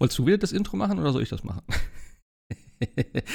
[0.00, 1.60] Wolltest du wieder das Intro machen oder soll ich das machen?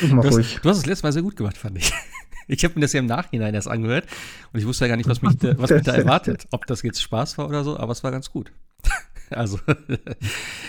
[0.10, 0.60] Mach du, hast, ruhig.
[0.64, 1.94] du hast es letztes Mal sehr gut gemacht, fand ich.
[2.48, 4.06] Ich habe mir das ja im Nachhinein erst angehört
[4.54, 6.46] und ich wusste ja gar nicht, was mich, da, was mich da erwartet.
[6.52, 8.52] Ob das jetzt Spaß war oder so, aber es war ganz gut.
[9.32, 9.58] Also,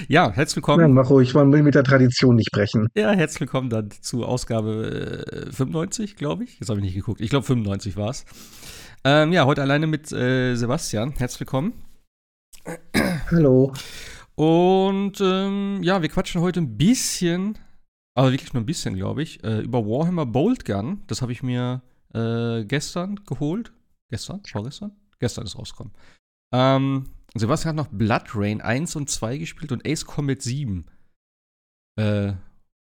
[0.08, 0.94] ja, herzlich Ja, willkommen.
[0.94, 2.88] mach ruhig, man will mit der Tradition nicht brechen.
[2.96, 6.58] Ja, herzlich willkommen dann zu Ausgabe äh, 95, glaube ich.
[6.58, 7.20] Jetzt habe ich nicht geguckt.
[7.20, 8.24] Ich glaube, 95 war es.
[9.04, 11.12] Ähm, ja, heute alleine mit äh, Sebastian.
[11.18, 11.74] Herzlich willkommen.
[13.30, 13.74] Hallo.
[14.36, 17.58] Und ähm, ja, wir quatschen heute ein bisschen,
[18.14, 21.02] aber wirklich nur ein bisschen, glaube ich, äh, über Warhammer Bolt Gun.
[21.06, 21.82] Das habe ich mir
[22.14, 23.72] äh, gestern geholt.
[24.10, 24.42] Gestern?
[24.44, 24.92] Vorgestern?
[25.18, 25.94] Gestern ist rausgekommen.
[26.52, 27.04] Ähm,
[27.34, 30.86] Sebastian hat noch Blood Rain 1 und 2 gespielt und Ace Combat 7.
[31.98, 32.34] Äh,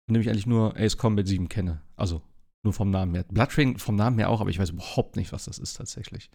[0.08, 1.82] von ich eigentlich nur Ace Combat 7 kenne.
[1.96, 2.24] Also
[2.64, 3.26] nur vom Namen her.
[3.30, 6.30] Blood Rain vom Namen her auch, aber ich weiß überhaupt nicht, was das ist tatsächlich.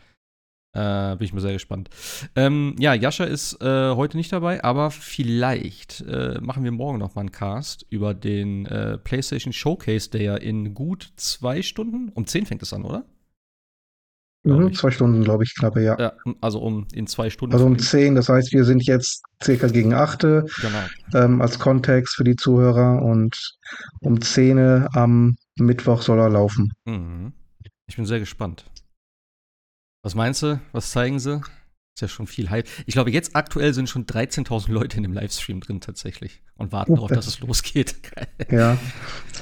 [0.74, 1.88] Äh, bin ich mal sehr gespannt.
[2.36, 7.14] Ähm, ja, Jascha ist äh, heute nicht dabei, aber vielleicht äh, machen wir morgen noch
[7.14, 12.26] mal einen Cast über den äh, PlayStation Showcase, der ja in gut zwei Stunden, um
[12.26, 13.06] 10 fängt es an, oder?
[14.45, 15.98] Mhm, zwei Stunden, glaube ich, knappe, ja.
[15.98, 17.54] Ja, also um in zwei Stunden.
[17.54, 21.24] Also um zehn, das heißt, wir sind jetzt circa gegen achte Genau.
[21.24, 23.37] ähm, als Kontext für die Zuhörer und
[24.00, 24.59] um zehn
[24.95, 26.73] am Mittwoch soll er laufen.
[26.84, 27.32] Mhm.
[27.88, 28.65] Ich bin sehr gespannt.
[30.02, 30.60] Was meinst du?
[30.73, 31.41] Was zeigen sie?
[31.95, 32.68] Ist ja schon viel Hype.
[32.87, 36.93] Ich glaube, jetzt aktuell sind schon 13.000 Leute in dem Livestream drin tatsächlich und warten
[36.93, 37.96] Oh, darauf, dass das- es losgeht.
[38.51, 38.79] Ja.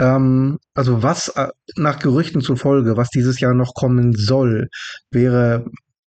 [0.00, 4.68] Ähm, also was äh, nach Gerüchten zufolge, was dieses Jahr noch kommen soll,
[5.10, 5.66] wäre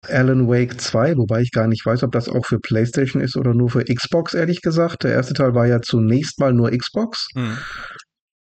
[0.08, 3.54] Alan Wake 2, wobei ich gar nicht weiß, ob das auch für PlayStation ist oder
[3.54, 5.04] nur für Xbox, ehrlich gesagt.
[5.04, 7.28] Der erste Teil war ja zunächst mal nur Xbox.
[7.36, 7.58] Mhm.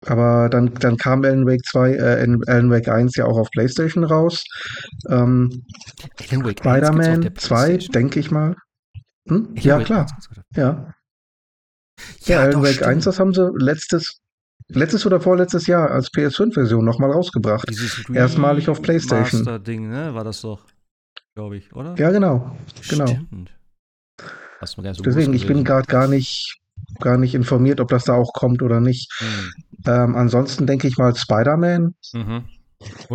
[0.06, 2.00] Aber dann, dann kam Alan Wake 2, äh,
[2.46, 4.44] Alan Wake 1 ja auch auf PlayStation raus.
[5.08, 5.62] Ähm,
[6.30, 7.92] Alan Wake 1 gibt's auf der Spider-Man 2, PlayStation?
[7.92, 8.56] denke ich mal.
[9.28, 9.54] Hm?
[9.56, 10.00] Ja, Wake klar.
[10.02, 10.94] 1 gibt's auf der- Ja.
[12.24, 12.86] Ja, Alan Wake stimmt.
[12.88, 14.20] 1, das haben sie letztes,
[14.68, 17.68] letztes oder vorletztes Jahr als PS5-Version nochmal rausgebracht.
[17.68, 19.42] Dieses Erstmalig auf PlayStation.
[19.42, 20.14] Remaster-Ding, ne?
[20.14, 20.64] War das doch,
[21.34, 21.94] glaube ich, oder?
[21.98, 22.56] Ja, genau.
[22.88, 23.06] genau.
[23.06, 23.54] Stimmt.
[24.62, 26.59] So Deswegen, ich bin gerade gar nicht,
[27.00, 29.10] gar nicht informiert, ob das da auch kommt oder nicht.
[29.20, 29.50] Mhm.
[29.86, 32.44] Ähm, ansonsten denke ich mal, Spider-Man Mhm.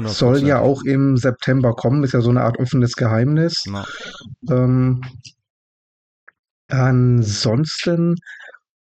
[0.05, 0.61] soll ja 100%.
[0.61, 3.63] auch im September kommen, ist ja so eine Art offenes Geheimnis.
[4.49, 5.01] Ähm,
[6.67, 8.15] ansonsten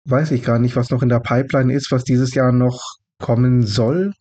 [0.06, 3.64] weiß ich gar nicht, was noch in der Pipeline ist, was dieses Jahr noch kommen
[3.66, 4.14] soll.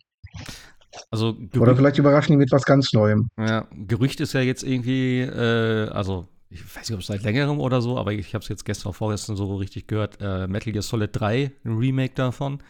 [1.11, 3.29] Also Oder vielleicht überraschen die mit was ganz Neuem.
[3.39, 7.61] ja, Gerücht ist ja jetzt irgendwie, äh, also ich weiß nicht, ob es seit längerem
[7.61, 10.83] oder so, aber ich habe es jetzt gestern vorgestern so richtig gehört, äh, Metal Gear
[10.83, 12.63] Solid 3, ein Remake davon.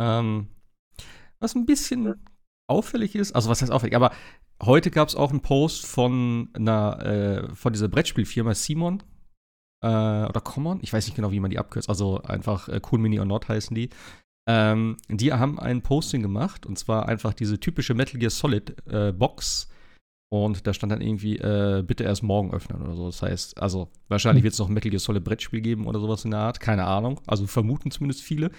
[0.00, 0.48] Ähm,
[1.38, 2.14] was ein bisschen
[2.68, 4.12] auffällig ist, also was heißt auffällig, aber
[4.62, 9.02] heute gab es auch einen Post von einer, äh, von dieser Brettspielfirma Simon
[9.82, 12.98] äh, oder Common, ich weiß nicht genau, wie man die abkürzt, also einfach äh, Cool
[12.98, 13.90] Mini or Not heißen die.
[14.46, 19.12] Ähm, die haben ein Posting gemacht und zwar einfach diese typische Metal Gear Solid äh,
[19.12, 19.68] Box
[20.42, 23.06] und da stand dann irgendwie, äh, bitte erst morgen öffnen oder so.
[23.06, 26.24] Das heißt, also wahrscheinlich wird es noch ein Metal Gear Solid Brettspiel geben oder sowas
[26.24, 28.50] in der Art, keine Ahnung, also vermuten zumindest viele.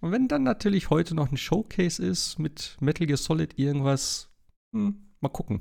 [0.00, 4.30] Und wenn dann natürlich heute noch ein Showcase ist mit Metal Gear Solid irgendwas,
[4.74, 5.60] hm, mal gucken.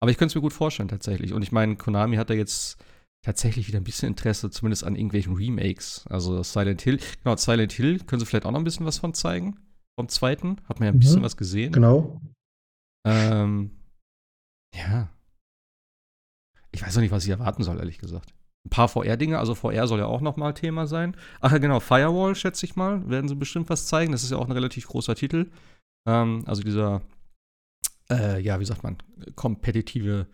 [0.00, 1.32] Aber ich könnte es mir gut vorstellen tatsächlich.
[1.32, 2.76] Und ich meine, Konami hat da jetzt
[3.24, 6.04] tatsächlich wieder ein bisschen Interesse, zumindest an irgendwelchen Remakes.
[6.08, 9.14] Also Silent Hill, genau, Silent Hill, können sie vielleicht auch noch ein bisschen was von
[9.14, 9.56] zeigen.
[9.98, 11.00] Vom zweiten, hat man ja ein Mhm.
[11.00, 11.72] bisschen was gesehen.
[11.72, 12.20] Genau.
[13.06, 13.70] Ähm,
[14.76, 15.08] ja.
[16.72, 18.34] Ich weiß auch nicht, was ich erwarten soll, ehrlich gesagt.
[18.66, 21.16] Ein paar VR-Dinge, also VR soll ja auch noch mal Thema sein.
[21.40, 24.12] Ach ja, genau, Firewall, schätze ich mal, werden sie bestimmt was zeigen.
[24.12, 25.50] Das ist ja auch ein relativ großer Titel.
[26.06, 27.02] Ähm, also dieser,
[28.10, 28.98] äh, ja, wie sagt man,
[29.36, 30.26] kompetitive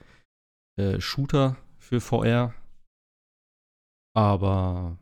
[0.78, 2.54] äh, Shooter für VR.
[4.14, 4.98] Aber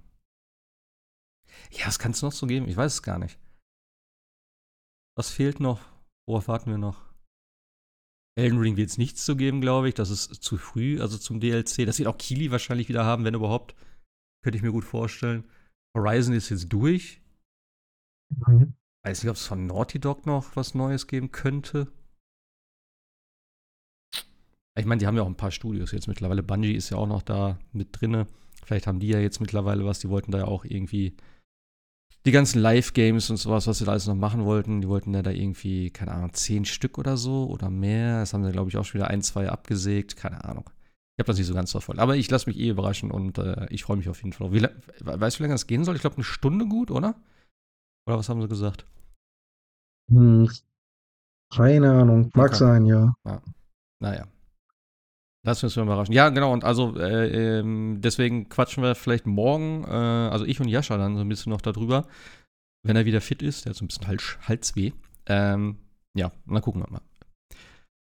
[1.71, 2.69] ja, was kann es noch so geben?
[2.69, 3.39] Ich weiß es gar nicht.
[5.17, 5.81] Was fehlt noch?
[6.27, 7.09] Worauf warten wir noch?
[8.41, 9.95] Elden Ring wird es nichts zu geben, glaube ich.
[9.95, 11.87] Das ist zu früh, also zum DLC.
[11.87, 13.75] Das wird auch Kili wahrscheinlich wieder haben, wenn überhaupt.
[14.43, 15.45] Könnte ich mir gut vorstellen.
[15.97, 17.21] Horizon ist jetzt durch.
[19.04, 21.92] Weiß nicht, ob es von Naughty Dog noch was Neues geben könnte.
[24.78, 26.43] Ich meine, die haben ja auch ein paar Studios jetzt mittlerweile.
[26.43, 28.27] Bungie ist ja auch noch da mit drinne.
[28.65, 29.98] Vielleicht haben die ja jetzt mittlerweile was.
[29.98, 31.16] Die wollten da ja auch irgendwie
[32.27, 34.81] die ganzen Live-Games und sowas, was sie da alles noch machen wollten.
[34.81, 38.21] Die wollten ja da irgendwie, keine Ahnung, zehn Stück oder so oder mehr.
[38.21, 40.17] Das haben sie, glaube ich, auch schon wieder ein, zwei abgesägt.
[40.17, 40.65] Keine Ahnung.
[41.17, 42.01] Ich habe das nicht so ganz verfolgt.
[42.01, 44.53] Aber ich lasse mich eh überraschen und äh, ich freue mich auf jeden Fall.
[44.53, 45.95] Wie, weißt du, wie lange das gehen soll?
[45.97, 47.15] Ich glaube, eine Stunde gut, oder?
[48.07, 48.87] Oder was haben sie gesagt?
[50.11, 50.51] Hm,
[51.55, 52.31] keine Ahnung.
[52.34, 52.57] Mag Okay.
[52.59, 53.15] sein, ja.
[54.01, 54.27] Naja.
[55.42, 56.15] Das müssen wir überraschen.
[56.15, 56.53] Ja, genau.
[56.53, 61.16] Und also äh, ähm, deswegen quatschen wir vielleicht morgen, äh, also ich und Jascha dann
[61.16, 62.07] so ein bisschen noch darüber,
[62.83, 63.65] wenn er wieder fit ist.
[63.65, 64.92] Der hat so ein bisschen Hals, Halsweh.
[65.27, 65.78] Ähm,
[66.15, 67.03] ja, und dann gucken wir mal,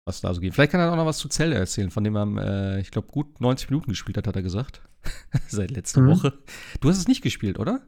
[0.06, 0.54] was da so geht.
[0.54, 3.08] Vielleicht kann er auch noch was zu Zelda erzählen, von dem er, äh, ich glaube,
[3.08, 4.80] gut 90 Minuten gespielt hat, hat er gesagt.
[5.48, 6.08] Seit letzter mhm.
[6.08, 6.38] Woche.
[6.80, 7.82] Du hast es nicht gespielt, oder?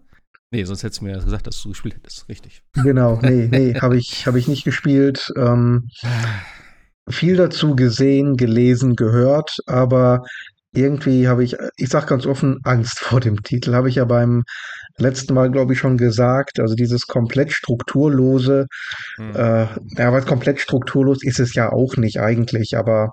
[0.50, 2.28] Nee, sonst hättest du mir gesagt, dass du gespielt hättest.
[2.28, 2.62] Richtig.
[2.72, 5.32] Genau, nee, nee, habe ich, hab ich nicht gespielt.
[5.36, 5.88] Ähm,
[7.10, 10.22] viel dazu gesehen, gelesen, gehört, aber
[10.72, 13.74] irgendwie habe ich, ich sag ganz offen, Angst vor dem Titel.
[13.74, 14.44] Habe ich ja beim
[14.98, 16.60] letzten Mal, glaube ich, schon gesagt.
[16.60, 18.66] Also dieses komplett strukturlose,
[19.18, 19.34] mhm.
[19.34, 19.66] äh,
[19.96, 23.12] ja, was komplett strukturlos ist es ja auch nicht eigentlich, aber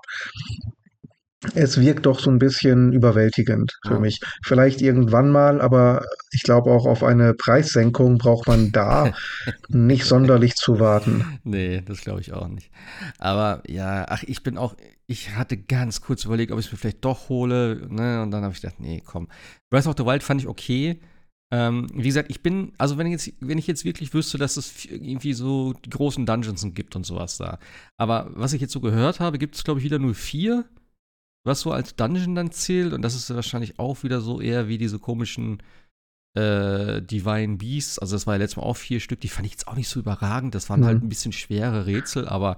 [1.54, 4.00] es wirkt doch so ein bisschen überwältigend für ja.
[4.00, 4.20] mich.
[4.42, 9.12] Vielleicht irgendwann mal, aber ich glaube auch auf eine Preissenkung braucht man da
[9.68, 11.38] nicht sonderlich zu warten.
[11.44, 12.70] Nee, das glaube ich auch nicht.
[13.18, 14.76] Aber ja, ach, ich bin auch,
[15.06, 18.22] ich hatte ganz kurz überlegt, ob ich es mir vielleicht doch hole, ne?
[18.22, 19.28] Und dann habe ich gedacht, nee, komm.
[19.70, 21.00] Breath of the Wild fand ich okay.
[21.52, 24.84] Ähm, wie gesagt, ich bin, also wenn, jetzt, wenn ich jetzt wirklich wüsste, dass es
[24.84, 27.58] irgendwie so die großen Dungeons gibt und sowas da.
[27.96, 30.64] Aber was ich jetzt so gehört habe, gibt es, glaube ich, wieder nur vier
[31.46, 32.92] was so als Dungeon dann zählt.
[32.92, 35.62] Und das ist wahrscheinlich auch wieder so eher wie diese komischen
[36.34, 37.98] äh, Divine Beasts.
[37.98, 39.20] Also, das war ja letztes Mal auch vier Stück.
[39.20, 40.54] Die fand ich jetzt auch nicht so überragend.
[40.54, 41.00] Das waren halt mhm.
[41.00, 42.56] halt ein bisschen schwere Rätsel, aber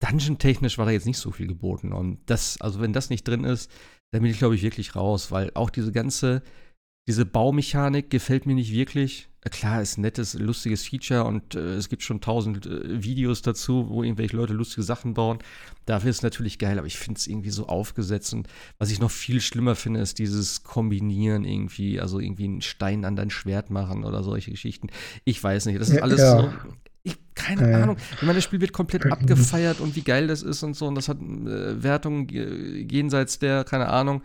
[0.00, 1.92] Dungeon-technisch war da jetzt nicht so viel geboten.
[1.92, 3.70] Und das, also, wenn das nicht drin ist,
[4.10, 6.42] dann bin ich, glaube ich, wirklich raus, weil auch diese ganze
[7.08, 9.28] diese Baumechanik gefällt mir nicht wirklich.
[9.50, 13.88] Klar, ist ein nettes, lustiges Feature und äh, es gibt schon tausend äh, Videos dazu,
[13.88, 15.38] wo irgendwelche Leute lustige Sachen bauen.
[15.84, 18.32] Dafür ist es natürlich geil, aber ich finde es irgendwie so aufgesetzt.
[18.34, 18.46] Und
[18.78, 23.16] was ich noch viel schlimmer finde, ist dieses Kombinieren irgendwie, also irgendwie einen Stein an
[23.16, 24.90] dein Schwert machen oder solche Geschichten.
[25.24, 26.40] Ich weiß nicht, das ist alles ja.
[26.40, 26.52] so.
[27.02, 27.74] Ich, keine äh.
[27.74, 27.96] Ahnung.
[28.14, 30.86] Ich meine, das Spiel wird komplett abgefeiert und wie geil das ist und so.
[30.86, 34.22] Und das hat äh, Wertungen jenseits der, keine Ahnung,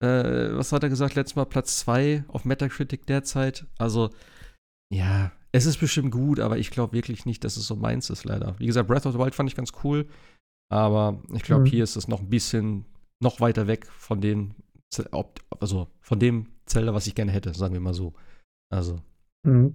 [0.00, 3.66] äh, was hat er gesagt, letztes Mal Platz 2 auf Metacritic derzeit.
[3.78, 4.10] Also,
[4.94, 8.24] ja, es ist bestimmt gut, aber ich glaube wirklich nicht, dass es so meins ist,
[8.24, 8.58] leider.
[8.58, 10.08] Wie gesagt, Breath of the Wild fand ich ganz cool,
[10.70, 11.66] aber ich glaube, mhm.
[11.66, 12.84] hier ist es noch ein bisschen
[13.20, 14.54] noch weiter weg von den,
[15.60, 18.14] also von dem Zelda, was ich gerne hätte, sagen wir mal so.
[18.72, 19.00] Also,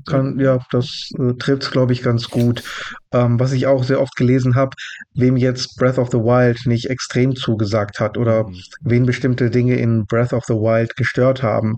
[0.06, 2.64] kann, ja, das äh, trifft es, glaube ich, ganz gut.
[3.12, 4.76] Ähm, was ich auch sehr oft gelesen habe,
[5.14, 8.62] wem jetzt Breath of the Wild nicht extrem zugesagt hat oder mhm.
[8.82, 11.78] wen bestimmte Dinge in Breath of the Wild gestört haben,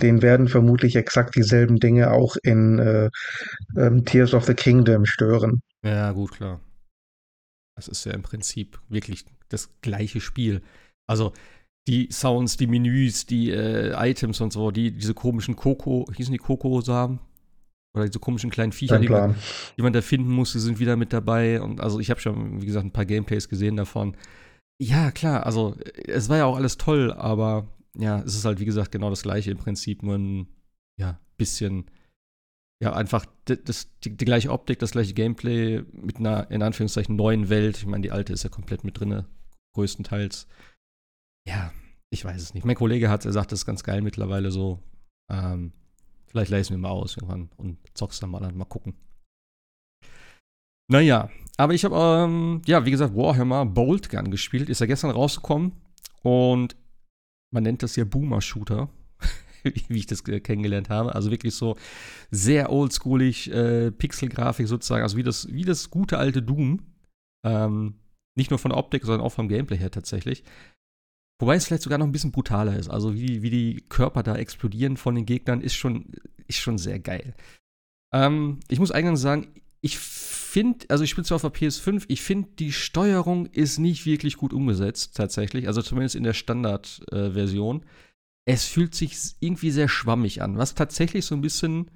[0.00, 3.10] den werden vermutlich exakt dieselben Dinge auch in äh,
[3.76, 5.60] ähm, Tears of the Kingdom stören.
[5.84, 6.60] Ja, gut, klar.
[7.76, 10.62] Das ist ja im Prinzip wirklich das gleiche Spiel.
[11.06, 11.32] Also,
[11.86, 16.38] die Sounds, die Menüs, die äh, Items und so, die, diese komischen Koko, hießen die
[16.38, 17.20] Koko-Samen?
[17.94, 19.34] Oder diese komischen kleinen Viecher, die man,
[19.76, 21.60] die man, da finden musste, sind wieder mit dabei.
[21.60, 24.16] Und also ich habe schon, wie gesagt, ein paar Gameplays gesehen davon.
[24.80, 25.76] Ja, klar, also
[26.06, 29.22] es war ja auch alles toll, aber ja, es ist halt, wie gesagt, genau das
[29.22, 30.46] gleiche im Prinzip, nur ein
[31.00, 31.90] ja, bisschen,
[32.80, 37.48] ja, einfach das, die, die, gleiche Optik, das gleiche Gameplay mit einer, in Anführungszeichen, neuen
[37.48, 37.78] Welt.
[37.78, 39.24] Ich meine, die alte ist ja komplett mit drin,
[39.74, 40.46] größtenteils.
[41.48, 41.72] Ja,
[42.10, 42.64] ich weiß es nicht.
[42.64, 44.80] Mein Kollege hat, er sagt, das ist ganz geil mittlerweile so.
[45.30, 45.72] Ähm,
[46.28, 48.94] Vielleicht leise mir mal aus irgendwann und zock's dann mal an, mal gucken.
[50.90, 51.28] Naja,
[51.58, 54.68] aber ich habe, ähm, ja, wie gesagt, Warhammer Bolt Gun gespielt.
[54.68, 55.72] Ist ja gestern rausgekommen.
[56.22, 56.76] Und
[57.52, 58.88] man nennt das ja Boomer-Shooter,
[59.88, 61.14] wie ich das kennengelernt habe.
[61.14, 61.76] Also wirklich so
[62.30, 65.02] sehr oldschoolig, äh, Pixel-Grafik sozusagen.
[65.02, 66.80] Also wie das, wie das gute alte Doom.
[67.44, 67.94] Ähm,
[68.36, 70.44] nicht nur von der Optik, sondern auch vom Gameplay her tatsächlich.
[71.40, 72.88] Wobei es vielleicht sogar noch ein bisschen brutaler ist.
[72.88, 76.12] Also wie, wie die Körper da explodieren von den Gegnern, ist schon,
[76.48, 77.34] ist schon sehr geil.
[78.12, 79.48] Ähm, ich muss eigentlich sagen,
[79.80, 84.06] ich finde, also ich spiele zwar auf der PS5, ich finde, die Steuerung ist nicht
[84.06, 85.68] wirklich gut umgesetzt, tatsächlich.
[85.68, 87.82] Also zumindest in der Standardversion.
[87.82, 87.86] Äh,
[88.50, 91.90] es fühlt sich irgendwie sehr schwammig an, was tatsächlich so ein bisschen,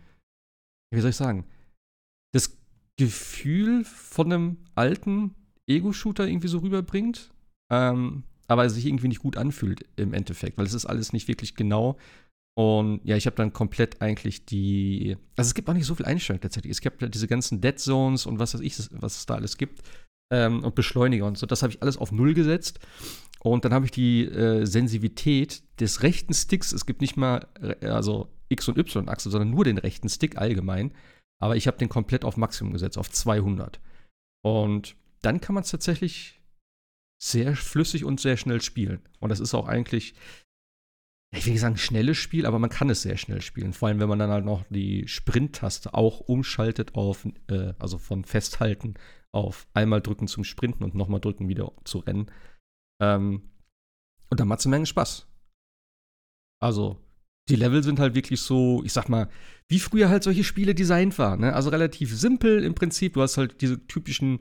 [0.92, 1.46] wie soll ich sagen,
[2.34, 2.58] das
[2.98, 5.34] Gefühl von einem alten
[5.66, 7.32] Ego-Shooter irgendwie so rüberbringt.
[7.70, 11.54] Ähm, aber sich irgendwie nicht gut anfühlt im Endeffekt, weil es ist alles nicht wirklich
[11.54, 11.96] genau.
[12.54, 15.16] Und ja, ich habe dann komplett eigentlich die.
[15.36, 16.70] Also es gibt auch nicht so viel Einstellung tatsächlich.
[16.70, 19.56] Es gibt ja diese ganzen Dead Zones und was weiß ich, was es da alles
[19.56, 19.82] gibt.
[20.30, 21.46] Ähm, und Beschleuniger und so.
[21.46, 22.78] Das habe ich alles auf Null gesetzt.
[23.40, 26.72] Und dann habe ich die äh, Sensivität des rechten Sticks.
[26.72, 30.92] Es gibt nicht mal äh, also X- und Y-Achse, sondern nur den rechten Stick allgemein.
[31.40, 33.80] Aber ich habe den komplett auf Maximum gesetzt, auf 200.
[34.44, 36.41] Und dann kann man es tatsächlich
[37.22, 39.00] sehr flüssig und sehr schnell spielen.
[39.20, 40.14] Und das ist auch eigentlich,
[41.34, 43.72] ich will nicht sagen schnelles Spiel, aber man kann es sehr schnell spielen.
[43.72, 48.24] Vor allem, wenn man dann halt noch die Sprint-Taste auch umschaltet auf, äh, also von
[48.24, 48.94] Festhalten
[49.32, 52.30] auf einmal drücken zum Sprinten und nochmal drücken wieder zu rennen.
[53.00, 53.50] Ähm,
[54.30, 55.26] Und da macht es eine Menge Spaß.
[56.60, 57.00] Also,
[57.48, 59.28] die Level sind halt wirklich so, ich sag mal,
[59.68, 61.40] wie früher halt solche Spiele designt waren.
[61.40, 61.54] Ne?
[61.54, 63.14] Also relativ simpel im Prinzip.
[63.14, 64.40] Du hast halt diese typischen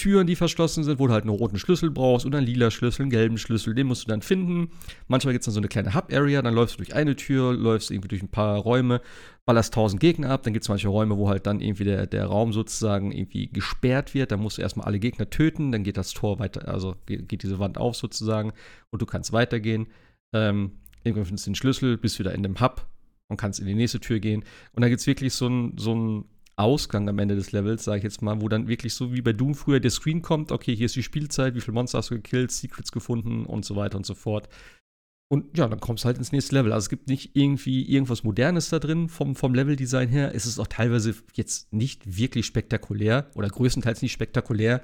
[0.00, 3.02] Türen, die verschlossen sind, wo du halt einen roten Schlüssel brauchst oder einen lila Schlüssel,
[3.02, 4.70] einen gelben Schlüssel, den musst du dann finden.
[5.08, 7.90] Manchmal gibt es dann so eine kleine Hub-Area, dann läufst du durch eine Tür, läufst
[7.90, 9.02] irgendwie durch ein paar Räume,
[9.44, 12.24] ballerst tausend Gegner ab, dann gibt es manche Räume, wo halt dann irgendwie der, der
[12.24, 16.14] Raum sozusagen irgendwie gesperrt wird, dann musst du erstmal alle Gegner töten, dann geht das
[16.14, 18.52] Tor weiter, also geht, geht diese Wand auf sozusagen
[18.88, 19.88] und du kannst weitergehen.
[20.32, 22.86] Ähm, irgendwann findest du den Schlüssel, bist wieder in dem Hub
[23.28, 24.44] und kannst in die nächste Tür gehen.
[24.72, 26.24] Und da gibt es wirklich so ein, so ein
[26.60, 29.32] Ausgang am Ende des Levels, sage ich jetzt mal, wo dann wirklich so wie bei
[29.32, 32.16] Doom früher der Screen kommt, okay, hier ist die Spielzeit, wie viele Monster hast du
[32.16, 34.48] gekillt, Secrets gefunden und so weiter und so fort.
[35.32, 36.72] Und ja, dann kommst du halt ins nächste Level.
[36.72, 40.34] Also es gibt nicht irgendwie irgendwas Modernes da drin vom, vom Leveldesign her.
[40.34, 44.82] Es ist auch teilweise jetzt nicht wirklich spektakulär oder größtenteils nicht spektakulär,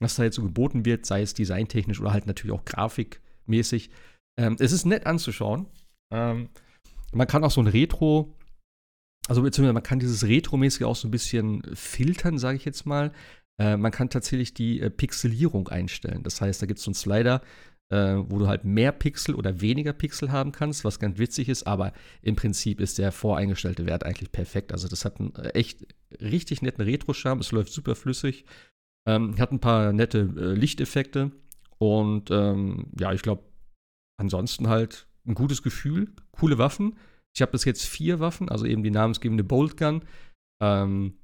[0.00, 3.90] was da jetzt so geboten wird, sei es designtechnisch oder halt natürlich auch grafikmäßig.
[4.38, 5.66] Ähm, es ist nett anzuschauen.
[6.12, 6.48] Ähm,
[7.12, 8.37] man kann auch so ein Retro,
[9.28, 13.12] also beziehungsweise man kann dieses Retro-mäßige auch so ein bisschen filtern, sage ich jetzt mal.
[13.58, 16.22] Äh, man kann tatsächlich die äh, Pixelierung einstellen.
[16.22, 17.42] Das heißt, da gibt es so einen Slider,
[17.90, 21.66] äh, wo du halt mehr Pixel oder weniger Pixel haben kannst, was ganz witzig ist,
[21.66, 21.92] aber
[22.22, 24.72] im Prinzip ist der voreingestellte Wert eigentlich perfekt.
[24.72, 25.86] Also das hat einen äh, echt
[26.20, 28.44] richtig netten Retro-Charme, es läuft super flüssig,
[29.06, 31.32] ähm, hat ein paar nette äh, Lichteffekte
[31.78, 33.42] und ähm, ja, ich glaube,
[34.18, 36.96] ansonsten halt ein gutes Gefühl, coole Waffen.
[37.34, 40.02] Ich habe bis jetzt vier Waffen, also eben die namensgebende Bolt Gun,
[40.60, 41.14] ähm,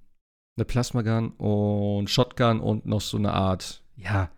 [0.57, 4.31] eine Plasma Gun und Shotgun und noch so eine Art, ja,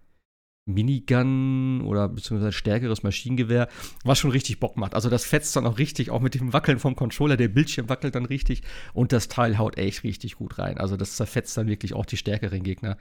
[0.67, 3.69] Minigun oder beziehungsweise stärkeres Maschinengewehr,
[4.05, 4.95] was schon richtig Bock macht.
[4.95, 8.17] Also das fetzt dann auch richtig, auch mit dem Wackeln vom Controller, der Bildschirm wackelt
[8.17, 10.79] dann richtig und das Teil haut echt richtig gut rein.
[10.79, 12.99] Also das zerfetzt dann wirklich auch die stärkeren Gegner.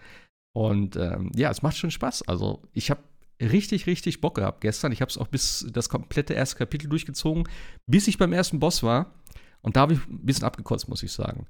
[0.53, 2.27] Und ähm, ja, es macht schon Spaß.
[2.27, 3.01] Also ich habe
[3.41, 4.91] richtig, richtig Bock gehabt gestern.
[4.91, 7.47] Ich habe es auch bis das komplette erste Kapitel durchgezogen,
[7.85, 9.13] bis ich beim ersten Boss war.
[9.61, 11.47] Und da habe ich ein bisschen abgekotzt, muss ich sagen.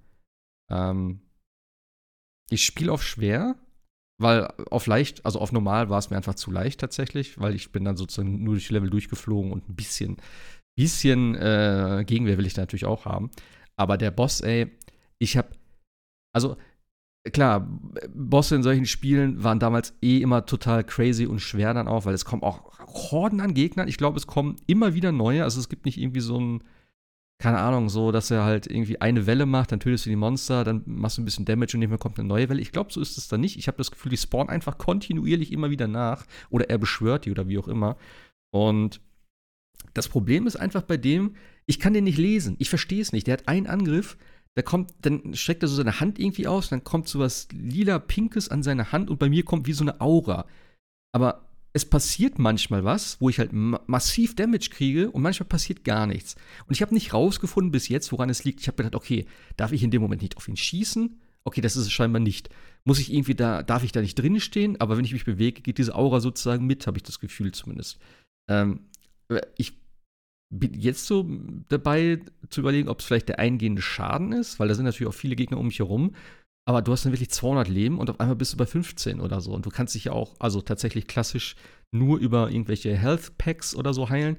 [0.71, 1.21] Ähm,
[2.49, 3.55] ich spiele auf schwer,
[4.19, 7.71] weil auf leicht, also auf normal war es mir einfach zu leicht tatsächlich, weil ich
[7.71, 10.17] bin dann sozusagen nur durch Level durchgeflogen und ein bisschen,
[10.77, 13.31] bisschen äh, Gegenwehr will ich da natürlich auch haben.
[13.75, 14.71] Aber der Boss, ey,
[15.19, 15.49] ich habe,
[16.33, 16.57] also
[17.31, 17.67] klar,
[18.13, 22.13] Bosse in solchen Spielen waren damals eh immer total crazy und schwer dann auch, weil
[22.13, 23.87] es kommen auch Horden an Gegnern.
[23.87, 25.43] Ich glaube, es kommen immer wieder neue.
[25.43, 26.63] Also es gibt nicht irgendwie so ein,
[27.39, 30.63] keine Ahnung, so, dass er halt irgendwie eine Welle macht, dann tötest du die Monster,
[30.63, 32.61] dann machst du ein bisschen Damage und nicht mehr kommt eine neue Welle.
[32.61, 33.57] Ich glaube, so ist es dann nicht.
[33.57, 37.31] Ich habe das Gefühl, die spawnen einfach kontinuierlich immer wieder nach oder er beschwört die
[37.31, 37.97] oder wie auch immer.
[38.51, 39.01] Und
[39.93, 42.55] das Problem ist einfach bei dem, ich kann den nicht lesen.
[42.59, 43.27] Ich verstehe es nicht.
[43.27, 44.17] Der hat einen Angriff,
[44.55, 48.49] da kommt, dann streckt er so seine Hand irgendwie aus, dann kommt so was lila-pinkes
[48.49, 50.45] an seine Hand und bei mir kommt wie so eine Aura.
[51.13, 55.83] Aber es passiert manchmal was, wo ich halt ma massiv Damage kriege und manchmal passiert
[55.83, 56.35] gar nichts.
[56.67, 58.61] Und ich habe nicht rausgefunden bis jetzt, woran es liegt.
[58.61, 59.25] Ich habe gedacht, okay,
[59.57, 61.19] darf ich in dem Moment nicht auf ihn schießen?
[61.43, 62.49] Okay, das ist es scheinbar nicht.
[62.85, 64.79] Muss ich irgendwie da, darf ich da nicht drin stehen?
[64.79, 67.99] Aber wenn ich mich bewege, geht diese Aura sozusagen mit, habe ich das Gefühl zumindest.
[68.49, 68.85] Ähm,
[69.57, 69.73] ich
[70.49, 71.29] bin jetzt so
[71.69, 75.17] dabei zu überlegen, ob es vielleicht der eingehende Schaden ist, weil da sind natürlich auch
[75.17, 76.15] viele Gegner um mich herum.
[76.67, 79.39] Aber du hast dann wirklich 200 Leben und auf einmal bist du bei 15 oder
[79.39, 79.53] so.
[79.53, 81.55] Und du kannst dich ja auch, also tatsächlich klassisch
[81.91, 84.37] nur über irgendwelche Health Packs oder so heilen.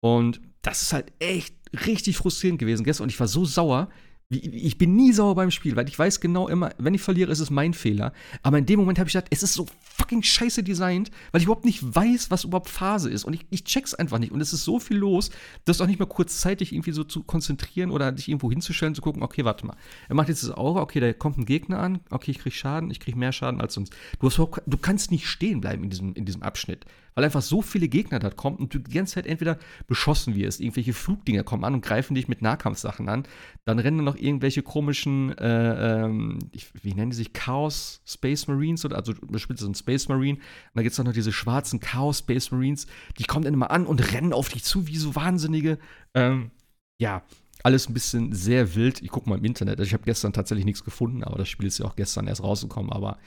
[0.00, 1.54] Und das ist halt echt
[1.86, 3.04] richtig frustrierend gewesen gestern.
[3.04, 3.90] Und ich war so sauer,
[4.30, 7.40] ich bin nie sauer beim Spiel, weil ich weiß genau immer, wenn ich verliere, ist
[7.40, 8.12] es mein Fehler.
[8.42, 11.46] Aber in dem Moment habe ich gedacht, es ist so fucking scheiße designt, weil ich
[11.46, 13.24] überhaupt nicht weiß, was überhaupt Phase ist.
[13.24, 14.30] Und ich, ich check's einfach nicht.
[14.30, 15.30] Und es ist so viel los,
[15.64, 19.22] dass auch nicht mal kurzzeitig irgendwie so zu konzentrieren oder dich irgendwo hinzustellen, zu gucken,
[19.22, 19.76] okay, warte mal.
[20.10, 22.90] Er macht jetzt das Aura, okay, da kommt ein Gegner an, okay, ich krieg Schaden,
[22.90, 23.94] ich krieg mehr Schaden als sonst.
[24.20, 26.84] Du, hast, du kannst nicht stehen bleiben in diesem, in diesem Abschnitt
[27.18, 29.58] weil einfach so viele Gegner da kommen und du die ganze Zeit entweder
[29.88, 33.24] beschossen wirst, irgendwelche Flugdinger kommen an und greifen dich mit Nahkampfsachen an,
[33.64, 38.84] dann rennen noch irgendwelche komischen, äh, ähm, ich, wie nennen die sich, Chaos Space Marines
[38.84, 40.44] oder also du spielst so einen Space Marine und
[40.74, 42.86] dann gibt es noch diese schwarzen Chaos Space Marines,
[43.18, 45.78] die kommen dann immer an und rennen auf dich zu wie so Wahnsinnige.
[46.14, 46.52] Ähm,
[47.00, 47.24] ja,
[47.64, 49.02] alles ein bisschen sehr wild.
[49.02, 49.80] Ich gucke mal im Internet.
[49.80, 52.44] Also ich habe gestern tatsächlich nichts gefunden, aber das Spiel ist ja auch gestern erst
[52.44, 52.92] rausgekommen.
[52.92, 53.18] Aber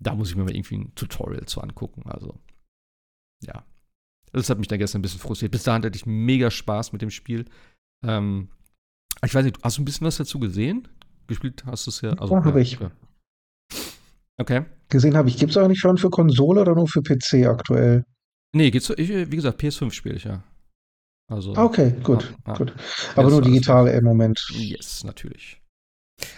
[0.00, 2.02] da muss ich mir mal irgendwie ein Tutorial zu angucken.
[2.06, 2.34] Also
[3.42, 3.64] ja.
[4.32, 5.52] Das hat mich dann gestern ein bisschen frustriert.
[5.52, 7.46] Bis dahin hatte ich mega Spaß mit dem Spiel.
[8.04, 8.48] Ähm,
[9.24, 10.86] ich weiß nicht, hast du ein bisschen was dazu gesehen?
[11.26, 12.10] Gespielt hast du es ja.
[12.12, 12.78] Also, ja, habe ich.
[12.78, 12.90] Ja.
[14.38, 14.64] Okay.
[14.88, 15.36] Gesehen habe ich.
[15.36, 18.04] Gibt es eigentlich schon für Konsole oder nur für PC aktuell?
[18.54, 20.42] Nee, geht's, ich, wie gesagt, PS5 spiele ich ja.
[21.30, 22.72] Also, okay, gut, ah, gut.
[23.14, 24.40] Aber nur digital im Moment.
[24.54, 25.60] Yes, natürlich.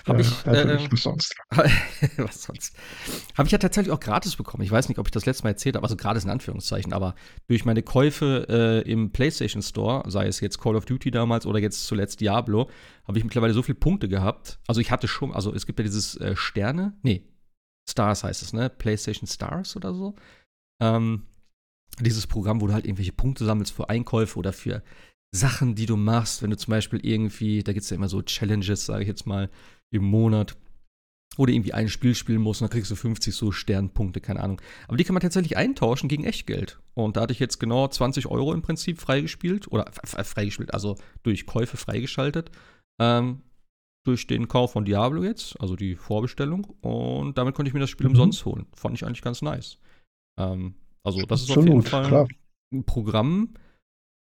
[0.06, 0.46] Habe ich.
[0.46, 1.34] Äh, was sonst?
[1.50, 2.76] was sonst?
[3.36, 4.62] Habe ich ja tatsächlich auch gratis bekommen.
[4.62, 7.14] Ich weiß nicht, ob ich das letzte Mal erzählt habe, also gratis in Anführungszeichen, aber
[7.48, 11.58] durch meine Käufe äh, im PlayStation Store, sei es jetzt Call of Duty damals oder
[11.58, 12.70] jetzt zuletzt Diablo,
[13.04, 14.58] habe ich mittlerweile so viele Punkte gehabt.
[14.66, 17.24] Also ich hatte schon, also es gibt ja dieses äh, Sterne, nee,
[17.88, 18.70] Stars heißt es, ne?
[18.70, 20.14] PlayStation Stars oder so.
[20.80, 21.26] Ähm,
[21.98, 24.82] dieses Programm, wo du halt irgendwelche Punkte sammelst für Einkäufe oder für
[25.32, 28.22] Sachen, die du machst, wenn du zum Beispiel irgendwie, da gibt es ja immer so
[28.22, 29.48] Challenges, sage ich jetzt mal,
[29.92, 30.56] im Monat,
[31.36, 34.40] wo du irgendwie ein Spiel spielen musst und dann kriegst du 50 so Sternpunkte, keine
[34.40, 34.60] Ahnung.
[34.88, 36.80] Aber die kann man tatsächlich eintauschen gegen Echtgeld.
[36.94, 41.46] Und da hatte ich jetzt genau 20 Euro im Prinzip freigespielt, oder freigespielt, also durch
[41.46, 42.50] Käufe freigeschaltet,
[43.00, 43.42] ähm,
[44.04, 46.64] durch den Kauf von Diablo jetzt, also die Vorbestellung.
[46.80, 48.14] Und damit konnte ich mir das Spiel mhm.
[48.14, 48.66] umsonst holen.
[48.74, 49.78] Fand ich eigentlich ganz nice.
[50.38, 52.28] Ähm, also das ist auf jeden Fall klar.
[52.72, 53.54] ein Programm,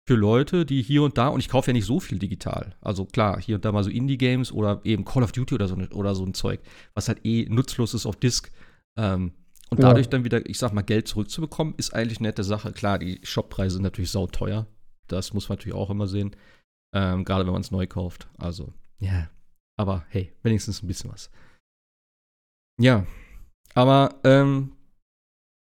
[0.06, 2.74] für Leute, die hier und da, und ich kaufe ja nicht so viel digital.
[2.80, 5.76] Also klar, hier und da mal so Indie-Games oder eben Call of Duty oder so,
[5.76, 6.60] oder so ein Zeug,
[6.94, 8.50] was halt eh nutzlos ist auf Disk.
[8.96, 9.32] Ähm,
[9.70, 9.88] und ja.
[9.88, 12.72] dadurch dann wieder, ich sag mal, Geld zurückzubekommen, ist eigentlich eine nette Sache.
[12.72, 14.66] Klar, die Shoppreise sind natürlich sauteuer.
[15.06, 16.36] Das muss man natürlich auch immer sehen.
[16.94, 18.28] Ähm, Gerade wenn man es neu kauft.
[18.36, 19.12] Also, ja.
[19.12, 19.30] Yeah.
[19.78, 21.30] Aber hey, wenigstens ein bisschen was.
[22.78, 23.06] Ja.
[23.74, 24.72] Aber ähm,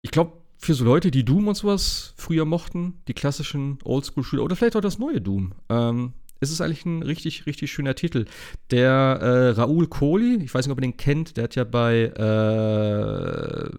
[0.02, 4.56] ich glaube, für so Leute, die Doom und sowas früher mochten, die klassischen Oldschool-Shooter oder
[4.56, 8.26] vielleicht auch das neue Doom, ähm, ist es eigentlich ein richtig, richtig schöner Titel.
[8.72, 12.06] Der äh, Raoul Kohli, ich weiß nicht, ob ihr den kennt, der hat ja bei,
[12.06, 13.70] äh,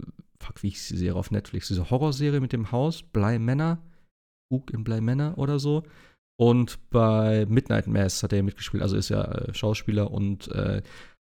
[0.41, 3.79] fuck, wie hieß die Serie auf Netflix, diese Horrorserie mit dem Haus, Bly Manor,
[4.51, 5.85] Bug in Bly Manor oder so.
[6.41, 10.83] Und bei Midnight Mass hat er mitgespielt, also ist ja äh, Schauspieler und äh,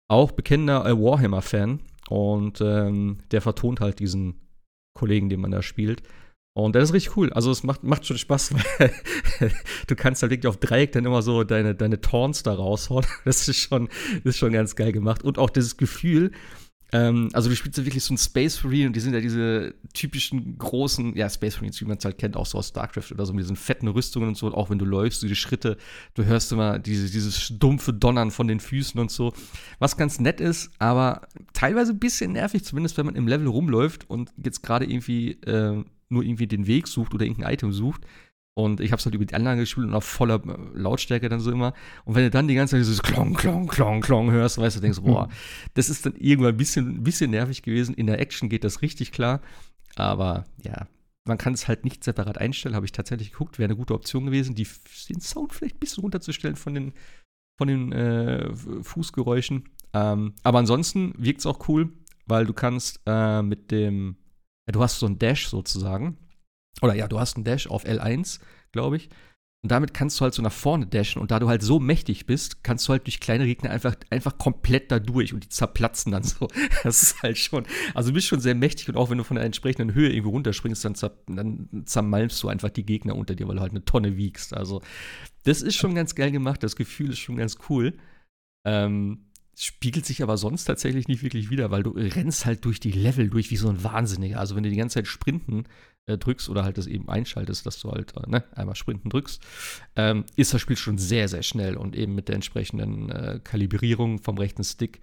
[0.09, 1.81] auch bekennender äh, Warhammer-Fan.
[2.09, 4.41] Und ähm, der vertont halt diesen
[5.01, 6.03] Kollegen, den man da spielt.
[6.53, 7.33] Und das ist richtig cool.
[7.33, 9.53] Also es macht, macht schon Spaß, weil
[9.87, 13.07] du kannst halt wirklich auf Dreieck dann immer so deine, deine Taunts da raushauen.
[13.25, 13.89] Das ist schon,
[14.25, 15.23] das ist schon ganz geil gemacht.
[15.23, 16.33] Und auch dieses Gefühl,
[16.93, 19.75] ähm, also du spielst ja wirklich so ein Space Marine und die sind ja diese
[19.95, 23.27] typischen großen, ja, Space Marines, wie man es halt kennt, auch so aus StarCraft oder
[23.27, 25.77] so, mit diesen fetten Rüstungen und so, auch wenn du läufst, diese Schritte,
[26.15, 29.33] du hörst immer diese, dieses dumpfe Donnern von den Füßen und so.
[29.79, 34.09] Was ganz nett ist, aber teilweise ein bisschen nervig, zumindest wenn man im Level rumläuft
[34.09, 38.03] und jetzt gerade irgendwie äh, nur irgendwie den Weg sucht oder irgendein Item sucht
[38.65, 41.41] und ich habe es halt über die Anlage gespielt und auf voller äh, Lautstärke dann
[41.41, 41.75] so immer.
[42.05, 44.81] Und wenn du dann die ganze Zeit dieses Klong, Klong, Klong, Klong hörst, weißt du,
[44.81, 45.29] denkst, du, boah,
[45.75, 47.95] das ist dann irgendwann ein bisschen, ein bisschen nervig gewesen.
[47.95, 49.41] In der Action geht das richtig klar.
[49.97, 50.87] Aber ja,
[51.25, 53.59] man kann es halt nicht separat einstellen, habe ich tatsächlich geguckt.
[53.59, 54.67] Wäre eine gute Option gewesen, die,
[55.09, 56.93] den Sound vielleicht ein bisschen runterzustellen von den,
[57.59, 59.69] von den äh, Fußgeräuschen.
[59.93, 61.93] Ähm, aber ansonsten wirkt es auch cool,
[62.27, 64.17] weil du kannst äh, mit dem,
[64.67, 66.17] ja, du hast so ein Dash sozusagen
[66.83, 68.41] oder ja, du hast einen Dash auf L1,
[68.73, 69.11] glaube ich.
[69.63, 71.21] Und damit kannst du halt so nach vorne dashen.
[71.21, 74.39] Und da du halt so mächtig bist, kannst du halt durch kleine Gegner einfach, einfach
[74.39, 76.49] komplett da durch und die zerplatzen dann so.
[76.83, 79.37] Das ist halt schon, also du bist schon sehr mächtig und auch wenn du von
[79.37, 83.47] einer entsprechenden Höhe irgendwo runterspringst, dann, zer, dann zermalmst du einfach die Gegner unter dir,
[83.49, 84.57] weil du halt eine Tonne wiegst.
[84.57, 84.81] Also
[85.43, 86.63] das ist schon ganz geil gemacht.
[86.63, 87.99] Das Gefühl ist schon ganz cool.
[88.67, 89.27] Ähm,
[89.59, 93.29] spiegelt sich aber sonst tatsächlich nicht wirklich wieder, weil du rennst halt durch die Level
[93.29, 94.41] durch wie so ein Wahnsinniger.
[94.41, 95.65] Also wenn du die ganze Zeit sprinten
[96.11, 99.43] äh, drückst oder halt das eben einschaltest, dass du halt äh, ne, einmal sprinten drückst,
[99.97, 104.19] ähm, ist das Spiel schon sehr, sehr schnell und eben mit der entsprechenden äh, Kalibrierung
[104.19, 105.01] vom rechten Stick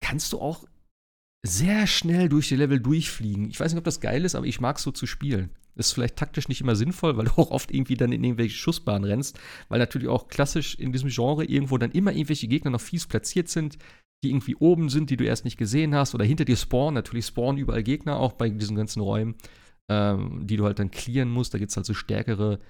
[0.00, 0.64] kannst du auch
[1.46, 3.48] sehr schnell durch die Level durchfliegen.
[3.50, 5.50] Ich weiß nicht, ob das geil ist, aber ich mag es so zu spielen.
[5.76, 9.04] Ist vielleicht taktisch nicht immer sinnvoll, weil du auch oft irgendwie dann in irgendwelche Schussbahnen
[9.04, 13.06] rennst, weil natürlich auch klassisch in diesem Genre irgendwo dann immer irgendwelche Gegner noch fies
[13.06, 13.78] platziert sind,
[14.24, 16.94] die irgendwie oben sind, die du erst nicht gesehen hast, oder hinter dir spawnen.
[16.94, 19.36] Natürlich spawnen überall Gegner, auch bei diesen ganzen Räumen
[19.88, 21.54] ähm, die du halt dann clearen musst.
[21.54, 22.60] Da gibt es halt so stärkere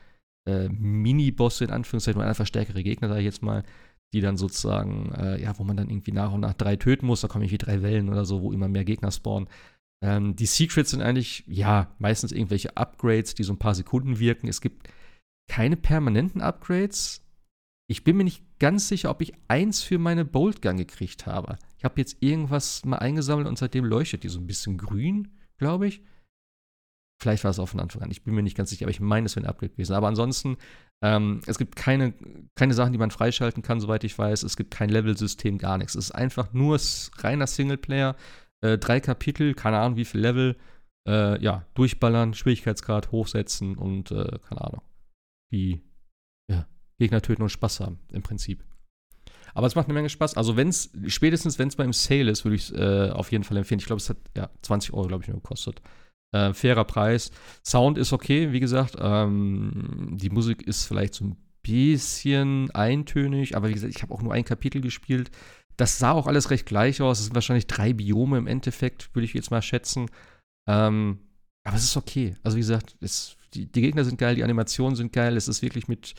[0.46, 3.64] äh, Mini-Bosse in Anführungszeichen oder einfach stärkere Gegner, sage ich jetzt mal,
[4.12, 7.20] die dann sozusagen, äh, ja, wo man dann irgendwie nach und nach drei töten muss.
[7.20, 9.48] Da kommen irgendwie drei Wellen oder so, wo immer mehr Gegner spawnen.
[10.02, 14.48] Ähm, die Secrets sind eigentlich, ja, meistens irgendwelche Upgrades, die so ein paar Sekunden wirken.
[14.48, 14.88] Es gibt
[15.48, 17.22] keine permanenten Upgrades.
[17.88, 21.56] Ich bin mir nicht ganz sicher, ob ich eins für meine Boltgun gekriegt habe.
[21.78, 25.86] Ich habe jetzt irgendwas mal eingesammelt und seitdem leuchtet die so ein bisschen grün, glaube
[25.86, 26.02] ich.
[27.18, 28.10] Vielleicht war es auch von Anfang an.
[28.10, 29.94] Ich bin mir nicht ganz sicher, aber ich meine, es wäre ein Upgrade gewesen.
[29.94, 30.58] Aber ansonsten,
[31.02, 32.12] ähm, es gibt keine,
[32.54, 34.42] keine Sachen, die man freischalten kann, soweit ich weiß.
[34.42, 35.94] Es gibt kein Level-System, gar nichts.
[35.94, 36.78] Es ist einfach nur
[37.18, 38.16] reiner Singleplayer.
[38.60, 40.56] Äh, drei Kapitel, keine Ahnung, wie viel Level.
[41.08, 44.82] Äh, ja, durchballern, Schwierigkeitsgrad hochsetzen und, äh, keine Ahnung,
[45.50, 45.82] wie
[46.50, 46.66] ja,
[46.98, 48.64] Gegner töten und Spaß haben, im Prinzip.
[49.54, 50.36] Aber es macht eine Menge Spaß.
[50.36, 53.42] Also, wenn es, spätestens wenn es beim Sale ist, würde ich es äh, auf jeden
[53.42, 53.78] Fall empfehlen.
[53.78, 55.80] Ich glaube, es hat ja 20 Euro, glaube ich, nur gekostet.
[56.32, 57.30] Äh, fairer Preis.
[57.64, 58.96] Sound ist okay, wie gesagt.
[58.98, 64.22] Ähm, die Musik ist vielleicht so ein bisschen eintönig, aber wie gesagt, ich habe auch
[64.22, 65.30] nur ein Kapitel gespielt.
[65.76, 67.18] das sah auch alles recht gleich aus.
[67.18, 70.08] Es sind wahrscheinlich drei Biome im Endeffekt, würde ich jetzt mal schätzen.
[70.66, 71.18] Ähm,
[71.64, 72.34] aber es ist okay.
[72.42, 75.36] Also wie gesagt, es, die, die, Gegner sind geil, die Animationen sind geil.
[75.36, 76.14] Es ist wirklich mit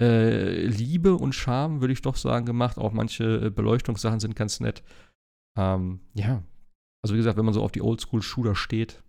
[0.00, 2.78] äh, Liebe und Charme, würde ich doch sagen, gemacht.
[2.78, 4.82] Auch manche äh, Beleuchtungssachen sind ganz nett.
[5.58, 6.42] Ähm, ja.
[7.02, 9.02] Also wie gesagt, wenn man so auf die Oldschool-Shooter steht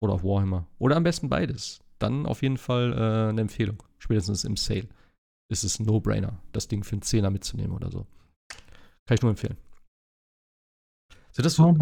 [0.00, 3.82] oder auf Warhammer oder am besten beides, dann auf jeden Fall äh, eine Empfehlung.
[3.98, 4.88] Spätestens im Sale
[5.50, 8.06] ist es ein No-Brainer, das Ding für einen Zehner mitzunehmen oder so.
[9.06, 9.56] Kann ich nur empfehlen.
[11.32, 11.74] Sind das so,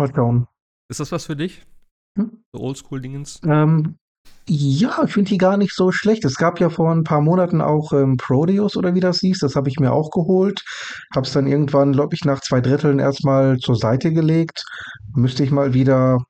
[0.89, 1.67] ist das was für dich?
[2.19, 2.43] Hm?
[2.53, 3.41] So Oldschool-Dingens?
[3.45, 3.99] Ähm,
[4.49, 6.25] ja, ich finde die gar nicht so schlecht.
[6.25, 9.41] Es gab ja vor ein paar Monaten auch ähm, Prodeus oder wie das hieß.
[9.41, 10.63] Das habe ich mir auch geholt.
[11.15, 14.65] Habe es dann irgendwann, glaube ich, nach zwei Dritteln erstmal zur Seite gelegt.
[15.15, 16.25] Müsste ich mal wieder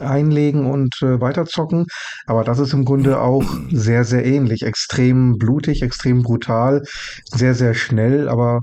[0.00, 1.86] einlegen und äh, weiterzocken.
[2.26, 4.62] Aber das ist im Grunde auch sehr, sehr ähnlich.
[4.62, 6.82] Extrem blutig, extrem brutal,
[7.26, 8.60] sehr, sehr schnell, aber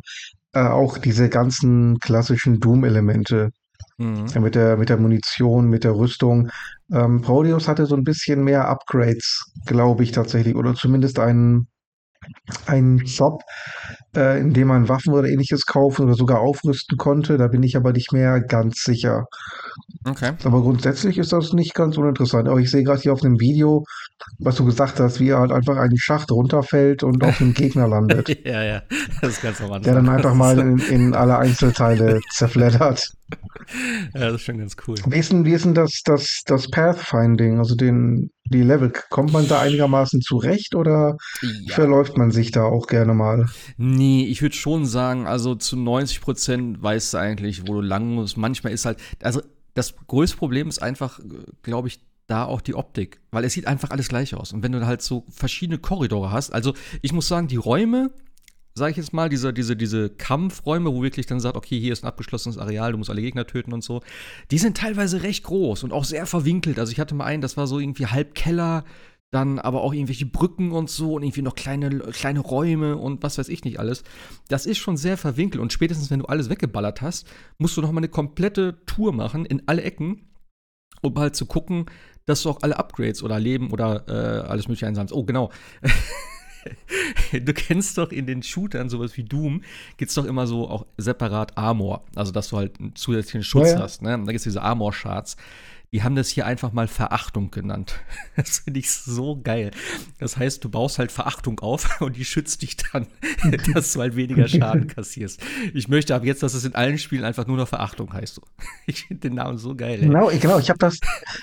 [0.54, 3.52] äh, auch diese ganzen klassischen Doom-Elemente.
[3.98, 4.26] Mhm.
[4.42, 6.50] Mit der, mit der Munition, mit der Rüstung.
[6.92, 11.68] Ähm, Prodeus hatte so ein bisschen mehr Upgrades, glaube ich tatsächlich, oder zumindest einen,
[12.66, 13.42] einen Shop,
[14.16, 17.38] äh, in dem man Waffen oder ähnliches kaufen oder sogar aufrüsten konnte.
[17.38, 19.26] Da bin ich aber nicht mehr ganz sicher.
[20.06, 20.34] Okay.
[20.44, 22.48] Aber grundsätzlich ist das nicht ganz uninteressant.
[22.48, 23.84] Aber ich sehe gerade hier auf dem Video,
[24.40, 27.88] was du gesagt hast, wie er halt einfach einen Schacht runterfällt und auf den Gegner
[27.88, 28.30] landet.
[28.46, 28.82] ja, ja,
[29.22, 29.82] das ist ganz normal.
[29.82, 33.12] Der dann einfach mal in, in alle Einzelteile zerfleddert.
[34.14, 34.96] Ja, das ist schon ganz cool.
[35.08, 38.92] Wie ist denn, wie ist denn das, das, das Pathfinding, also den, die Level?
[39.10, 41.74] Kommt man da einigermaßen zurecht oder ja.
[41.74, 43.48] verläuft man sich da auch gerne mal?
[43.78, 48.14] Nee, ich würde schon sagen, also zu 90 Prozent weißt du eigentlich, wo du lang
[48.14, 48.38] musst.
[48.38, 49.42] Manchmal ist halt, also
[49.74, 51.20] das größte Problem ist einfach,
[51.64, 54.52] glaube ich, da auch die Optik, weil es sieht einfach alles gleich aus.
[54.52, 58.12] Und wenn du halt so verschiedene Korridore hast, also ich muss sagen, die Räume,
[58.78, 62.04] sage ich jetzt mal, diese, diese, diese Kampfräume, wo wirklich dann sagt, okay, hier ist
[62.04, 64.02] ein abgeschlossenes Areal, du musst alle Gegner töten und so,
[64.52, 66.78] die sind teilweise recht groß und auch sehr verwinkelt.
[66.78, 68.84] Also ich hatte mal einen, das war so irgendwie halb Keller,
[69.32, 73.38] dann aber auch irgendwelche Brücken und so und irgendwie noch kleine, kleine Räume und was
[73.38, 74.04] weiß ich nicht alles.
[74.50, 77.92] Das ist schon sehr verwinkelt und spätestens, wenn du alles weggeballert hast, musst du noch
[77.94, 80.28] mal eine komplette Tour machen in alle Ecken,
[81.02, 81.86] um halt zu gucken,
[82.26, 85.14] dass du auch alle Upgrades oder Leben oder äh, alles mögliche einsammelst.
[85.14, 85.52] Oh, genau.
[87.32, 89.62] du kennst doch in den Shootern, sowas wie Doom,
[89.98, 92.04] gibt es doch immer so auch separat Armor.
[92.16, 93.80] Also, dass du halt einen zusätzlichen Schutz ja, ja.
[93.82, 94.02] hast.
[94.02, 94.10] Ne?
[94.12, 95.38] Da gibt es diese Armor-Charts.
[95.92, 98.00] Die haben das hier einfach mal Verachtung genannt.
[98.36, 99.72] Das finde ich so geil.
[100.20, 103.08] Das heißt, du baust halt Verachtung auf und die schützt dich dann,
[103.74, 105.42] dass du halt weniger Schaden kassierst.
[105.74, 108.42] Ich möchte ab jetzt, dass es in allen Spielen einfach nur noch Verachtung heißt.
[108.88, 110.00] Ich finde den Namen so geil.
[110.02, 110.08] Ey.
[110.08, 110.60] Genau, genau.
[110.60, 111.00] Ich habe das,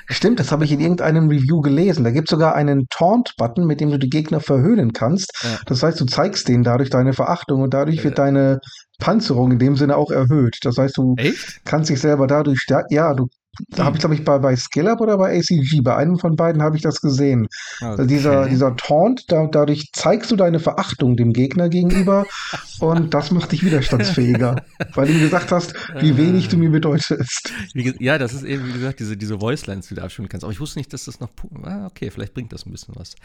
[0.09, 2.05] stimmt, das habe ich in irgendeinem Review gelesen.
[2.05, 5.33] Da gibt es sogar einen Taunt-Button, mit dem du die Gegner verhöhnen kannst.
[5.43, 5.59] Ja.
[5.67, 8.61] Das heißt, du zeigst denen dadurch deine Verachtung und dadurch wird deine
[8.99, 10.59] Panzerung in dem Sinne auch erhöht.
[10.63, 11.65] Das heißt, du Echt?
[11.65, 12.95] kannst dich selber dadurch stärken.
[12.95, 13.29] Ja, du
[13.69, 16.63] da habe ich, glaube ich, bei, bei SkillUp oder bei ACG, bei einem von beiden
[16.63, 17.49] habe ich das gesehen.
[17.77, 17.85] Okay.
[17.85, 22.27] Also dieser, dieser Taunt, da, dadurch zeigst du deine Verachtung dem Gegner gegenüber
[22.81, 27.53] und das macht dich widerstandsfähiger, weil du gesagt hast, wie wenig du mir bedeutest.
[27.75, 30.45] Ja, das ist eben, wie gesagt, diese, diese Voicelines, die du abstimmen kannst.
[30.45, 31.31] Aber ich wusste nicht, dass das noch.
[31.63, 33.17] Ah, okay, vielleicht bringt das ein bisschen was.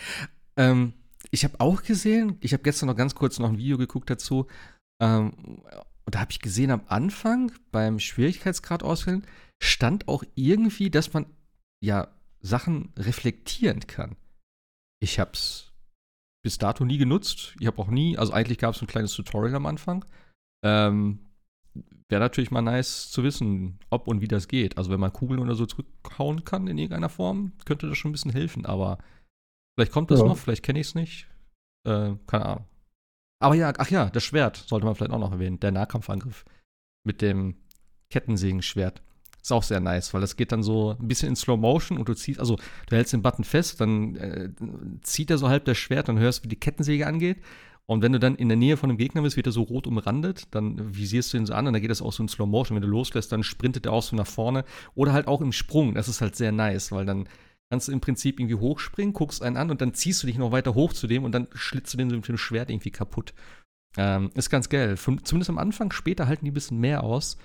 [0.57, 0.93] Ähm,
[1.31, 4.47] ich habe auch gesehen, ich habe gestern noch ganz kurz noch ein Video geguckt dazu.
[4.99, 5.33] Ähm,
[6.05, 9.25] und da habe ich gesehen, am Anfang beim Schwierigkeitsgrad auswählen,
[9.61, 11.25] stand auch irgendwie, dass man
[11.81, 12.07] ja
[12.39, 14.15] Sachen reflektieren kann.
[14.99, 15.73] Ich habe es
[16.43, 17.55] bis dato nie genutzt.
[17.59, 20.05] Ich habe auch nie, also eigentlich gab es ein kleines Tutorial am Anfang.
[20.63, 21.19] Ähm,
[22.09, 24.77] Wäre natürlich mal nice zu wissen, ob und wie das geht.
[24.77, 28.13] Also wenn man Kugeln oder so zurückhauen kann in irgendeiner Form, könnte das schon ein
[28.13, 28.65] bisschen helfen.
[28.65, 28.97] Aber
[29.75, 30.25] vielleicht kommt das ja.
[30.25, 31.27] noch, vielleicht kenne ich es nicht.
[31.85, 32.65] Äh, keine Ahnung.
[33.39, 35.59] Aber ja, ach ja, das Schwert sollte man vielleicht auch noch erwähnen.
[35.59, 36.45] Der Nahkampfangriff
[37.05, 37.57] mit dem
[38.09, 39.03] Kettensägenschwert.
[39.47, 42.09] Ist auch sehr nice, weil das geht dann so ein bisschen in Slow Motion und
[42.09, 44.49] du ziehst, also du hältst den Button fest, dann äh,
[45.03, 47.37] zieht er so halb das Schwert, dann hörst du, wie die Kettensäge angeht.
[47.85, 49.87] Und wenn du dann in der Nähe von dem Gegner bist, wird er so rot
[49.87, 52.45] umrandet, dann visierst du ihn so an und dann geht das auch so in Slow
[52.45, 52.75] Motion.
[52.75, 54.65] Wenn du loslässt, dann sprintet er auch so nach vorne.
[54.95, 55.93] Oder halt auch im Sprung.
[55.93, 57.29] Das ist halt sehr nice, weil dann
[57.69, 60.51] kannst du im Prinzip irgendwie hochspringen, guckst einen an und dann ziehst du dich noch
[60.51, 63.33] weiter hoch zu dem und dann schlitzt du den so mit dem Schwert irgendwie kaputt.
[63.95, 64.97] Ähm, ist ganz geil.
[64.97, 67.37] Zumindest am Anfang, später halten die ein bisschen mehr aus.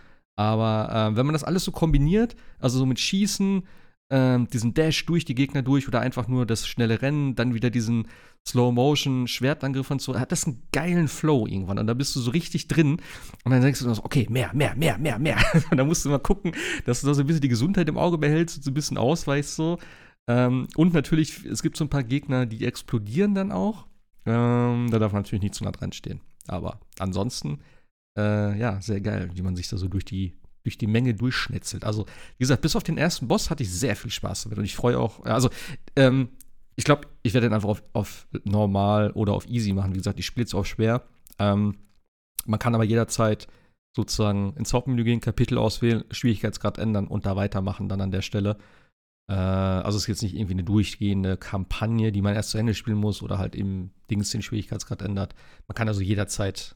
[0.43, 3.63] Aber äh, wenn man das alles so kombiniert, also so mit Schießen,
[4.09, 7.71] äh, diesen Dash durch die Gegner durch oder einfach nur das schnelle Rennen, dann wieder
[7.71, 8.09] diesen
[8.49, 11.79] Slow-Motion-Schwertangriff und so, hat das einen geilen Flow irgendwann.
[11.79, 13.01] Und da bist du so richtig drin.
[13.45, 15.39] Und dann denkst du so, okay, mehr, mehr, mehr, mehr, mehr.
[15.71, 16.53] und dann musst du mal gucken,
[16.87, 18.99] dass du da so ein bisschen die Gesundheit im Auge behältst und so ein bisschen
[18.99, 19.79] ausweichst so.
[20.27, 23.87] Ähm, und natürlich, es gibt so ein paar Gegner, die explodieren dann auch.
[24.27, 26.21] Ähm, da darf man natürlich nicht zu nah dran stehen.
[26.49, 27.61] Aber ansonsten
[28.17, 31.85] äh, ja, sehr geil, wie man sich da so durch die, durch die Menge durchschnetzelt.
[31.85, 34.65] Also, wie gesagt, bis auf den ersten Boss hatte ich sehr viel Spaß damit und
[34.65, 35.51] ich freue auch, also,
[35.97, 36.29] ähm,
[36.77, 39.93] ich glaube, ich werde den einfach auf, auf, normal oder auf easy machen.
[39.93, 41.03] Wie gesagt, ich spiele es auch schwer.
[41.39, 41.77] Ähm,
[42.47, 43.47] man kann aber jederzeit
[43.95, 48.57] sozusagen ins Hauptmenü gehen, Kapitel auswählen, Schwierigkeitsgrad ändern und da weitermachen dann an der Stelle.
[49.29, 52.75] Äh, also es ist jetzt nicht irgendwie eine durchgehende Kampagne, die man erst zu Ende
[52.75, 55.35] spielen muss oder halt im Dings den Schwierigkeitsgrad ändert.
[55.69, 56.75] Man kann also jederzeit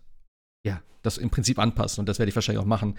[0.67, 2.99] ja, das im Prinzip anpassen und das werde ich wahrscheinlich auch machen.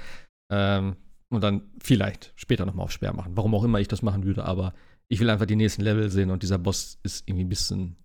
[0.51, 0.95] Ähm,
[1.29, 3.35] und dann vielleicht später nochmal auf schwer machen.
[3.35, 4.73] Warum auch immer ich das machen würde, aber
[5.09, 7.97] ich will einfach die nächsten Level sehen und dieser Boss ist irgendwie ein bisschen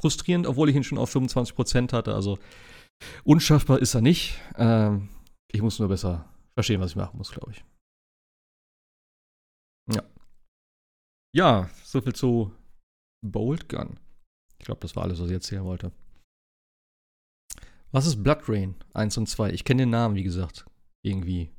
[0.00, 2.14] frustrierend, obwohl ich ihn schon auf 25% hatte.
[2.14, 2.38] Also
[3.22, 4.40] unschaffbar ist er nicht.
[4.56, 5.10] Ähm,
[5.52, 7.64] ich muss nur besser verstehen, was ich machen muss, glaube ich.
[9.94, 10.02] Ja.
[11.36, 12.52] Ja, soviel zu
[13.22, 14.00] Bolt Gun.
[14.58, 15.92] Ich glaube, das war alles, was ich erzählen wollte.
[17.92, 19.50] Was ist Blood Rain 1 und 2?
[19.50, 20.64] Ich kenne den Namen, wie gesagt,
[21.02, 21.50] irgendwie.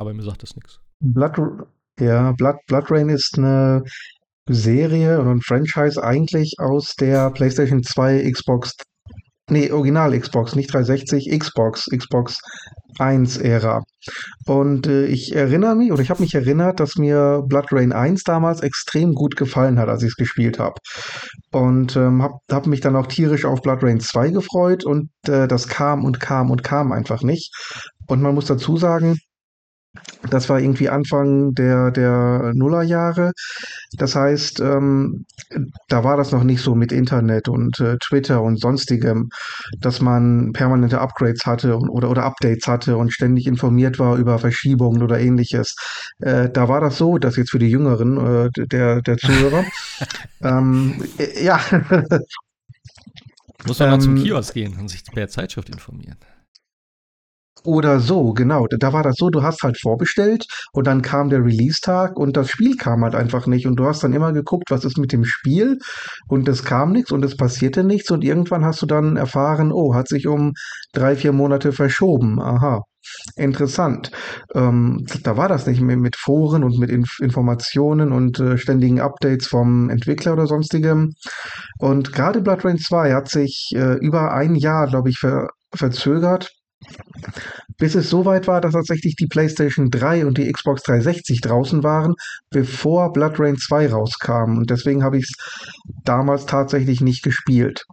[0.00, 0.80] Aber mir sagt das nichts.
[1.00, 1.38] Blood,
[2.00, 3.84] ja, Blood, Blood Rain ist eine
[4.48, 8.76] Serie oder ein Franchise eigentlich aus der PlayStation 2, Xbox
[9.50, 12.40] Nee, Original Xbox, nicht 360, Xbox, Xbox
[12.98, 13.82] 1 Ära.
[14.46, 18.24] Und äh, ich erinnere mich, oder ich habe mich erinnert, dass mir Blood Rain 1
[18.24, 20.74] damals extrem gut gefallen hat, als ich es gespielt habe.
[21.50, 25.48] Und ähm, habe hab mich dann auch tierisch auf Blood Rain 2 gefreut und äh,
[25.48, 27.54] das kam und kam und kam einfach nicht.
[28.06, 29.18] Und man muss dazu sagen,
[30.30, 33.32] das war irgendwie Anfang der, der Nullerjahre.
[33.92, 35.24] Das heißt, ähm,
[35.88, 39.30] da war das noch nicht so mit Internet und äh, Twitter und sonstigem,
[39.80, 44.38] dass man permanente Upgrades hatte und, oder, oder Updates hatte und ständig informiert war über
[44.38, 45.74] Verschiebungen oder ähnliches.
[46.20, 49.64] Äh, da war das so, dass jetzt für die Jüngeren äh, der, der Zuhörer,
[50.42, 51.60] ähm, äh, ja.
[53.66, 56.16] Muss man ähm, mal zum ähm, Kiosk gehen und sich per Zeitschrift informieren.
[57.64, 58.66] Oder so, genau.
[58.68, 62.50] Da war das so, du hast halt vorbestellt und dann kam der Release-Tag und das
[62.50, 63.66] Spiel kam halt einfach nicht.
[63.66, 65.78] Und du hast dann immer geguckt, was ist mit dem Spiel
[66.28, 69.94] und es kam nichts und es passierte nichts und irgendwann hast du dann erfahren, oh,
[69.94, 70.52] hat sich um
[70.92, 72.40] drei, vier Monate verschoben.
[72.40, 72.82] Aha.
[73.36, 74.10] Interessant.
[74.54, 79.00] Ähm, da war das nicht mehr mit Foren und mit Inf Informationen und äh, ständigen
[79.00, 81.14] Updates vom Entwickler oder sonstigem.
[81.78, 86.50] Und gerade Blood Rain 2 hat sich äh, über ein Jahr, glaube ich, ver verzögert
[87.78, 91.82] bis es so weit war, dass tatsächlich die PlayStation 3 und die Xbox 360 draußen
[91.82, 92.14] waren,
[92.50, 94.58] bevor Blood Rain 2 rauskam.
[94.58, 95.32] Und deswegen habe ich es
[96.04, 97.84] damals tatsächlich nicht gespielt.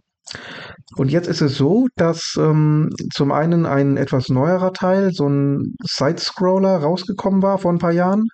[0.96, 5.74] Und jetzt ist es so, dass ähm, zum einen ein etwas neuerer Teil, so ein
[5.84, 8.24] Side-Scroller, rausgekommen war vor ein paar Jahren.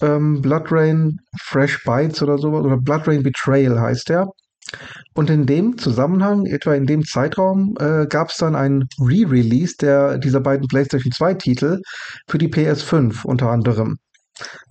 [0.00, 4.26] Ähm, Blood Rain Fresh Bites oder sowas, oder Blood Rain Betrayal heißt der.
[5.14, 10.18] Und in dem Zusammenhang, etwa in dem Zeitraum, äh, gab es dann ein Re-Release der
[10.18, 11.80] dieser beiden PlayStation 2 Titel
[12.26, 13.98] für die PS5 unter anderem.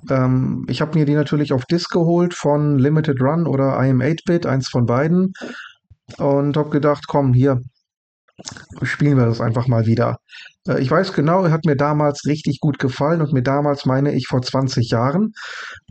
[0.10, 4.70] Ähm, ich habe mir die natürlich auf Disc geholt von Limited Run oder IM8-Bit, eins
[4.70, 5.34] von beiden.
[6.18, 7.62] Und habe gedacht, komm, hier,
[8.82, 10.18] spielen wir das einfach mal wieder.
[10.68, 14.14] Äh, ich weiß genau, er hat mir damals richtig gut gefallen und mir damals meine
[14.14, 15.34] ich vor 20 Jahren.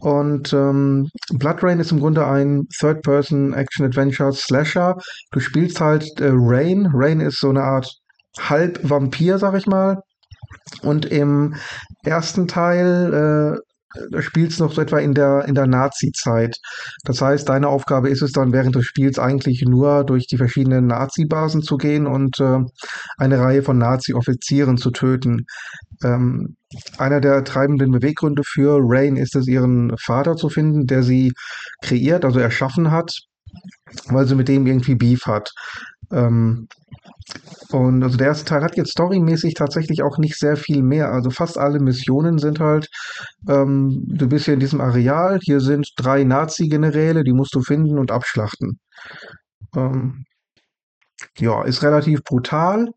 [0.00, 4.96] Und ähm, Blood Rain ist im Grunde ein Third-Person-Action-Adventure-Slasher.
[5.33, 6.88] Du spielst halt äh, Rain.
[6.92, 7.88] Rain ist so eine Art
[8.38, 10.02] Halb-Vampir, sag ich mal.
[10.83, 11.54] Und im
[12.04, 13.61] ersten Teil äh,
[14.11, 16.57] du spielst noch so etwa in der, in der Nazi-Zeit.
[17.05, 20.87] Das heißt, deine Aufgabe ist es dann während des Spiels eigentlich nur durch die verschiedenen
[20.87, 22.61] Nazi-Basen zu gehen und äh,
[23.18, 25.46] eine Reihe von Nazi-Offizieren zu töten.
[26.03, 26.57] Ähm,
[26.98, 31.33] einer der treibenden Beweggründe für Rain ist es, ihren Vater zu finden, der sie
[31.83, 33.12] kreiert, also erschaffen hat,
[34.07, 35.50] weil sie mit dem irgendwie Beef hat.
[36.12, 36.68] Ähm,
[37.70, 41.12] und also der erste Teil hat jetzt storymäßig tatsächlich auch nicht sehr viel mehr.
[41.12, 42.88] Also fast alle Missionen sind halt,
[43.48, 47.98] ähm, du bist hier in diesem Areal, hier sind drei Nazi-Generäle, die musst du finden
[47.98, 48.80] und abschlachten.
[49.76, 50.24] Ähm,
[51.38, 52.88] ja, ist relativ brutal.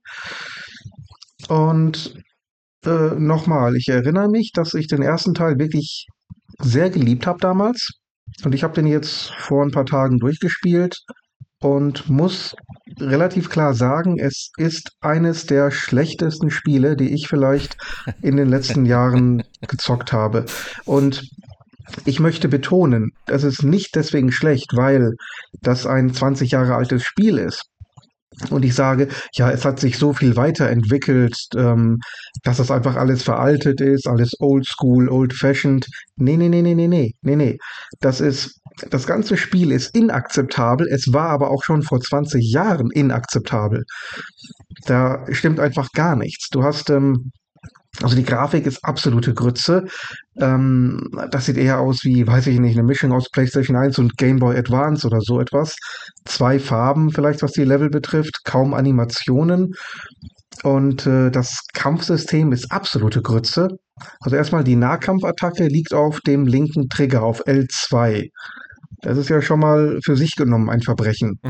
[1.49, 2.15] Und
[2.85, 6.07] äh, nochmal, ich erinnere mich, dass ich den ersten Teil wirklich
[6.59, 7.89] sehr geliebt habe damals.
[8.43, 10.97] Und ich habe den jetzt vor ein paar Tagen durchgespielt
[11.59, 12.55] und muss
[12.99, 17.77] relativ klar sagen, es ist eines der schlechtesten Spiele, die ich vielleicht
[18.21, 20.45] in den letzten Jahren gezockt habe.
[20.85, 21.29] Und
[22.05, 25.13] ich möchte betonen, das ist nicht deswegen schlecht, weil
[25.61, 27.63] das ein 20 Jahre altes Spiel ist.
[28.49, 31.99] Und ich sage, ja, es hat sich so viel weiterentwickelt, ähm,
[32.43, 35.85] dass das einfach alles veraltet ist, alles old school, old fashioned.
[36.15, 37.57] Nee, nee, nee, nee, nee, nee, nee, nee.
[37.99, 42.89] Das ist das ganze Spiel ist inakzeptabel, es war aber auch schon vor 20 Jahren
[42.91, 43.83] inakzeptabel.
[44.85, 46.49] Da stimmt einfach gar nichts.
[46.49, 47.31] Du hast, ähm,
[48.01, 49.85] also die Grafik ist absolute Grütze.
[50.37, 54.17] Ähm, das sieht eher aus wie, weiß ich nicht, eine Mischung aus PlayStation 1 und
[54.17, 55.75] Game Boy Advance oder so etwas.
[56.25, 59.73] Zwei Farben vielleicht, was die Level betrifft, kaum Animationen.
[60.63, 63.67] Und äh, das Kampfsystem ist absolute Grütze.
[64.21, 68.29] Also erstmal die Nahkampfattacke liegt auf dem linken Trigger, auf L2.
[69.03, 71.39] Das ist ja schon mal für sich genommen ein Verbrechen.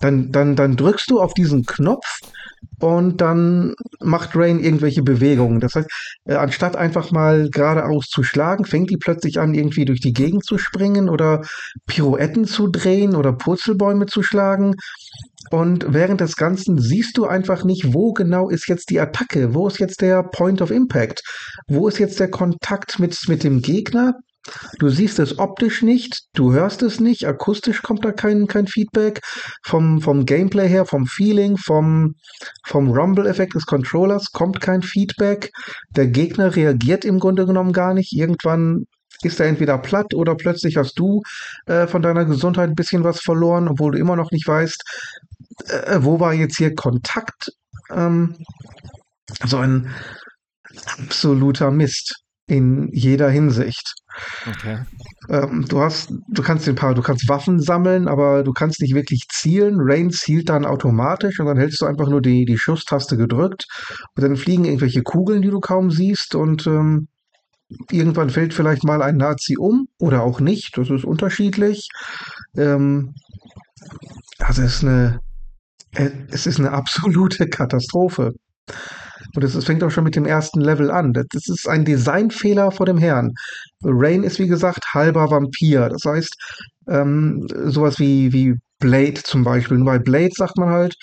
[0.00, 2.20] Dann, dann, dann drückst du auf diesen Knopf
[2.80, 5.60] und dann macht Rain irgendwelche Bewegungen.
[5.60, 5.88] Das heißt,
[6.24, 10.44] äh, anstatt einfach mal geradeaus zu schlagen, fängt die plötzlich an, irgendwie durch die Gegend
[10.44, 11.42] zu springen oder
[11.86, 14.74] Pirouetten zu drehen oder Purzelbäume zu schlagen.
[15.50, 19.66] Und während des Ganzen siehst du einfach nicht, wo genau ist jetzt die Attacke, wo
[19.66, 21.22] ist jetzt der Point of Impact,
[21.68, 24.14] wo ist jetzt der Kontakt mit, mit dem Gegner.
[24.78, 29.20] Du siehst es optisch nicht, du hörst es nicht, akustisch kommt da kein, kein Feedback.
[29.62, 32.14] Vom, vom Gameplay her, vom Feeling, vom,
[32.64, 35.50] vom Rumble-Effekt des Controllers kommt kein Feedback.
[35.90, 38.12] Der Gegner reagiert im Grunde genommen gar nicht.
[38.12, 38.86] Irgendwann
[39.22, 41.22] ist er entweder platt oder plötzlich hast du
[41.66, 44.82] äh, von deiner Gesundheit ein bisschen was verloren, obwohl du immer noch nicht weißt,
[45.66, 47.52] äh, wo war jetzt hier Kontakt.
[47.90, 48.36] Ähm,
[49.40, 49.92] also ein
[50.98, 52.14] absoluter Mist
[52.48, 53.94] in jeder Hinsicht.
[54.48, 54.78] Okay.
[55.28, 58.94] Ähm, du hast, du kannst den paar, du kannst Waffen sammeln, aber du kannst nicht
[58.94, 59.76] wirklich zielen.
[59.78, 63.66] Rain zielt dann automatisch und dann hältst du einfach nur die, die Schusstaste gedrückt
[64.16, 67.08] und dann fliegen irgendwelche Kugeln, die du kaum siehst und ähm,
[67.90, 70.76] irgendwann fällt vielleicht mal ein Nazi um oder auch nicht.
[70.78, 71.88] Das ist unterschiedlich.
[72.56, 73.14] Ähm,
[74.38, 75.20] also es ist eine,
[75.92, 78.32] äh, es ist eine absolute Katastrophe.
[79.34, 81.12] Und es fängt auch schon mit dem ersten Level an.
[81.12, 83.32] Das ist ein Designfehler vor dem Herrn.
[83.82, 85.88] Rain ist, wie gesagt, halber Vampir.
[85.88, 86.34] Das heißt,
[86.88, 89.82] ähm, sowas wie, wie Blade zum Beispiel.
[89.84, 90.94] Bei Blade sagt man halt,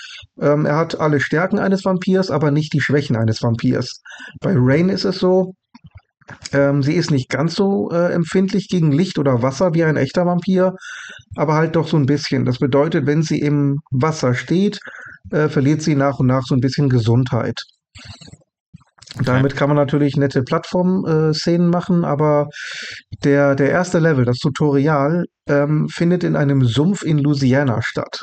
[0.42, 4.02] ähm, er hat alle Stärken eines Vampirs, aber nicht die Schwächen eines Vampirs.
[4.42, 5.54] Bei Rain ist es so,
[6.54, 10.26] ähm, sie ist nicht ganz so äh, empfindlich gegen Licht oder Wasser wie ein echter
[10.26, 10.74] Vampir,
[11.36, 12.46] aber halt doch so ein bisschen.
[12.46, 14.80] Das bedeutet, wenn sie im Wasser steht,
[15.32, 17.62] äh, verliert sie nach und nach so ein bisschen Gesundheit.
[19.24, 22.48] Damit kann man natürlich nette Plattform-Szenen machen, aber
[23.24, 28.20] der, der erste Level, das Tutorial, ähm, findet in einem Sumpf in Louisiana statt.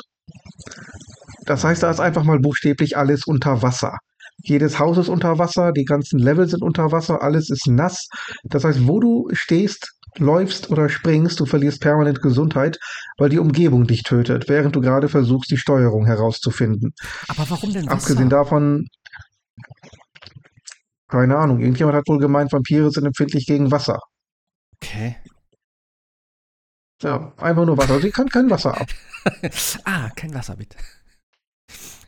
[1.45, 3.97] Das heißt, da ist einfach mal buchstäblich alles unter Wasser.
[4.43, 8.07] Jedes Haus ist unter Wasser, die ganzen Level sind unter Wasser, alles ist nass.
[8.43, 12.77] Das heißt, wo du stehst, läufst oder springst, du verlierst permanent Gesundheit,
[13.17, 16.91] weil die Umgebung dich tötet, während du gerade versuchst, die Steuerung herauszufinden.
[17.27, 17.95] Aber warum denn Wasser?
[17.95, 18.87] Abgesehen davon,
[21.13, 23.99] keine Ahnung, irgendjemand hat wohl gemeint, Vampire sind empfindlich gegen Wasser.
[24.75, 25.15] Okay.
[27.03, 27.99] Ja, einfach nur Wasser.
[27.99, 28.87] Sie kann kein Wasser ab.
[29.85, 30.75] ah, kein Wasser, bitte.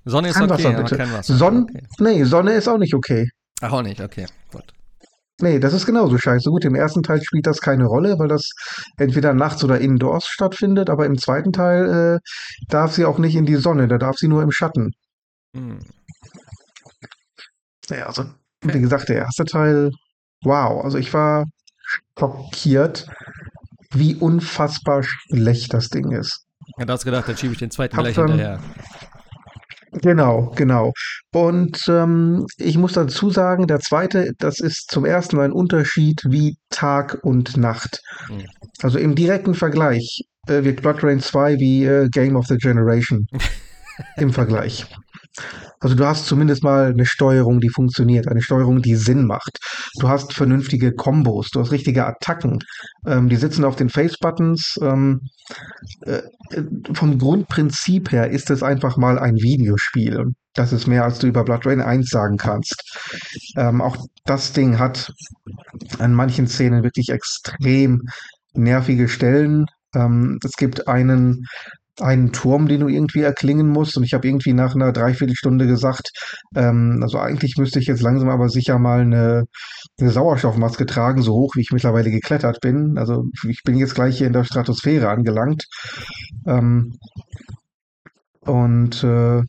[0.05, 0.97] Sonne ist kein okay, Wasser, bitte.
[0.97, 1.35] kein Wasser.
[1.35, 1.83] Sonne, okay.
[1.99, 3.29] Nee, Sonne ist auch nicht okay.
[3.61, 4.73] Ach, auch nicht, okay, gut.
[5.39, 6.49] Nee, das ist genauso scheiße.
[6.49, 8.49] Gut, im ersten Teil spielt das keine Rolle, weil das
[8.97, 12.19] entweder nachts oder indoors stattfindet, aber im zweiten Teil äh,
[12.69, 14.93] darf sie auch nicht in die Sonne, da darf sie nur im Schatten.
[15.55, 15.79] Hm.
[17.89, 18.25] Ja, also,
[18.73, 19.91] wie gesagt, der erste Teil,
[20.43, 21.45] wow, also ich war
[22.17, 23.07] schockiert,
[23.93, 26.45] wie unfassbar schlecht das Ding ist.
[26.77, 28.59] Ja, da hast gedacht, dann schiebe ich den zweiten Hab gleich dann, hinterher.
[30.01, 30.91] Genau, genau.
[31.31, 36.21] Und ähm, ich muss dazu sagen, der zweite, das ist zum ersten Mal ein Unterschied
[36.27, 38.01] wie Tag und Nacht.
[38.29, 38.45] Mhm.
[38.81, 43.25] Also im direkten Vergleich äh, wird Blood Rain 2 wie äh, Game of the Generation
[44.17, 44.85] im Vergleich.
[45.79, 49.57] Also du hast zumindest mal eine Steuerung, die funktioniert, eine Steuerung, die Sinn macht.
[49.99, 52.59] Du hast vernünftige Kombos, du hast richtige Attacken.
[53.05, 54.77] Ähm, die sitzen auf den Face-Buttons.
[54.81, 55.21] Ähm,
[56.01, 56.21] äh,
[56.93, 60.33] vom Grundprinzip her ist es einfach mal ein Videospiel.
[60.53, 62.81] Das ist mehr, als du über Blood Rain 1 sagen kannst.
[63.57, 65.11] Ähm, auch das Ding hat
[65.99, 68.01] an manchen Szenen wirklich extrem
[68.53, 69.65] nervige Stellen.
[69.93, 71.45] Ähm, es gibt einen
[72.01, 73.97] einen Turm, den du irgendwie erklingen musst.
[73.97, 76.11] Und ich habe irgendwie nach einer Dreiviertelstunde gesagt,
[76.55, 79.45] ähm, also eigentlich müsste ich jetzt langsam aber sicher mal eine,
[79.99, 82.97] eine Sauerstoffmaske tragen, so hoch wie ich mittlerweile geklettert bin.
[82.97, 85.65] Also ich bin jetzt gleich hier in der Stratosphäre angelangt.
[86.45, 86.97] Ähm,
[88.41, 89.41] und äh,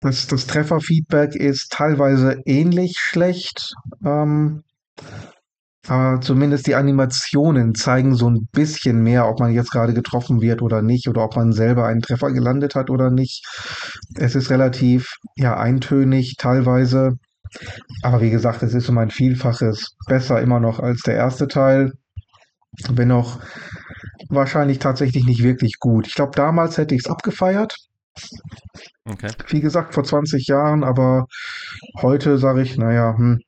[0.00, 3.74] das, das Trefferfeedback ist teilweise ähnlich schlecht.
[4.04, 4.62] Ähm,
[5.90, 10.62] aber zumindest die Animationen zeigen so ein bisschen mehr, ob man jetzt gerade getroffen wird
[10.62, 13.44] oder nicht, oder ob man selber einen Treffer gelandet hat oder nicht.
[14.14, 17.18] Es ist relativ, ja, eintönig teilweise.
[18.02, 21.90] Aber wie gesagt, es ist um ein Vielfaches besser immer noch als der erste Teil.
[22.88, 23.40] Wenn auch
[24.28, 26.06] wahrscheinlich tatsächlich nicht wirklich gut.
[26.06, 27.74] Ich glaube, damals hätte ich es abgefeiert.
[29.04, 29.32] Okay.
[29.48, 31.26] Wie gesagt, vor 20 Jahren, aber
[32.00, 33.40] heute sage ich, naja, hm,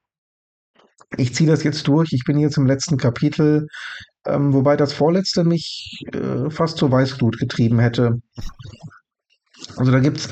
[1.17, 2.13] ich ziehe das jetzt durch.
[2.13, 3.67] Ich bin jetzt im letzten Kapitel,
[4.27, 8.21] ähm, wobei das vorletzte mich äh, fast zur Weißglut getrieben hätte.
[9.77, 10.29] Also da gibt's,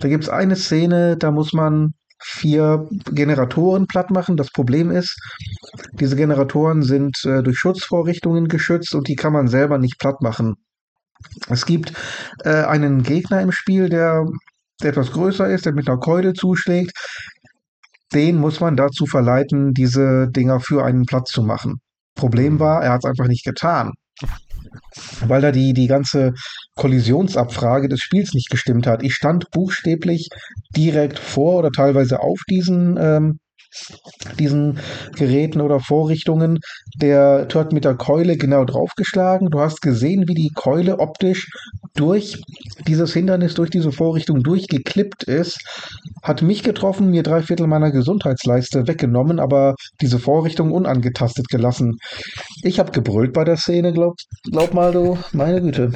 [0.00, 4.36] da gibt's eine Szene, da muss man vier Generatoren platt machen.
[4.36, 5.18] Das Problem ist,
[5.92, 10.56] diese Generatoren sind äh, durch Schutzvorrichtungen geschützt und die kann man selber nicht platt machen.
[11.48, 11.92] Es gibt
[12.44, 14.26] äh, einen Gegner im Spiel, der,
[14.82, 16.92] der etwas größer ist, der mit einer Keule zuschlägt.
[18.14, 21.76] Den muss man dazu verleiten, diese Dinger für einen Platz zu machen.
[22.14, 23.92] Problem war, er hat es einfach nicht getan.
[25.26, 26.32] Weil da die, die ganze
[26.76, 29.02] Kollisionsabfrage des Spiels nicht gestimmt hat.
[29.02, 30.28] Ich stand buchstäblich
[30.76, 33.38] direkt vor oder teilweise auf diesen ähm,
[34.38, 34.78] diesen
[35.16, 36.58] Geräten oder Vorrichtungen.
[36.96, 39.50] Der hat mit der Keule genau draufgeschlagen.
[39.50, 41.48] Du hast gesehen, wie die Keule optisch
[41.94, 42.40] durch
[42.86, 45.58] dieses Hindernis, durch diese Vorrichtung durchgeklippt ist.
[46.22, 51.98] Hat mich getroffen, mir drei Viertel meiner Gesundheitsleiste weggenommen, aber diese Vorrichtung unangetastet gelassen.
[52.62, 54.14] Ich habe gebrüllt bei der Szene, glaub,
[54.50, 55.92] glaub mal du, meine Güte.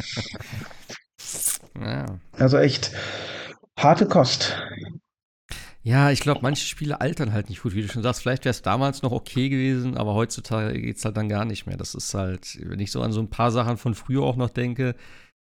[2.33, 2.91] Also echt
[3.79, 4.57] harte Kost.
[5.87, 8.21] Ja, ich glaube, manche Spiele altern halt nicht gut, wie du schon sagst.
[8.23, 11.67] Vielleicht wäre es damals noch okay gewesen, aber heutzutage geht es halt dann gar nicht
[11.67, 11.77] mehr.
[11.77, 14.51] Das ist halt, wenn ich so an so ein paar Sachen von früher auch noch
[14.51, 14.97] denke,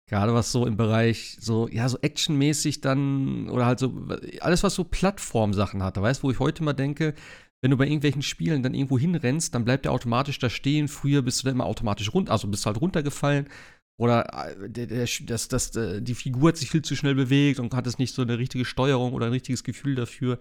[0.07, 4.07] gerade was so im Bereich so, ja, so actionmäßig dann oder halt so,
[4.40, 5.97] alles, was so Plattformsachen hat.
[5.97, 7.14] Da weißt du, wo ich heute mal denke,
[7.62, 10.88] wenn du bei irgendwelchen Spielen dann irgendwo hinrennst, dann bleibt der automatisch da stehen.
[10.88, 13.49] Früher bist du dann immer automatisch runter, also bist halt runtergefallen
[13.97, 17.61] oder äh, der, der, das, das, äh, die Figur hat sich viel zu schnell bewegt
[17.61, 20.38] und hat es nicht so eine richtige Steuerung oder ein richtiges Gefühl dafür.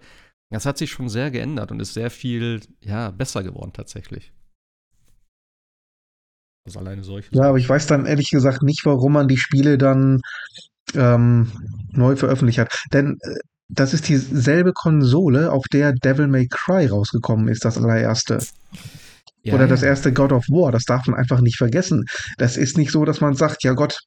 [0.50, 4.32] Das hat sich schon sehr geändert und ist sehr viel ja, besser geworden tatsächlich.
[6.66, 7.34] Also alleine solche.
[7.34, 10.20] Ja, aber ich weiß dann ehrlich gesagt nicht, warum man die Spiele dann
[10.94, 11.52] ähm,
[11.90, 12.84] neu veröffentlicht hat.
[12.92, 13.36] Denn äh,
[13.68, 18.38] das ist dieselbe Konsole, auf der Devil May Cry rausgekommen ist, das allererste.
[19.44, 22.06] Ja, Oder das erste God of War, das darf man einfach nicht vergessen.
[22.38, 23.98] Das ist nicht so, dass man sagt, ja Gott,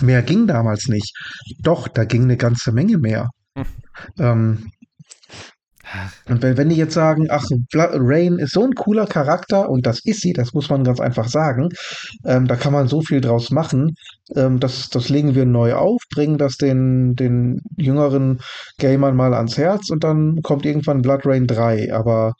[0.00, 1.16] mehr ging damals nicht.
[1.60, 3.30] Doch, da ging eine ganze Menge mehr.
[3.56, 3.66] Hm.
[4.18, 4.72] Ähm,
[6.28, 10.04] und wenn, wenn die jetzt sagen, ach, Rain ist so ein cooler Charakter, und das
[10.04, 11.70] ist sie, das muss man ganz einfach sagen,
[12.24, 13.94] ähm, da kann man so viel draus machen,
[14.36, 18.40] ähm, das, das legen wir neu auf, bringen das den, den jüngeren
[18.78, 21.94] Gamern mal ans Herz und dann kommt irgendwann Blood Rain 3.
[21.94, 22.34] Aber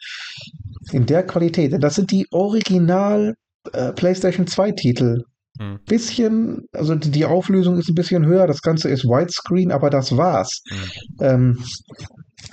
[0.93, 1.75] in der Qualität.
[1.83, 3.35] Das sind die Original
[3.73, 5.25] äh, PlayStation 2 Titel.
[5.59, 5.79] Hm.
[5.87, 10.63] Bisschen, also die, Auflösung ist ein bisschen höher, das Ganze ist Widescreen, aber das war's.
[10.69, 10.79] Hm.
[11.21, 11.65] Ähm,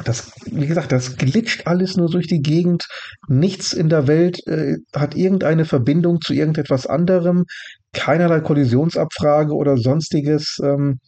[0.03, 2.87] das, wie gesagt, das glitscht alles nur durch die Gegend.
[3.27, 7.45] Nichts in der Welt äh, hat irgendeine Verbindung zu irgendetwas anderem.
[7.93, 10.59] Keinerlei Kollisionsabfrage oder sonstiges.
[10.61, 10.99] Ähm,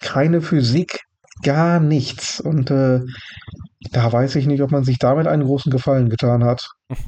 [0.00, 1.00] keine Physik,
[1.42, 2.40] gar nichts.
[2.40, 3.00] Und äh,
[3.92, 6.70] da weiß ich nicht, ob man sich damit einen großen Gefallen getan hat.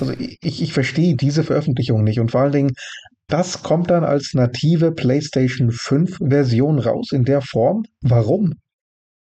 [0.00, 2.18] Also ich, ich verstehe diese Veröffentlichung nicht.
[2.18, 2.74] Und vor allen Dingen,
[3.28, 7.84] das kommt dann als native PlayStation 5 Version raus in der Form.
[8.00, 8.54] Warum?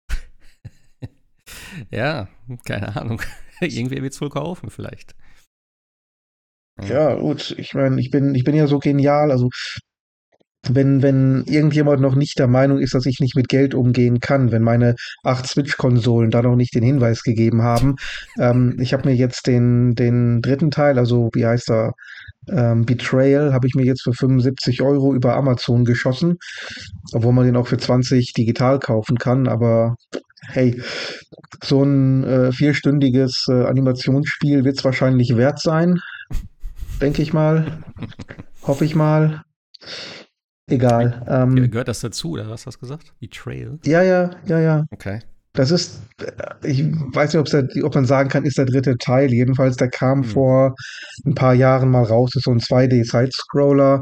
[1.92, 2.28] ja,
[2.64, 3.22] keine Ahnung.
[3.60, 5.16] Irgendwer wird es wohl kaufen, vielleicht.
[6.80, 7.56] Ja, gut.
[7.58, 9.32] Ich meine, ich bin, ich bin ja so genial.
[9.32, 9.50] Also
[10.70, 14.52] wenn, wenn irgendjemand noch nicht der Meinung ist, dass ich nicht mit Geld umgehen kann,
[14.52, 17.96] wenn meine acht Switch-Konsolen da noch nicht den Hinweis gegeben haben.
[18.40, 21.94] Ähm, ich habe mir jetzt den, den dritten Teil, also wie heißt er,
[22.50, 26.38] ähm, Betrayal, habe ich mir jetzt für 75 Euro über Amazon geschossen,
[27.14, 29.96] obwohl man den auch für 20 digital kaufen kann, aber
[30.48, 30.82] hey,
[31.64, 36.00] so ein äh, vierstündiges äh, Animationsspiel wird es wahrscheinlich wert sein,
[37.00, 37.84] denke ich mal,
[38.64, 39.44] hoffe ich mal.
[40.72, 41.26] Egal.
[41.28, 43.14] Ähm, Gehört das dazu, oder was hast du gesagt?
[43.20, 43.80] Betrayal?
[43.86, 44.86] Ja, ja, ja, ja.
[44.92, 45.20] Okay.
[45.54, 46.02] Das ist,
[46.64, 49.34] ich weiß nicht, der, ob man sagen kann, ist der dritte Teil.
[49.34, 50.30] Jedenfalls, der kam hm.
[50.30, 50.76] vor
[51.26, 52.32] ein paar Jahren mal raus.
[52.34, 54.02] Das ist so ein 2D-Side-Scroller.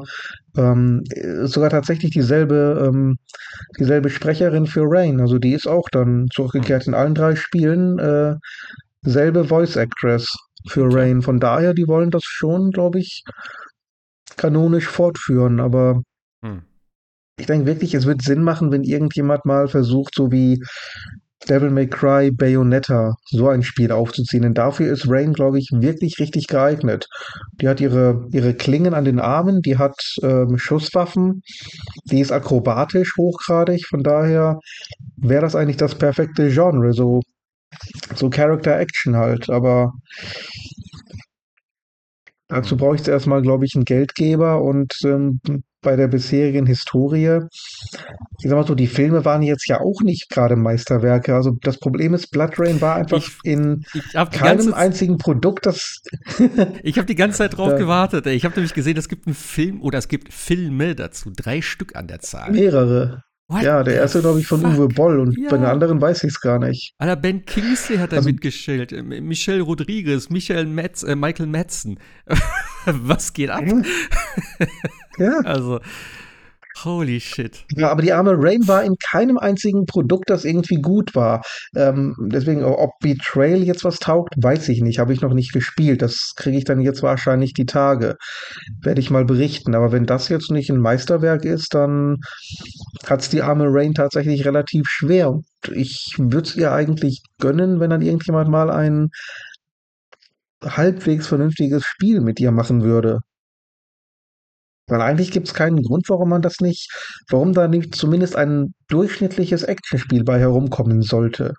[0.57, 1.03] Ähm,
[1.43, 3.17] sogar tatsächlich dieselbe, ähm,
[3.79, 5.19] dieselbe Sprecherin für Rain.
[5.19, 6.93] Also die ist auch dann zurückgekehrt hm.
[6.93, 7.97] in allen drei Spielen.
[7.97, 8.35] Äh,
[9.01, 10.31] selbe Voice Actress
[10.67, 10.93] für.
[10.93, 11.23] Rain.
[11.23, 13.23] Von daher, die wollen das schon, glaube ich,
[14.37, 15.59] kanonisch fortführen.
[15.59, 16.03] Aber
[16.43, 16.63] hm.
[17.39, 20.61] Ich denke wirklich, es wird Sinn machen, wenn irgendjemand mal versucht, so wie
[21.47, 24.43] Devil May Cry Bayonetta so ein Spiel aufzuziehen.
[24.43, 27.07] Denn dafür ist Rain, glaube ich, wirklich richtig geeignet.
[27.61, 31.41] Die hat ihre, ihre Klingen an den Armen, die hat ähm, Schusswaffen,
[32.11, 33.85] die ist akrobatisch hochgradig.
[33.87, 34.59] Von daher
[35.15, 37.21] wäre das eigentlich das perfekte Genre, so,
[38.15, 39.49] so Character Action halt.
[39.49, 39.93] Aber
[42.49, 45.39] Dazu brauche ich erstmal, glaube ich, einen Geldgeber und ähm,
[45.81, 47.39] bei der bisherigen Historie,
[48.41, 51.33] ich sag mal so, die Filme waren jetzt ja auch nicht gerade Meisterwerke.
[51.35, 56.01] Also das Problem ist, Blood Rain war einfach Ich, in ich keinem einzigen Produkt, das
[56.83, 58.25] Ich habe die ganze Zeit drauf da gewartet.
[58.27, 61.31] Ich habe nämlich gesehen, es gibt einen Film oder es gibt Filme dazu.
[61.35, 62.51] Drei Stück an der Zahl.
[62.51, 63.23] mehrere.
[63.51, 64.73] What Ja, der erste, glaube ich, von fuck?
[64.77, 65.71] Uwe Boll und bei den Ja.
[65.71, 66.93] anderen weiß ich es gar nicht.
[66.99, 68.91] Alter, Ben Kingsley hat da Also, mitgestellt.
[68.91, 71.99] äh, Michelle Rodriguez, Michael Metz, äh, Michael Madsen.
[72.85, 73.63] Was geht ab?
[75.19, 75.39] ja.
[75.43, 75.79] Also,
[76.83, 77.65] holy shit.
[77.75, 81.41] Ja, aber die arme Rain war in keinem einzigen Produkt, das irgendwie gut war.
[81.75, 84.99] Ähm, deswegen, ob Betrayal jetzt was taugt, weiß ich nicht.
[84.99, 86.01] Habe ich noch nicht gespielt.
[86.01, 88.15] Das kriege ich dann jetzt wahrscheinlich die Tage.
[88.81, 89.75] Werde ich mal berichten.
[89.75, 92.17] Aber wenn das jetzt nicht ein Meisterwerk ist, dann
[93.05, 95.29] hat es die arme Rain tatsächlich relativ schwer.
[95.31, 99.09] Und ich würde es ihr eigentlich gönnen, wenn dann irgendjemand mal ein
[100.63, 103.19] halbwegs vernünftiges Spiel mit ihr machen würde.
[104.89, 106.91] Weil eigentlich gibt es keinen Grund, warum man das nicht,
[107.29, 111.53] warum da nicht zumindest ein durchschnittliches Actionspiel bei herumkommen sollte.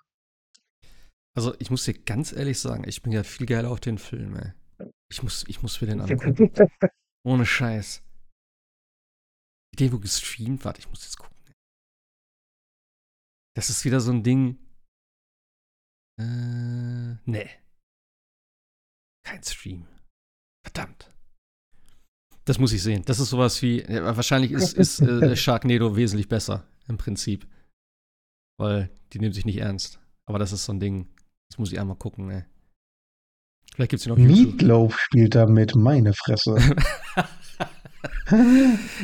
[1.33, 4.35] Also, ich muss dir ganz ehrlich sagen, ich bin ja viel geiler auf den Film,
[4.35, 4.51] ey.
[5.09, 6.51] Ich muss, ich muss mir den angucken.
[7.23, 8.03] Ohne Scheiß.
[9.79, 11.31] Den, wo gestreamt, warte, ich muss jetzt gucken.
[13.55, 14.57] Das ist wieder so ein Ding.
[16.19, 17.49] Äh, nee.
[19.23, 19.87] Kein Stream.
[20.63, 21.10] Verdammt.
[22.51, 23.03] Das muss ich sehen.
[23.05, 27.47] Das ist sowas wie, ja, wahrscheinlich ist, ist äh, Sharknado wesentlich besser, im Prinzip.
[28.57, 30.01] Weil die nehmen sich nicht ernst.
[30.25, 31.07] Aber das ist so ein Ding,
[31.49, 32.43] das muss ich einmal gucken, ey.
[33.73, 34.37] Vielleicht gibt's auf YouTube.
[34.37, 36.57] Meatloaf spielt da mit, meine Fresse.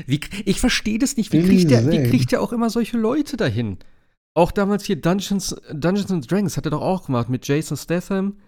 [0.05, 1.31] Wie, ich verstehe das nicht.
[1.31, 3.77] Wie kriegt, der, wie kriegt der auch immer solche Leute dahin?
[4.33, 8.39] Auch damals hier Dungeons, Dungeons and Dragons hat er doch auch gemacht mit Jason Statham.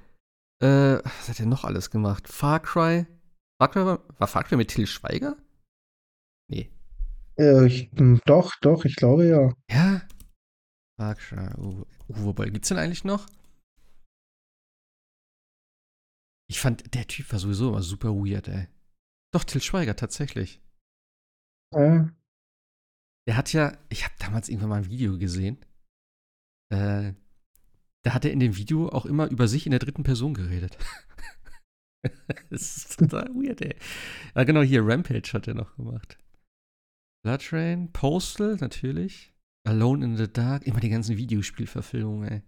[0.61, 2.27] Äh, was hat er noch alles gemacht?
[2.27, 3.05] Far Cry.
[3.59, 5.35] Far Cry war, Cry mit Till Schweiger?
[6.49, 6.71] Nee.
[7.37, 9.53] Äh, ich, hm, doch, doch, ich glaube ja.
[9.69, 10.07] Ja?
[11.15, 11.53] Cry.
[11.57, 12.51] Uwe, Uwe Boll.
[12.51, 13.27] Gibt's den eigentlich noch?
[16.49, 18.67] Ich fand, der Typ war sowieso immer super weird, ey.
[19.33, 20.61] Doch, Till Schweiger, tatsächlich.
[21.75, 22.05] Äh,
[23.27, 25.63] Der hat ja, ich habe damals irgendwann mal ein Video gesehen.
[26.71, 27.13] Äh,
[28.03, 30.77] da hat er in dem Video auch immer über sich in der dritten Person geredet.
[32.49, 33.75] das ist total weird, ey.
[34.35, 36.17] Ja, genau, hier Rampage hat er noch gemacht.
[37.23, 39.33] Blood Train, Postal, natürlich.
[39.67, 42.41] Alone in the Dark, immer die ganzen Videospielverfilmungen, ey.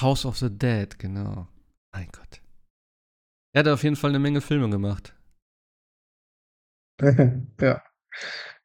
[0.00, 1.48] House of the Dead, genau.
[1.94, 2.40] Mein Gott.
[3.54, 5.14] Er hat auf jeden Fall eine Menge Filme gemacht.
[7.60, 7.82] ja.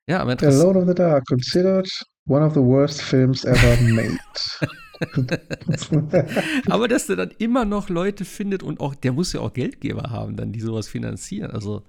[0.09, 0.63] Ja, aber interessant.
[0.63, 1.89] Alone of the Dark, considered
[2.27, 4.17] one of the worst films ever made.
[6.69, 10.09] Aber dass der dann immer noch Leute findet und auch, der muss ja auch Geldgeber
[10.09, 11.51] haben, dann die sowas finanzieren.
[11.51, 11.85] Also,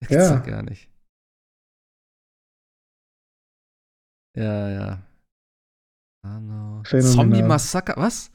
[0.00, 0.34] das Ja.
[0.34, 0.90] ja gar nicht.
[4.36, 5.06] Ja, ja.
[6.84, 8.30] Zombie Massaker, was?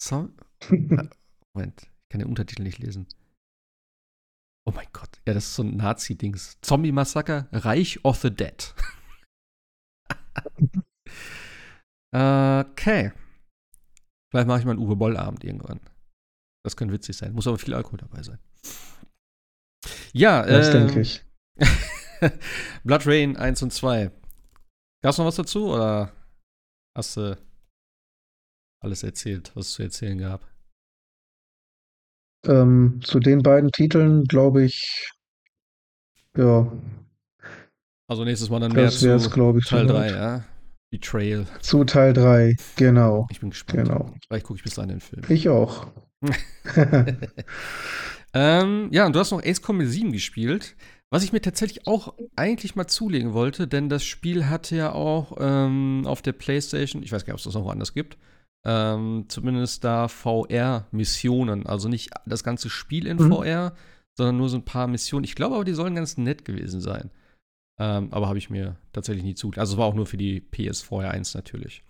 [0.00, 0.36] Zom
[1.54, 3.06] Moment, ich kann den Untertitel nicht lesen.
[4.66, 6.58] Oh mein Gott, ja, das ist so ein Nazi-Dings.
[6.60, 8.74] Zombie Massaker, Reich of the Dead.
[12.12, 13.12] okay.
[14.30, 15.80] Vielleicht mache ich mal einen Uwe Boll-Abend irgendwann.
[16.64, 17.32] Das könnte witzig sein.
[17.32, 18.38] Muss aber viel Alkohol dabei sein.
[20.12, 21.24] Ja, das äh, denke ich.
[22.84, 24.10] Blood Rain 1 und 2.
[25.02, 26.12] Gab's noch was dazu oder
[26.96, 27.38] hast du
[28.82, 30.46] alles erzählt, was es zu erzählen gab?
[32.46, 35.12] Ähm, zu den beiden Titeln glaube ich,
[36.36, 36.70] ja,
[38.08, 40.10] Also nächstes Mal dann mehr es, zu Teil 3, soweit.
[40.10, 40.44] ja?
[40.90, 41.46] Betrayal.
[41.60, 43.26] Zu Teil 3, genau.
[43.30, 43.88] Ich bin gespannt.
[43.88, 44.14] Genau.
[44.26, 45.22] Vielleicht gucke ich bis dahin den Film.
[45.28, 45.86] Ich auch.
[48.34, 50.76] ähm, ja, und du hast noch Ace Combat 7 gespielt,
[51.10, 55.36] was ich mir tatsächlich auch eigentlich mal zulegen wollte, denn das Spiel hatte ja auch
[55.40, 58.18] ähm, auf der PlayStation, ich weiß gar nicht, ob es das noch woanders gibt,
[58.66, 61.66] ähm, zumindest da VR-Missionen.
[61.66, 63.32] Also nicht das ganze Spiel in Mhm.
[63.32, 63.74] VR,
[64.16, 65.24] sondern nur so ein paar Missionen.
[65.24, 67.10] Ich glaube aber, die sollen ganz nett gewesen sein.
[67.80, 69.50] Ähm, aber habe ich mir tatsächlich nie zu.
[69.56, 71.82] Also es war auch nur für die PS VR 1 natürlich.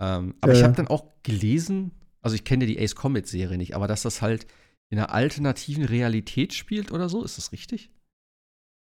[0.00, 0.66] Ähm, aber Ja, ich ja.
[0.66, 1.90] habe dann auch gelesen,
[2.22, 4.46] also ich kenne die Ace Combat Serie nicht, aber dass das halt
[4.90, 7.90] in einer alternativen Realität spielt oder so, ist das richtig?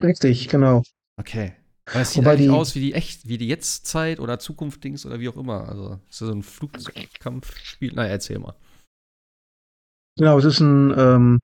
[0.03, 0.83] Richtig, genau.
[1.18, 1.55] Okay.
[1.93, 5.07] Weil es sieht Wobei eigentlich die- aus wie die echt, wie die Jetztzeit oder Zukunft-Dings
[5.07, 5.66] oder wie auch immer.
[5.68, 7.95] Also ist das so ein Flugkampfspiel.
[7.95, 8.55] Naja, erzähl mal.
[10.18, 11.41] Genau, es ist ein, ähm,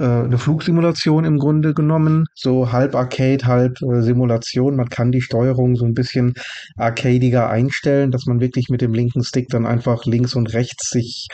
[0.00, 4.76] äh, eine Flugsimulation im Grunde genommen, so halb Arcade, halb äh, Simulation.
[4.76, 6.32] Man kann die Steuerung so ein bisschen
[6.76, 11.28] arcadiger einstellen, dass man wirklich mit dem linken Stick dann einfach links und rechts sich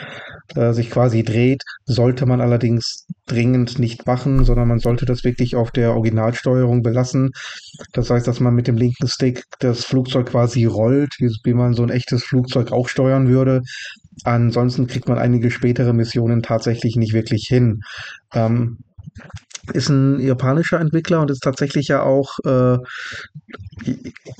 [0.55, 5.55] äh, sich quasi dreht, sollte man allerdings dringend nicht machen, sondern man sollte das wirklich
[5.55, 7.31] auf der Originalsteuerung belassen.
[7.93, 11.73] Das heißt, dass man mit dem linken Stick das Flugzeug quasi rollt, wie, wie man
[11.73, 13.61] so ein echtes Flugzeug auch steuern würde.
[14.23, 17.81] Ansonsten kriegt man einige spätere Missionen tatsächlich nicht wirklich hin.
[18.33, 18.77] Ähm,
[19.73, 22.77] ist ein japanischer Entwickler und ist tatsächlich ja auch äh,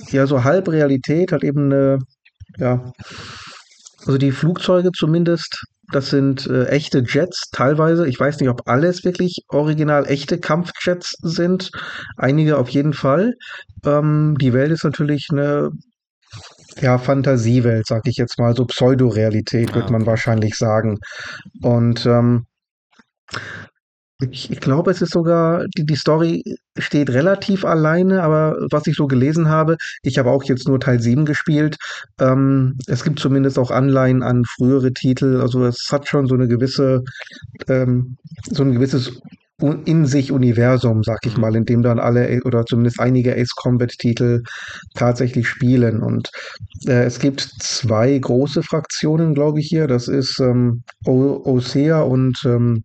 [0.09, 1.99] ja so halb Realität, hat eben eine,
[2.57, 2.91] ja,
[4.05, 8.07] also die Flugzeuge zumindest, das sind äh, echte Jets teilweise.
[8.07, 11.71] Ich weiß nicht, ob alles wirklich original echte Kampfjets sind.
[12.17, 13.33] Einige auf jeden Fall.
[13.85, 15.71] Ähm, die Welt ist natürlich eine
[16.81, 20.99] ja, Fantasiewelt, sag ich jetzt mal, so Pseudorealität, wird man wahrscheinlich sagen.
[21.61, 22.45] Und ähm,
[24.19, 26.43] ich, ich glaube, es ist sogar, die, die Story
[26.77, 30.99] steht relativ alleine, aber was ich so gelesen habe, ich habe auch jetzt nur Teil
[30.99, 31.77] 7 gespielt,
[32.19, 36.47] ähm, es gibt zumindest auch Anleihen an frühere Titel, also es hat schon so eine
[36.47, 37.03] gewisse,
[37.67, 38.17] ähm,
[38.49, 39.21] so ein gewisses
[39.59, 41.41] in sich Universum, sag ich mhm.
[41.41, 44.43] mal, in dem dann alle oder zumindest einige Ace Combat Titel
[44.93, 46.01] tatsächlich spielen.
[46.01, 46.29] Und
[46.85, 49.87] äh, es gibt zwei große Fraktionen, glaube ich hier.
[49.87, 52.83] Das ist ähm, Osea und ähm,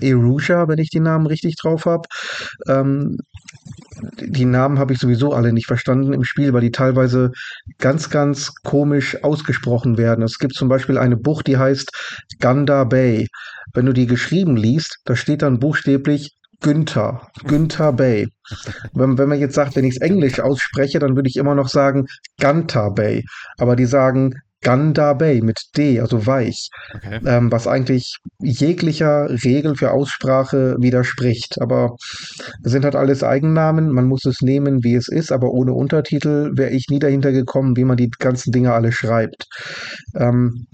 [0.00, 2.08] Erusha, wenn ich die Namen richtig drauf habe.
[2.68, 3.16] Ähm,
[4.18, 7.32] die Namen habe ich sowieso alle nicht verstanden im Spiel, weil die teilweise
[7.78, 10.24] ganz, ganz komisch ausgesprochen werden.
[10.24, 11.90] Es gibt zum Beispiel eine Bucht, die heißt
[12.38, 13.26] Ganda Bay.
[13.72, 18.28] Wenn du die geschrieben liest, da steht dann buchstäblich Günther, Günther Bay.
[18.92, 21.68] Wenn, wenn man jetzt sagt, wenn ich es Englisch ausspreche, dann würde ich immer noch
[21.68, 22.06] sagen
[22.38, 23.24] Ganta Bay.
[23.58, 27.20] Aber die sagen Ganda Bay mit D, also weich, okay.
[27.24, 31.60] ähm, was eigentlich jeglicher Regel für Aussprache widerspricht.
[31.60, 31.96] Aber
[32.62, 36.50] es sind halt alles Eigennamen, man muss es nehmen, wie es ist, aber ohne Untertitel
[36.54, 39.46] wäre ich nie dahinter gekommen, wie man die ganzen Dinge alle schreibt.
[40.14, 40.66] Ähm,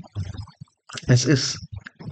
[1.07, 1.59] es ist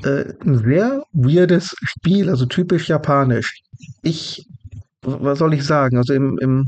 [0.05, 3.63] äh, ein sehr weirdes Spiel, also typisch japanisch.
[4.03, 4.47] Ich,
[5.03, 5.97] was soll ich sagen?
[5.97, 6.67] Also im, im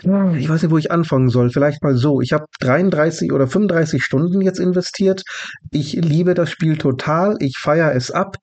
[0.00, 1.50] ich weiß nicht, wo ich anfangen soll.
[1.50, 2.20] Vielleicht mal so.
[2.20, 5.22] Ich habe 33 oder 35 Stunden jetzt investiert.
[5.70, 7.36] Ich liebe das Spiel total.
[7.40, 8.36] Ich feiere es ab.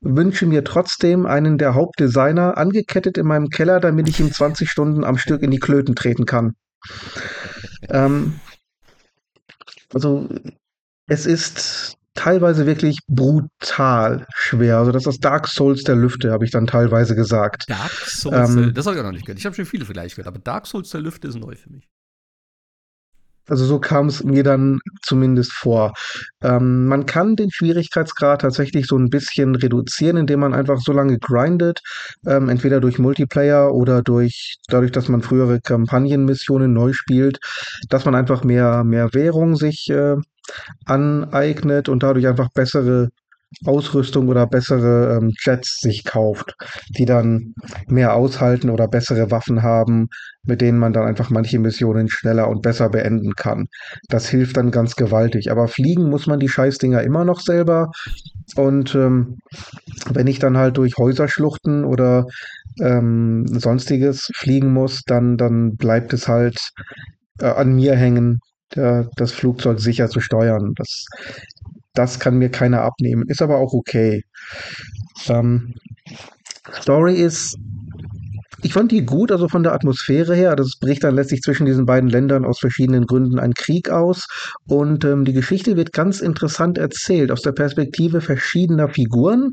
[0.00, 5.04] Wünsche mir trotzdem einen der Hauptdesigner angekettet in meinem Keller, damit ich ihm 20 Stunden
[5.04, 6.54] am Stück in die Klöten treten kann.
[7.90, 8.40] Ähm,
[9.92, 10.28] also,
[11.06, 14.78] es ist teilweise wirklich brutal schwer.
[14.78, 17.64] Also das ist das Dark Souls der Lüfte, habe ich dann teilweise gesagt.
[17.68, 19.38] Dark Souls, ähm, das habe ich auch noch nicht gehört.
[19.38, 21.88] Ich habe schon viele vielleicht gehört, aber Dark Souls der Lüfte ist neu für mich.
[23.46, 25.92] Also so kam es mir dann zumindest vor.
[26.42, 31.18] Ähm, man kann den Schwierigkeitsgrad tatsächlich so ein bisschen reduzieren, indem man einfach so lange
[31.18, 31.80] grindet,
[32.26, 37.38] ähm, entweder durch Multiplayer oder durch dadurch, dass man frühere Kampagnenmissionen neu spielt,
[37.88, 40.16] dass man einfach mehr mehr Währung sich äh,
[40.86, 43.08] aneignet und dadurch einfach bessere
[43.64, 46.54] Ausrüstung oder bessere ähm, Jets sich kauft,
[46.90, 47.54] die dann
[47.88, 50.08] mehr aushalten oder bessere Waffen haben,
[50.42, 53.66] mit denen man dann einfach manche Missionen schneller und besser beenden kann.
[54.08, 55.50] Das hilft dann ganz gewaltig.
[55.50, 57.90] Aber fliegen muss man die Scheißdinger immer noch selber.
[58.56, 59.38] Und ähm,
[60.10, 62.26] wenn ich dann halt durch Häuserschluchten oder
[62.80, 66.58] ähm, sonstiges fliegen muss, dann, dann bleibt es halt
[67.40, 68.40] äh, an mir hängen,
[68.74, 70.72] der, das Flugzeug sicher zu steuern.
[70.76, 71.06] Das,
[71.94, 73.28] das kann mir keiner abnehmen.
[73.28, 74.24] Ist aber auch okay.
[75.28, 75.74] Ähm,
[76.72, 77.56] Story ist
[78.64, 80.56] ich fand die gut, also von der Atmosphäre her.
[80.56, 84.26] Das bricht dann letztlich zwischen diesen beiden Ländern aus verschiedenen Gründen ein Krieg aus.
[84.66, 89.52] Und ähm, die Geschichte wird ganz interessant erzählt, aus der Perspektive verschiedener Figuren.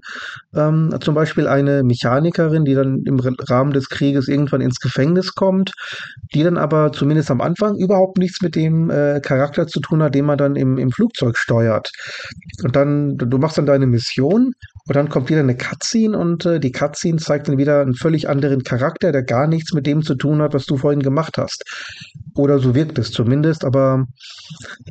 [0.56, 5.74] Ähm, zum Beispiel eine Mechanikerin, die dann im Rahmen des Krieges irgendwann ins Gefängnis kommt,
[6.34, 10.16] die dann aber zumindest am Anfang überhaupt nichts mit dem äh, Charakter zu tun hat,
[10.16, 11.92] den man dann im, im Flugzeug steuert.
[12.64, 14.54] Und dann, du machst dann deine Mission
[14.88, 18.28] und dann kommt wieder eine Cutscene und äh, die Cutscene zeigt dann wieder einen völlig
[18.30, 21.64] anderen Charakter, der gar nichts mit dem zu tun hat, was du vorhin gemacht hast.
[22.36, 24.06] Oder so wirkt es zumindest, aber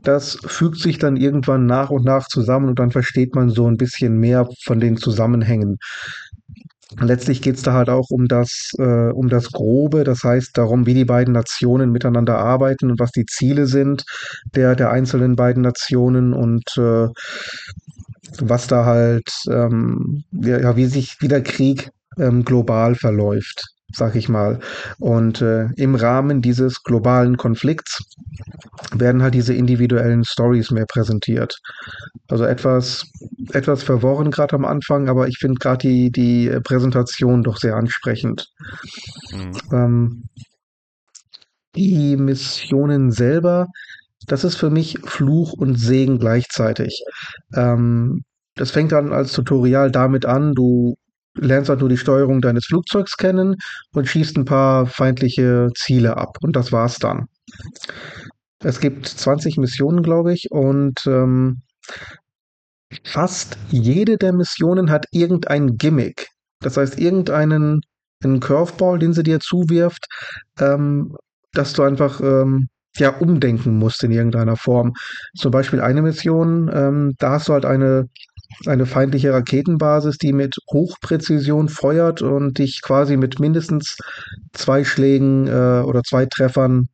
[0.02, 3.76] das fügt sich dann irgendwann nach und nach zusammen und dann versteht man so ein
[3.76, 5.78] bisschen mehr von den Zusammenhängen.
[6.98, 10.86] Letztlich geht es da halt auch um das, äh, um das Grobe, das heißt darum,
[10.86, 14.04] wie die beiden Nationen miteinander arbeiten und was die Ziele sind
[14.56, 17.06] der, der einzelnen beiden Nationen und äh,
[18.40, 23.62] was da halt, ähm, ja, wie sich wie der Krieg ähm, global verläuft,
[23.92, 24.60] sag ich mal.
[24.98, 28.02] Und äh, im Rahmen dieses globalen Konflikts
[28.92, 31.58] werden halt diese individuellen Stories mehr präsentiert.
[32.28, 33.06] Also etwas,
[33.52, 38.46] etwas verworren gerade am Anfang, aber ich finde gerade die, die Präsentation doch sehr ansprechend.
[39.32, 39.52] Mhm.
[39.72, 40.22] Ähm,
[41.76, 43.66] die Missionen selber
[44.26, 47.02] das ist für mich Fluch und Segen gleichzeitig.
[47.54, 48.22] Ähm,
[48.54, 50.96] das fängt dann als Tutorial damit an, du
[51.34, 53.56] lernst halt nur die Steuerung deines Flugzeugs kennen
[53.94, 56.38] und schießt ein paar feindliche Ziele ab.
[56.42, 57.26] Und das war's dann.
[58.62, 61.62] Es gibt 20 Missionen, glaube ich, und ähm,
[63.04, 66.28] fast jede der Missionen hat irgendein Gimmick.
[66.60, 67.80] Das heißt, irgendeinen
[68.22, 70.06] einen Curveball, den sie dir zuwirft,
[70.58, 71.16] ähm,
[71.52, 74.92] dass du einfach ähm, ja umdenken musst in irgendeiner Form.
[75.36, 78.08] Zum Beispiel eine Mission, ähm, da hast du halt eine
[78.66, 83.96] eine feindliche Raketenbasis, die mit Hochpräzision feuert und dich quasi mit mindestens
[84.52, 86.88] zwei Schlägen äh, oder zwei Treffern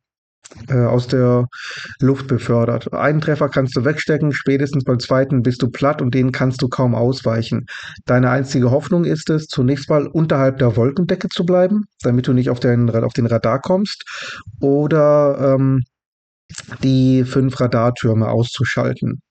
[0.69, 1.47] äh, aus der
[1.99, 2.93] Luft befördert.
[2.93, 6.69] Einen Treffer kannst du wegstecken, spätestens beim zweiten bist du platt und den kannst du
[6.69, 7.65] kaum ausweichen.
[8.05, 12.49] Deine einzige Hoffnung ist es, zunächst mal unterhalb der Wolkendecke zu bleiben, damit du nicht
[12.49, 14.03] auf den, auf den Radar kommst,
[14.61, 15.83] oder ähm,
[16.81, 19.21] die fünf Radartürme auszuschalten.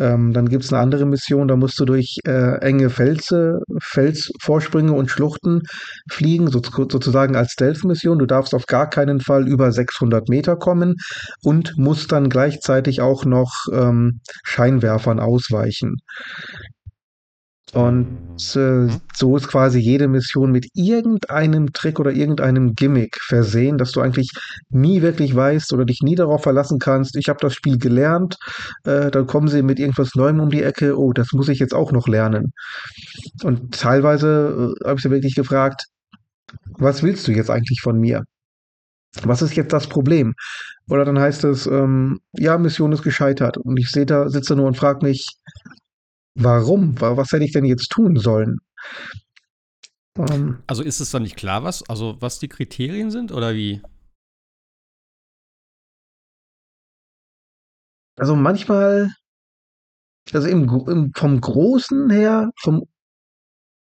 [0.00, 4.92] Ähm, dann gibt es eine andere Mission, da musst du durch äh, enge Felsen, Felsvorsprünge
[4.92, 5.60] und Schluchten
[6.10, 8.18] fliegen, so, sozusagen als Stealth-Mission.
[8.18, 10.96] Du darfst auf gar keinen Fall über 600 Meter kommen
[11.42, 15.96] und musst dann gleichzeitig auch noch ähm, Scheinwerfern ausweichen.
[17.74, 23.92] Und äh, so ist quasi jede Mission mit irgendeinem Trick oder irgendeinem Gimmick versehen, dass
[23.92, 24.30] du eigentlich
[24.68, 28.36] nie wirklich weißt oder dich nie darauf verlassen kannst, ich habe das Spiel gelernt,
[28.84, 31.72] äh, dann kommen sie mit irgendwas Neuem um die Ecke, oh, das muss ich jetzt
[31.74, 32.52] auch noch lernen.
[33.42, 35.86] Und teilweise äh, habe ich sie wirklich gefragt,
[36.78, 38.24] was willst du jetzt eigentlich von mir?
[39.22, 40.34] Was ist jetzt das Problem?
[40.90, 43.56] Oder dann heißt es, ähm, ja, Mission ist gescheitert.
[43.56, 45.26] Und ich sehe da, sitze nur und frage mich,
[46.34, 47.00] Warum?
[47.00, 48.58] Was hätte ich denn jetzt tun sollen?
[50.16, 53.82] Ähm, also ist es dann nicht klar, was, also was die Kriterien sind oder wie?
[58.16, 59.10] Also manchmal,
[60.32, 62.84] also im, im, vom Großen her, vom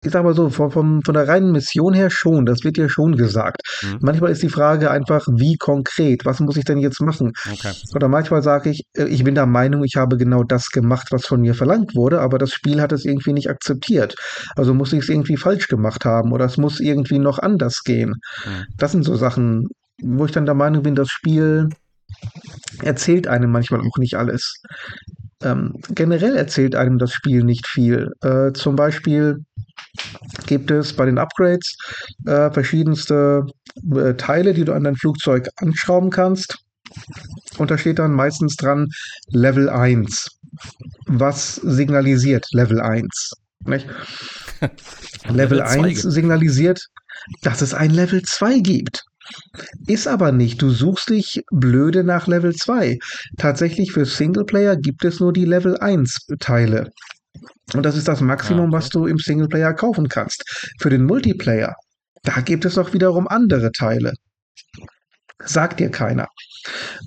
[0.05, 2.89] ich sag mal so, von, von, von der reinen Mission her schon, das wird ja
[2.89, 3.63] schon gesagt.
[3.83, 3.99] Mhm.
[4.01, 7.33] Manchmal ist die Frage einfach, wie konkret, was muss ich denn jetzt machen?
[7.51, 7.73] Okay.
[7.95, 11.27] Oder manchmal sage ich, äh, ich bin der Meinung, ich habe genau das gemacht, was
[11.27, 14.17] von mir verlangt wurde, aber das Spiel hat es irgendwie nicht akzeptiert.
[14.57, 18.17] Also muss ich es irgendwie falsch gemacht haben oder es muss irgendwie noch anders gehen.
[18.45, 18.65] Mhm.
[18.77, 19.69] Das sind so Sachen,
[20.03, 21.69] wo ich dann der Meinung bin, das Spiel
[22.83, 24.61] erzählt einem manchmal auch nicht alles.
[25.43, 28.11] Ähm, generell erzählt einem das Spiel nicht viel.
[28.21, 29.45] Äh, zum Beispiel
[30.47, 31.77] gibt es bei den Upgrades
[32.27, 33.47] äh, verschiedenste
[33.95, 36.59] äh, Teile, die du an dein Flugzeug anschrauben kannst.
[37.59, 38.89] Und da steht dann meistens dran
[39.29, 40.29] Level 1.
[41.07, 43.33] Was signalisiert Level 1?
[43.65, 43.87] Nicht?
[45.29, 46.87] Level 1 signalisiert,
[47.43, 49.05] dass es ein Level 2 gibt.
[49.87, 50.61] Ist aber nicht.
[50.61, 52.99] Du suchst dich blöde nach Level 2.
[53.39, 56.91] Tatsächlich für Singleplayer gibt es nur die Level 1 Teile.
[57.75, 58.73] Und das ist das Maximum, okay.
[58.73, 60.45] was du im Singleplayer kaufen kannst.
[60.79, 61.75] Für den Multiplayer,
[62.23, 64.13] da gibt es noch wiederum andere Teile.
[65.45, 66.29] Sagt dir keiner.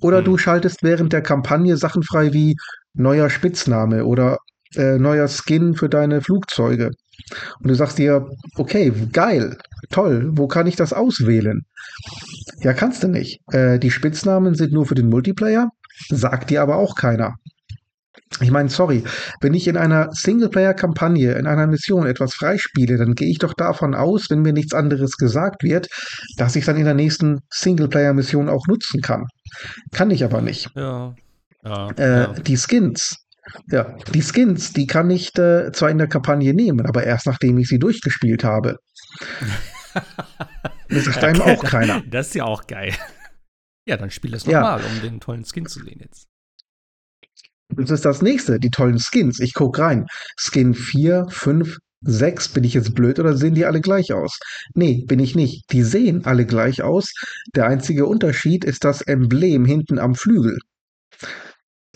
[0.02, 0.26] Oder hm.
[0.26, 2.56] du schaltest während der Kampagne Sachen frei wie
[2.94, 4.38] neuer Spitzname oder
[4.76, 6.92] äh, neuer Skin für deine Flugzeuge.
[7.60, 9.58] Und du sagst dir, okay, geil,
[9.90, 11.62] toll, wo kann ich das auswählen?
[12.60, 13.40] Ja, kannst du nicht.
[13.52, 15.70] Äh, die Spitznamen sind nur für den Multiplayer,
[16.10, 17.36] sagt dir aber auch keiner.
[18.42, 19.04] Ich meine, sorry,
[19.42, 23.96] wenn ich in einer Singleplayer-Kampagne, in einer Mission etwas freispiele, dann gehe ich doch davon
[23.96, 25.88] aus, wenn mir nichts anderes gesagt wird,
[26.38, 29.26] dass ich dann in der nächsten Singleplayer-Mission auch nutzen kann.
[29.92, 30.70] Kann ich aber nicht.
[30.76, 31.16] Ja.
[31.64, 32.34] ja, äh, ja.
[32.34, 33.18] Die Skins,
[33.70, 37.58] ja, die Skins, die kann ich äh, zwar in der Kampagne nehmen, aber erst nachdem
[37.58, 38.78] ich sie durchgespielt habe.
[40.90, 42.02] das sagt einem auch keiner.
[42.10, 42.94] Das ist ja auch geil.
[43.88, 44.88] Ja, dann spiel das nochmal, ja.
[44.88, 46.28] um den tollen Skin zu sehen jetzt.
[47.78, 49.40] Das ist das nächste, die tollen Skins.
[49.40, 50.06] Ich guck rein.
[50.38, 52.50] Skin 4, 5, 6.
[52.50, 54.38] Bin ich jetzt blöd oder sehen die alle gleich aus?
[54.74, 55.72] Nee, bin ich nicht.
[55.72, 57.12] Die sehen alle gleich aus.
[57.56, 60.58] Der einzige Unterschied ist das Emblem hinten am Flügel.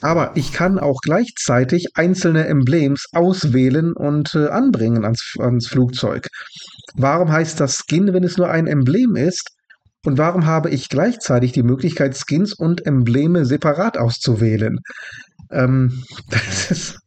[0.01, 6.27] Aber ich kann auch gleichzeitig einzelne Emblems auswählen und äh, anbringen ans, ans Flugzeug.
[6.95, 9.49] Warum heißt das Skin, wenn es nur ein Emblem ist?
[10.05, 14.79] Und warum habe ich gleichzeitig die Möglichkeit, Skins und Embleme separat auszuwählen?
[15.51, 16.99] Ähm, das ist,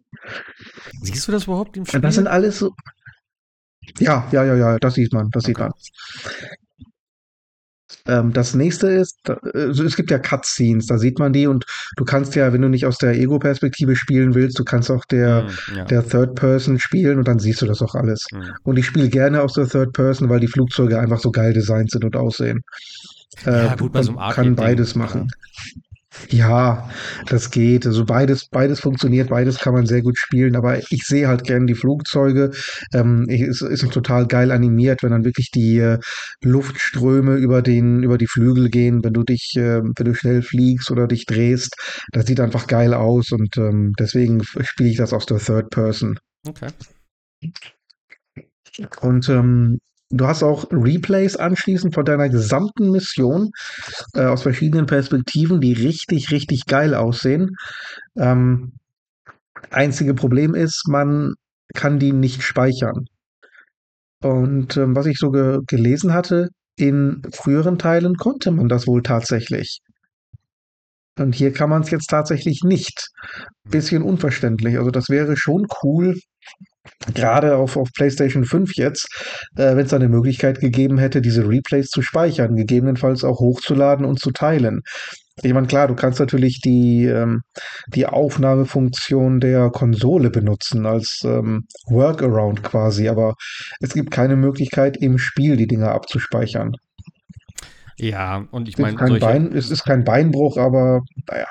[1.03, 2.01] Siehst du das überhaupt im Spiel?
[2.01, 2.73] Das sind alles so.
[3.99, 5.51] Ja, ja, ja, ja, das sieht man, das okay.
[5.51, 5.73] sieht man.
[8.07, 9.19] Ähm, das nächste ist,
[9.55, 11.65] also es gibt ja Cutscenes, da sieht man die und
[11.97, 15.45] du kannst ja, wenn du nicht aus der Ego-Perspektive spielen willst, du kannst auch der,
[15.45, 15.85] mm, ja.
[15.85, 18.27] der Third Person spielen und dann siehst du das auch alles.
[18.33, 18.41] Mm.
[18.65, 21.91] Und ich spiele gerne aus der Third Person, weil die Flugzeuge einfach so geil designt
[21.93, 22.63] sind und aussehen.
[23.47, 25.29] Äh, ja, gut, bei so einem kann beides machen.
[25.31, 25.92] Ja,
[27.27, 27.87] das geht.
[27.87, 31.67] Also beides, beides funktioniert, beides kann man sehr gut spielen, aber ich sehe halt gerne
[31.67, 32.51] die Flugzeuge.
[32.93, 35.99] Ähm, es ist total geil animiert, wenn dann wirklich die äh,
[36.43, 40.91] Luftströme über den, über die Flügel gehen, wenn du dich, äh, wenn du schnell fliegst
[40.91, 41.75] oder dich drehst.
[42.13, 46.19] Das sieht einfach geil aus und ähm, deswegen spiele ich das aus der Third Person.
[46.47, 46.69] Okay.
[49.01, 49.79] Und ähm,
[50.13, 53.51] du hast auch Replays anschließend von deiner gesamten Mission
[54.15, 57.57] äh, aus verschiedenen Perspektiven, die richtig, richtig geil aussehen.
[58.17, 58.73] Ähm,
[59.71, 61.35] einzige Problem ist, man
[61.75, 63.07] kann die nicht speichern.
[64.23, 69.03] Und ähm, was ich so ge gelesen hatte, in früheren Teilen konnte man das wohl
[69.03, 69.81] tatsächlich.
[71.19, 73.09] Und hier kann man es jetzt tatsächlich nicht.
[73.65, 74.79] Bisschen unverständlich.
[74.79, 76.17] Also das wäre schon cool,
[77.15, 79.07] gerade auf, auf PlayStation 5 jetzt,
[79.57, 84.21] äh, wenn es eine Möglichkeit gegeben hätte, diese Replays zu speichern, gegebenenfalls auch hochzuladen und
[84.21, 84.83] zu teilen.
[85.43, 87.41] Ich meine, klar, du kannst natürlich die, ähm,
[87.89, 93.35] die Aufnahmefunktion der Konsole benutzen als ähm, Workaround quasi, aber
[93.81, 96.73] es gibt keine Möglichkeit, im Spiel die Dinger abzuspeichern.
[97.97, 101.47] Ja, und ich meine, kein solche, Bein, es ist kein Beinbruch, aber naja,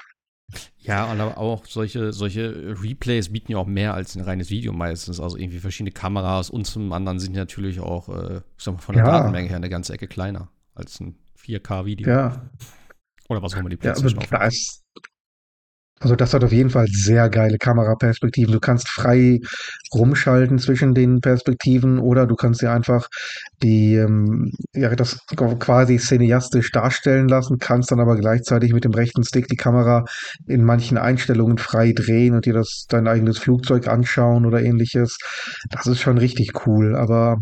[0.82, 4.74] ja, und aber auch solche, solche Replays bieten ja auch mehr als ein reines Video
[4.74, 5.20] meistens.
[5.20, 8.96] Also irgendwie verschiedene Kameras und zum anderen sind natürlich auch, äh, ich sag mal, von
[8.96, 9.12] der Ja.
[9.12, 12.08] Datenmenge her eine ganze Ecke kleiner als ein 4K-Video.
[12.08, 12.50] ja,
[13.30, 14.84] Oder was auch immer die ja, aber PlayStation da ist,
[16.02, 18.52] also das hat auf jeden Fall sehr geile Kameraperspektiven.
[18.52, 19.40] Du kannst frei
[19.94, 23.08] rumschalten zwischen den Perspektiven oder du kannst dir einfach
[23.62, 29.24] die, ähm, ja, das quasi cineastisch darstellen lassen, kannst dann aber gleichzeitig mit dem rechten
[29.24, 30.04] Stick die Kamera
[30.48, 35.18] in manchen Einstellungen frei drehen und dir das dein eigenes Flugzeug anschauen oder ähnliches.
[35.70, 37.38] Das ist schon richtig cool, aber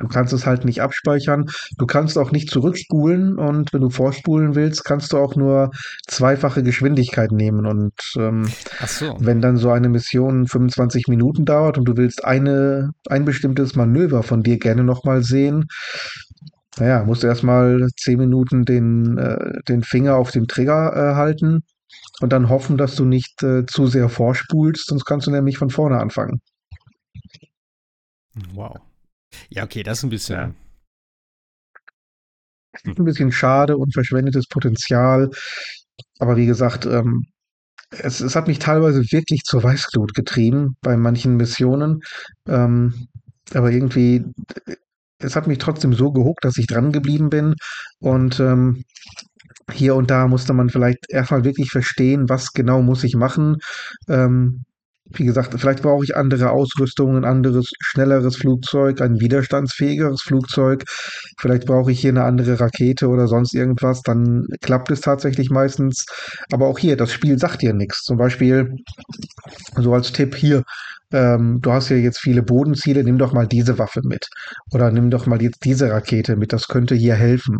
[0.00, 1.46] Du kannst es halt nicht abspeichern.
[1.78, 5.70] Du kannst auch nicht zurückspulen und wenn du vorspulen willst, kannst du auch nur
[6.08, 7.64] zweifache Geschwindigkeit nehmen.
[7.64, 8.48] Und ähm,
[8.86, 9.16] so.
[9.20, 14.24] wenn dann so eine Mission 25 Minuten dauert und du willst eine, ein bestimmtes Manöver
[14.24, 15.66] von dir gerne nochmal sehen,
[16.78, 21.60] naja, musst du erstmal 10 Minuten den, äh, den Finger auf dem Trigger äh, halten
[22.20, 25.70] und dann hoffen, dass du nicht äh, zu sehr vorspulst, sonst kannst du nämlich von
[25.70, 26.40] vorne anfangen.
[28.54, 28.80] Wow.
[29.50, 30.36] Ja, okay, das ist ein bisschen.
[30.36, 30.54] Ja.
[32.96, 35.30] Ein bisschen schade und verschwendetes Potenzial.
[36.18, 37.24] Aber wie gesagt, ähm,
[37.90, 42.00] es, es hat mich teilweise wirklich zur Weißglut getrieben bei manchen Missionen.
[42.48, 43.08] Ähm,
[43.54, 44.24] aber irgendwie,
[45.18, 47.54] es hat mich trotzdem so gehuckt, dass ich dran geblieben bin.
[48.00, 48.84] Und ähm,
[49.72, 53.58] hier und da musste man vielleicht erstmal wirklich verstehen, was genau muss ich machen.
[54.08, 54.64] Ähm,
[55.18, 60.84] wie gesagt, vielleicht brauche ich andere Ausrüstung, ein anderes, schnelleres Flugzeug, ein widerstandsfähigeres Flugzeug.
[61.38, 64.02] Vielleicht brauche ich hier eine andere Rakete oder sonst irgendwas.
[64.02, 66.06] Dann klappt es tatsächlich meistens.
[66.52, 68.02] Aber auch hier, das Spiel sagt dir nichts.
[68.02, 68.74] Zum Beispiel,
[69.76, 70.62] so als Tipp hier,
[71.12, 74.26] ähm, du hast ja jetzt viele Bodenziele, nimm doch mal diese Waffe mit.
[74.72, 76.52] Oder nimm doch mal jetzt diese Rakete mit.
[76.52, 77.58] Das könnte hier helfen.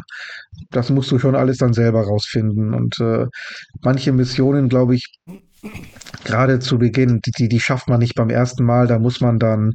[0.71, 2.75] Das musst du schon alles dann selber rausfinden.
[2.75, 3.27] Und äh,
[3.83, 5.19] manche Missionen, glaube ich,
[6.25, 8.87] gerade zu Beginn, die, die, schafft man nicht beim ersten Mal.
[8.87, 9.75] Da muss man dann,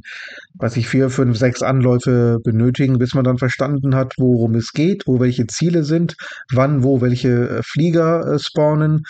[0.54, 5.06] weiß ich, vier, fünf, sechs Anläufe benötigen, bis man dann verstanden hat, worum es geht,
[5.06, 6.16] wo welche Ziele sind,
[6.52, 9.02] wann, wo welche äh, Flieger äh, spawnen.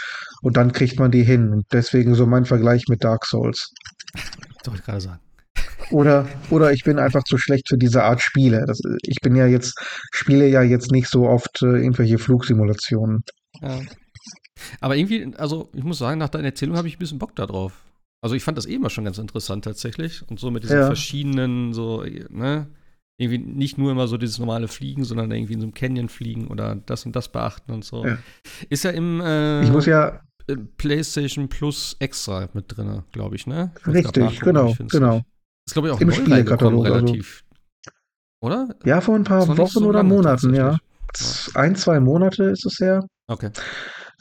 [0.42, 1.50] Und dann kriegt man die hin.
[1.50, 3.72] Und deswegen so mein Vergleich mit Dark Souls.
[4.64, 5.20] Soll ich gerade sagen.
[5.90, 8.64] Oder, oder ich bin einfach zu schlecht für diese Art Spiele.
[8.66, 9.74] Das, ich bin ja jetzt,
[10.12, 13.22] spiele ja jetzt nicht so oft äh, irgendwelche Flugsimulationen.
[13.60, 13.80] Ja.
[14.80, 17.46] Aber irgendwie, also ich muss sagen, nach deiner Erzählung habe ich ein bisschen Bock da
[17.46, 17.72] drauf.
[18.22, 20.22] Also ich fand das eh immer schon ganz interessant tatsächlich.
[20.28, 20.86] Und so mit diesen Ja.
[20.86, 22.66] verschiedenen, so, ne?
[23.18, 26.46] Irgendwie nicht nur immer so dieses normale Fliegen, sondern irgendwie in so einem Canyon fliegen
[26.48, 28.06] oder das und das beachten und so.
[28.06, 28.16] Ja.
[28.70, 33.46] Ist ja im äh, Ich muss ja, äh, PlayStation Plus extra mit drin, glaube ich,
[33.46, 33.72] ne?
[33.80, 35.22] Ich richtig, genau, genau.
[35.66, 36.96] Ist, glaube ich, auch Im Spielekatalog, also.
[36.96, 37.44] relativ.
[38.42, 38.74] Oder?
[38.84, 40.78] Ja, vor ein paar Wochen so oder Monaten, ja.
[41.54, 43.06] Ein, zwei Monate ist es her.
[43.26, 43.50] Okay.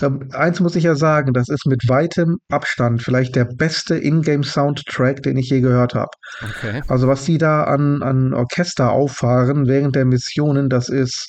[0.02, 5.38] Eins muss ich ja sagen, das ist mit weitem Abstand vielleicht der beste Ingame-Soundtrack, den
[5.38, 6.12] ich je gehört habe.
[6.42, 6.82] Okay.
[6.88, 11.28] Also was die da an, an Orchester auffahren während der Missionen, das ist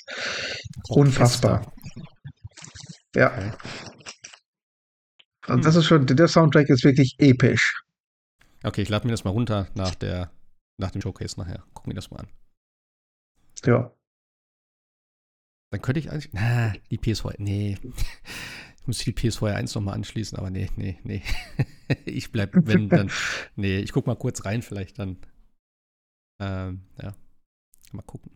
[0.88, 1.72] unfassbar.
[3.14, 3.32] Ja.
[3.32, 3.52] Okay.
[5.46, 7.82] Also das ist schon, der Soundtrack ist wirklich episch.
[8.62, 10.30] Okay, ich lade mir das mal runter nach der,
[10.78, 11.64] nach dem Showcase nachher.
[11.74, 12.28] Guck mir das mal an.
[13.64, 13.90] Ja.
[15.70, 16.32] Dann könnte ich eigentlich.
[16.32, 17.34] Na, die PS4.
[17.38, 17.78] Nee.
[18.80, 21.22] Ich muss die PS4 1 nochmal anschließen, aber nee, nee, nee.
[22.06, 23.10] ich bleib, wenn, dann.
[23.54, 25.18] Nee, ich guck mal kurz rein, vielleicht dann.
[26.40, 27.14] Ähm, ja.
[27.92, 28.32] Mal gucken.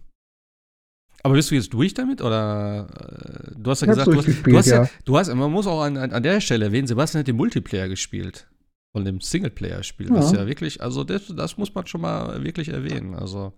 [1.22, 2.20] Aber bist du jetzt durch damit?
[2.20, 4.82] Oder äh, du hast ja gesagt, du hast, du hast ja.
[4.82, 4.90] ja.
[5.06, 7.88] du hast, man muss auch an, an, an der Stelle erwähnen, Sebastian hat den Multiplayer
[7.88, 8.46] gespielt.
[8.92, 10.08] Von dem Singleplayer-Spiel.
[10.08, 10.14] Ja.
[10.14, 13.14] Das ist ja wirklich, also das, das muss man schon mal wirklich erwähnen.
[13.14, 13.52] Also.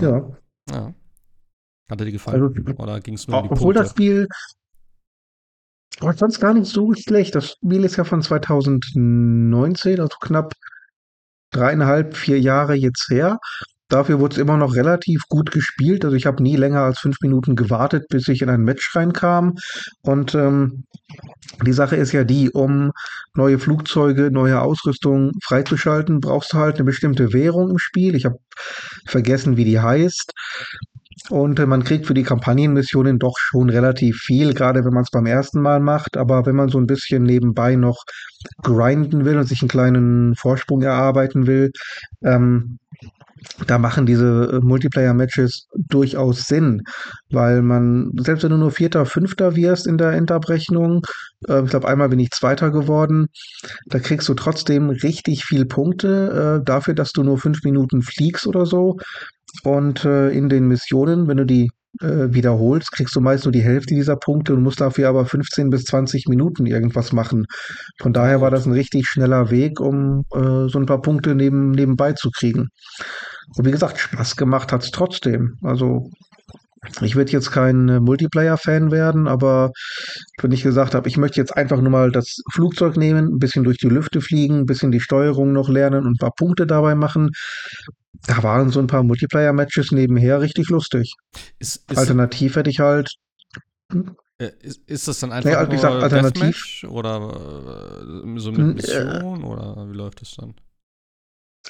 [0.00, 0.36] Ja.
[0.70, 0.94] ja.
[1.90, 2.42] Hat er dir gefallen?
[2.42, 4.02] Also, Oder ging es nur um die obwohl das Punkte?
[4.02, 4.28] Spiel
[6.00, 7.34] oh, ich fand's gar nicht so schlecht.
[7.34, 10.54] Das Spiel ist ja von 2019, also knapp
[11.50, 13.38] dreieinhalb, vier Jahre jetzt her.
[13.88, 16.04] Dafür wurde es immer noch relativ gut gespielt.
[16.04, 19.54] Also ich habe nie länger als fünf Minuten gewartet, bis ich in ein Match reinkam.
[20.02, 20.84] Und ähm,
[21.64, 22.92] die Sache ist ja die, um
[23.34, 28.14] neue Flugzeuge, neue Ausrüstung freizuschalten, brauchst du halt eine bestimmte Währung im Spiel.
[28.14, 28.38] Ich habe
[29.06, 30.32] vergessen, wie die heißt.
[31.30, 35.10] Und äh, man kriegt für die Kampagnenmissionen doch schon relativ viel, gerade wenn man es
[35.10, 36.16] beim ersten Mal macht.
[36.16, 38.04] Aber wenn man so ein bisschen nebenbei noch
[38.62, 41.70] grinden will und sich einen kleinen Vorsprung erarbeiten will,
[42.22, 42.78] ähm,
[43.66, 46.82] da machen diese äh, Multiplayer-Matches durchaus Sinn,
[47.30, 51.02] weil man, selbst wenn du nur Vierter, Fünfter wirst in der Endabrechnung,
[51.48, 53.26] äh, ich glaube, einmal bin ich Zweiter geworden,
[53.86, 58.46] da kriegst du trotzdem richtig viel Punkte äh, dafür, dass du nur fünf Minuten fliegst
[58.46, 58.98] oder so.
[59.62, 63.62] Und äh, in den Missionen, wenn du die äh, wiederholst, kriegst du meist nur die
[63.62, 67.46] Hälfte dieser Punkte und musst dafür aber 15 bis 20 Minuten irgendwas machen.
[68.00, 71.70] Von daher war das ein richtig schneller Weg, um äh, so ein paar Punkte neben,
[71.70, 72.68] nebenbei zu kriegen.
[73.56, 75.56] Und wie gesagt, Spaß gemacht hat's trotzdem.
[75.62, 76.10] Also
[77.00, 79.70] ich würde jetzt kein äh, Multiplayer-Fan werden, aber
[80.40, 83.64] wenn ich gesagt habe, ich möchte jetzt einfach nur mal das Flugzeug nehmen, ein bisschen
[83.64, 86.94] durch die Lüfte fliegen, ein bisschen die Steuerung noch lernen und ein paar Punkte dabei
[86.94, 87.30] machen,
[88.26, 91.12] da waren so ein paar Multiplayer-Matches nebenher richtig lustig.
[91.58, 93.10] Ist, ist, Alternativ hätte ich halt,
[94.38, 98.52] äh, ist, ist das dann einfach Ja, wie gesagt, nur alternativ- Deathmatch oder äh, so
[98.52, 100.54] mit äh, Mission oder wie läuft das dann?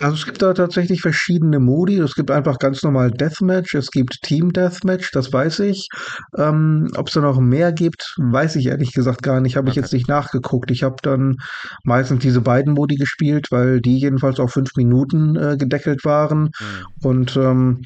[0.00, 1.98] Also es gibt da tatsächlich verschiedene Modi.
[1.98, 5.88] Es gibt einfach ganz normal Deathmatch, es gibt Team Deathmatch, das weiß ich.
[6.36, 9.56] Ähm, Ob es da noch mehr gibt, weiß ich ehrlich gesagt gar nicht.
[9.56, 9.80] Habe ich Okay.
[9.80, 10.70] jetzt nicht nachgeguckt.
[10.72, 11.36] Ich habe dann
[11.84, 16.50] meistens diese beiden Modi gespielt, weil die jedenfalls auf fünf Minuten äh, gedeckelt waren.
[16.58, 16.86] Hm.
[17.02, 17.82] Und ähm,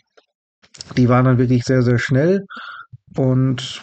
[0.97, 2.47] die waren dann wirklich sehr, sehr schnell.
[3.17, 3.83] Und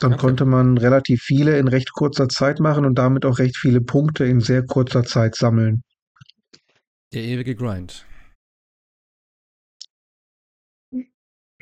[0.00, 0.20] dann Okay.
[0.20, 4.24] konnte man relativ viele in recht kurzer Zeit machen und damit auch recht viele Punkte
[4.26, 5.82] in sehr kurzer Zeit sammeln.
[7.12, 8.06] Der ewige Grind.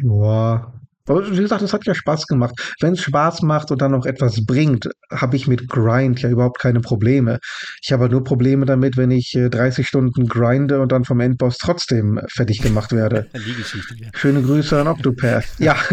[0.03, 0.73] Ja.
[1.09, 2.75] Aber wie gesagt, es hat ja Spaß gemacht.
[2.81, 6.59] Wenn es Spaß macht und dann noch etwas bringt, habe ich mit Grind ja überhaupt
[6.59, 7.39] keine Probleme.
[7.81, 11.59] Ich habe nur Probleme damit, wenn ich äh, 30 Stunden grinde und dann vom Endboss
[11.59, 13.31] trotzdem fertig gemacht werde.
[13.35, 14.11] Die Geschichte wieder.
[14.17, 15.47] Schöne Grüße an Octopath.
[15.59, 15.77] Ja.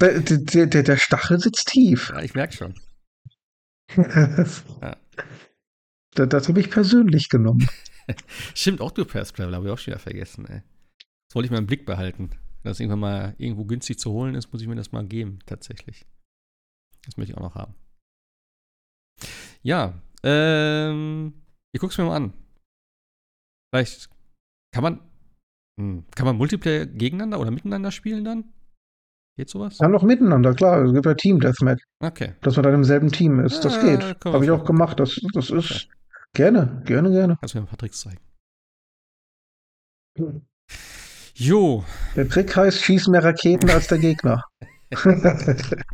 [0.00, 2.10] der, der, der, der Stachel sitzt tief.
[2.10, 2.74] Ja, ich merke schon.
[3.96, 4.64] Das,
[6.14, 7.68] das habe ich persönlich genommen.
[8.54, 10.62] Stimmt, Octopath Traveler habe ich auch schon wieder vergessen, ey.
[11.28, 12.30] Das wollte ich mal im Blick behalten.
[12.62, 15.38] Wenn das irgendwann mal irgendwo günstig zu holen ist, muss ich mir das mal geben,
[15.46, 16.06] tatsächlich.
[17.04, 17.74] Das möchte ich auch noch haben.
[19.62, 21.34] Ja, ähm,
[21.72, 22.32] ich guck's mir mal an.
[23.72, 24.10] Vielleicht
[24.74, 25.00] kann man,
[25.78, 28.52] hm, kann man Multiplayer gegeneinander oder miteinander spielen dann?
[29.38, 29.78] Geht sowas?
[29.78, 30.84] Dann noch miteinander, klar.
[30.84, 32.34] Es gibt ja Team Deathmatch, Okay.
[32.42, 33.64] dass man dann im selben Team ist.
[33.64, 34.24] Das Ja, geht.
[34.24, 34.98] Habe ich auch gemacht.
[35.00, 35.88] Das, das ist
[36.34, 37.36] gerne, gerne, gerne.
[37.40, 38.20] Kannst mir ein paar Tricks zeigen.
[41.34, 41.84] Jo,
[42.16, 44.44] Der Trick heißt, schieß mehr Raketen als der Gegner.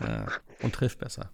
[0.00, 0.26] Ja,
[0.62, 1.30] und trifft besser.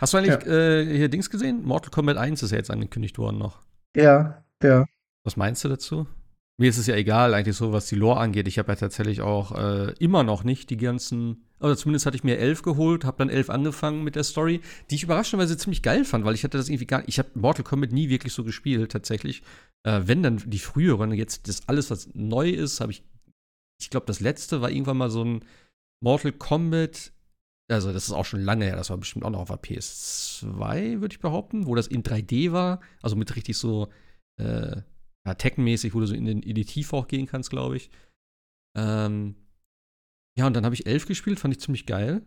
[0.00, 1.62] Hast du eigentlich äh, hier Dings gesehen?
[1.62, 3.62] Mortal Kombat 1 ist ja jetzt angekündigt worden noch.
[3.94, 4.84] ja, ja.
[5.24, 6.08] Was meinst du dazu?
[6.60, 8.48] Mir ist es ja egal, eigentlich so, was die Lore angeht.
[8.48, 12.24] Ich habe ja tatsächlich auch äh, immer noch nicht die ganzen, oder zumindest hatte ich
[12.24, 16.04] mir elf geholt, habe dann elf angefangen mit der Story, die ich überraschenderweise ziemlich geil
[16.04, 18.90] fand, weil ich hatte das irgendwie gar ich habe Mortal Kombat nie wirklich so gespielt,
[18.90, 19.42] tatsächlich.
[19.84, 23.04] Äh, wenn dann die früheren, jetzt das alles, was neu ist, habe ich,
[23.80, 25.44] ich glaube, das letzte war irgendwann mal so ein
[26.02, 27.12] Mortal Kombat,
[27.70, 31.00] also das ist auch schon lange her, das war bestimmt auch noch auf der PS2,
[31.00, 33.90] würde ich behaupten, wo das in 3D war, also mit richtig so,
[34.40, 34.82] äh,
[35.26, 37.90] ja, Tekken-mäßig, wo du so in, den, Tiefe auch gehen kannst, glaube ich.
[38.76, 39.34] Ähm,
[40.38, 42.14] ja, und dann habe ich elf gespielt, fand ich ziemlich geil.
[42.14, 42.24] Und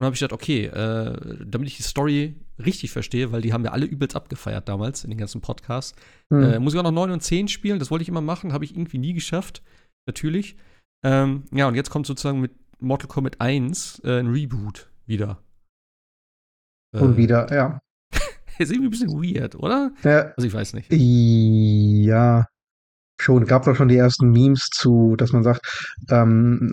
[0.00, 3.64] dann habe ich gedacht, okay, äh, damit ich die Story richtig verstehe, weil die haben
[3.64, 5.94] ja alle übelst abgefeiert damals in den ganzen Podcasts,
[6.30, 6.42] Hm.
[6.42, 8.64] äh, muss ich auch noch 9 und 10 spielen, das wollte ich immer machen, habe
[8.64, 9.62] ich irgendwie nie geschafft,
[10.06, 10.56] natürlich.
[11.04, 15.42] Ähm, ja, und jetzt kommt sozusagen mit Mortal Kombat 1 äh, ein Reboot wieder.
[16.94, 17.80] Und Äh, wieder, ja.
[18.58, 19.90] Ist irgendwie ein bisschen weird, oder?
[20.04, 20.32] ja.
[20.36, 20.92] Also ich weiß nicht.
[20.92, 22.46] Ja.
[23.20, 25.60] Schon, gab auch schon die ersten Memes zu, dass man sagt,
[26.10, 26.72] ähm,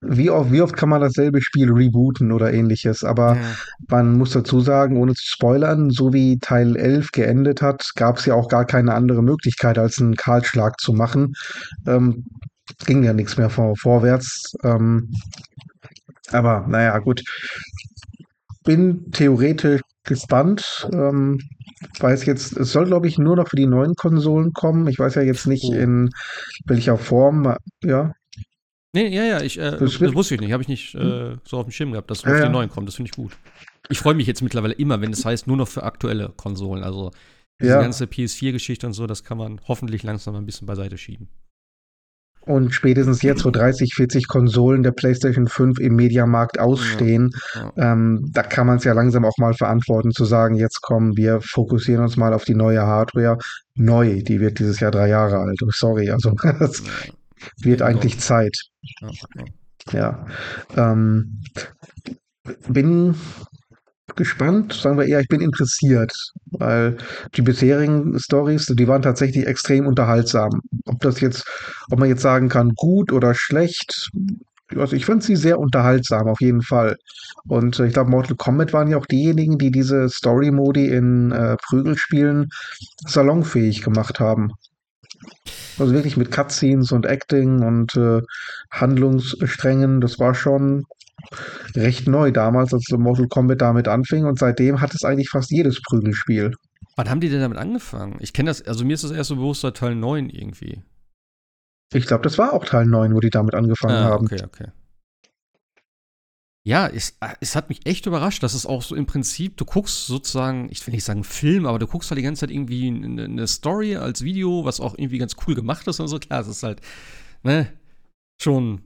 [0.00, 3.04] wie oft, wie oft kann man dasselbe Spiel rebooten oder ähnliches.
[3.04, 3.42] Aber Ja.
[3.88, 8.24] man muss dazu sagen, ohne zu spoilern, so wie Teil 11 geendet hat, gab es
[8.24, 11.34] ja auch gar keine andere Möglichkeit, als einen Kahlschlag zu machen.
[11.86, 12.24] Ähm,
[12.86, 14.54] ging ja nichts mehr vor, vorwärts.
[14.62, 15.10] Ähm,
[16.32, 17.22] aber naja, gut.
[18.64, 20.88] Bin theoretisch gespannt.
[20.92, 21.40] Ähm,
[22.00, 24.86] weiß jetzt, es soll, glaube ich, nur noch für die neuen Konsolen kommen.
[24.88, 25.74] Ich weiß ja jetzt nicht, Oh.
[25.74, 26.10] in
[26.66, 27.54] welcher Form.
[27.82, 28.12] Ja,
[28.96, 30.52] Nee, ja, ja, ich, äh, Das das, wusste ich nicht.
[30.52, 32.52] Habe ich nicht äh, so auf dem Schirm gehabt, dass Ja, nur auf die ja.
[32.52, 32.86] neuen kommt.
[32.86, 33.36] Das finde ich gut.
[33.88, 36.84] Ich freue mich jetzt mittlerweile immer, wenn es heißt, nur noch für aktuelle Konsolen.
[36.84, 37.10] Also
[37.60, 37.80] diese Ja.
[37.82, 41.28] ganze PS4-Geschichte und so, das kann man hoffentlich langsam ein bisschen beiseite schieben.
[42.46, 47.72] Und spätestens jetzt, wo 30, 40 Konsolen der PlayStation 5 im Mediamarkt ausstehen, Ja.
[47.76, 51.40] ähm, da kann man es ja langsam auch mal verantworten, zu sagen, jetzt kommen, wir
[51.40, 53.38] fokussieren uns mal auf die neue Hardware.
[53.74, 55.60] Neu, die wird dieses Jahr drei Jahre alt.
[55.62, 56.82] Oh, Sorry, also es
[57.62, 58.20] wird Ja, eigentlich.
[58.20, 58.56] Zeit.
[59.00, 59.08] Ja,
[59.92, 60.26] ja.
[60.76, 60.92] Ja.
[60.92, 61.40] Ähm,
[62.68, 63.14] bin
[64.16, 66.12] gespannt, sagen wir eher, ich bin interessiert,
[66.46, 66.96] weil
[67.36, 70.60] die bisherigen Stories, die waren tatsächlich extrem unterhaltsam.
[70.86, 71.44] Ob das jetzt,
[71.90, 74.10] ob man jetzt sagen kann, gut oder schlecht,
[74.76, 76.96] also ich fand sie sehr unterhaltsam, auf jeden Fall.
[77.48, 81.56] Und äh, ich glaube, Mortal Kombat waren ja auch diejenigen, die diese Story-Modi in äh,
[81.68, 82.48] Prügelspielen
[83.06, 84.52] salonfähig gemacht haben.
[85.78, 88.20] Also wirklich mit Cutscenes und Acting und äh,
[88.70, 90.84] Handlungssträngen, das war schon
[91.74, 95.80] recht neu damals, als Mortal Kombat damit anfing und seitdem hat es eigentlich fast jedes
[95.82, 96.52] Prügelspiel.
[96.96, 98.16] Wann haben die denn damit angefangen?
[98.20, 100.82] Ich kenne das, also mir ist das erst so bewusst seit Teil 9 irgendwie.
[101.92, 104.26] Ich glaube, das war auch Teil 9, wo die damit angefangen Ah, haben.
[104.26, 104.68] okay, okay.
[106.66, 109.66] Ja, es, ah, es hat mich echt überrascht, dass es auch so im Prinzip, du
[109.66, 112.88] guckst sozusagen, ich will nicht sagen Film, aber du guckst halt die ganze Zeit irgendwie
[112.88, 116.18] eine, eine Story als Video, was auch irgendwie ganz cool gemacht ist und so.
[116.18, 116.80] Klar, es ist halt,
[117.42, 117.70] ne,
[118.40, 118.80] schon,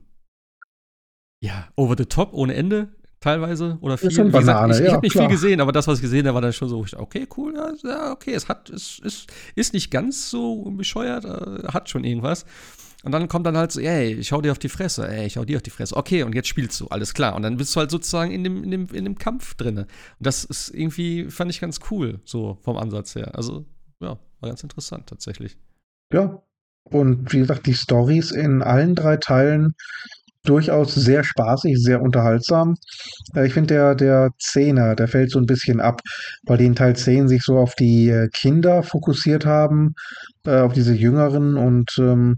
[1.41, 4.11] ja, over the top, ohne Ende, teilweise, oder viel.
[4.11, 5.25] Schon Wie gesagt, Banane, ich ich ja, habe nicht klar.
[5.27, 7.71] viel gesehen, aber das, was ich gesehen habe, war dann schon so, okay, cool, ja,
[7.83, 12.45] ja, okay, es hat, es ist, ist nicht ganz so bescheuert, äh, hat schon irgendwas.
[13.03, 15.37] Und dann kommt dann halt so, ey, ich hau dir auf die Fresse, ey, ich
[15.37, 15.95] hau dir auf die Fresse.
[15.95, 17.33] Okay, und jetzt spielst du, alles klar.
[17.35, 19.83] Und dann bist du halt sozusagen in dem, in dem, in dem Kampf drinne.
[19.83, 23.35] Und das ist irgendwie, fand ich ganz cool, so vom Ansatz her.
[23.35, 23.65] Also,
[24.01, 25.57] ja, war ganz interessant tatsächlich.
[26.13, 26.41] Ja.
[26.83, 29.75] Und wie gesagt, die Stories in allen drei Teilen
[30.43, 32.75] durchaus sehr spaßig, sehr unterhaltsam.
[33.35, 36.01] Äh, Ich finde, der, der Zehner, der fällt so ein bisschen ab,
[36.45, 39.93] weil die in Teil 10 sich so auf die äh, Kinder fokussiert haben,
[40.45, 42.37] äh, auf diese Jüngeren und ähm,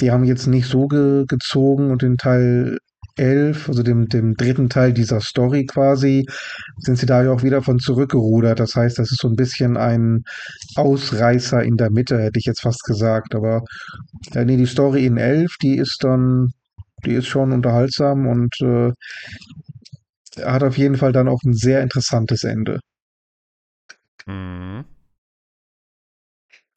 [0.00, 2.78] die haben jetzt nicht so ge gezogen und in Teil
[3.16, 6.26] 11, also dem, dem dritten Teil dieser Story quasi,
[6.78, 8.58] sind sie da ja auch wieder von zurückgerudert.
[8.58, 10.24] Das heißt, das ist so ein bisschen ein
[10.74, 13.34] Ausreißer in der Mitte, hätte ich jetzt fast gesagt.
[13.36, 13.62] Aber
[14.32, 16.52] ja, nee, die Story in 11, die ist dann,
[17.04, 18.92] die ist schon unterhaltsam und äh,
[20.42, 22.80] hat auf jeden Fall dann auch ein sehr interessantes Ende.
[24.26, 24.84] Mhm.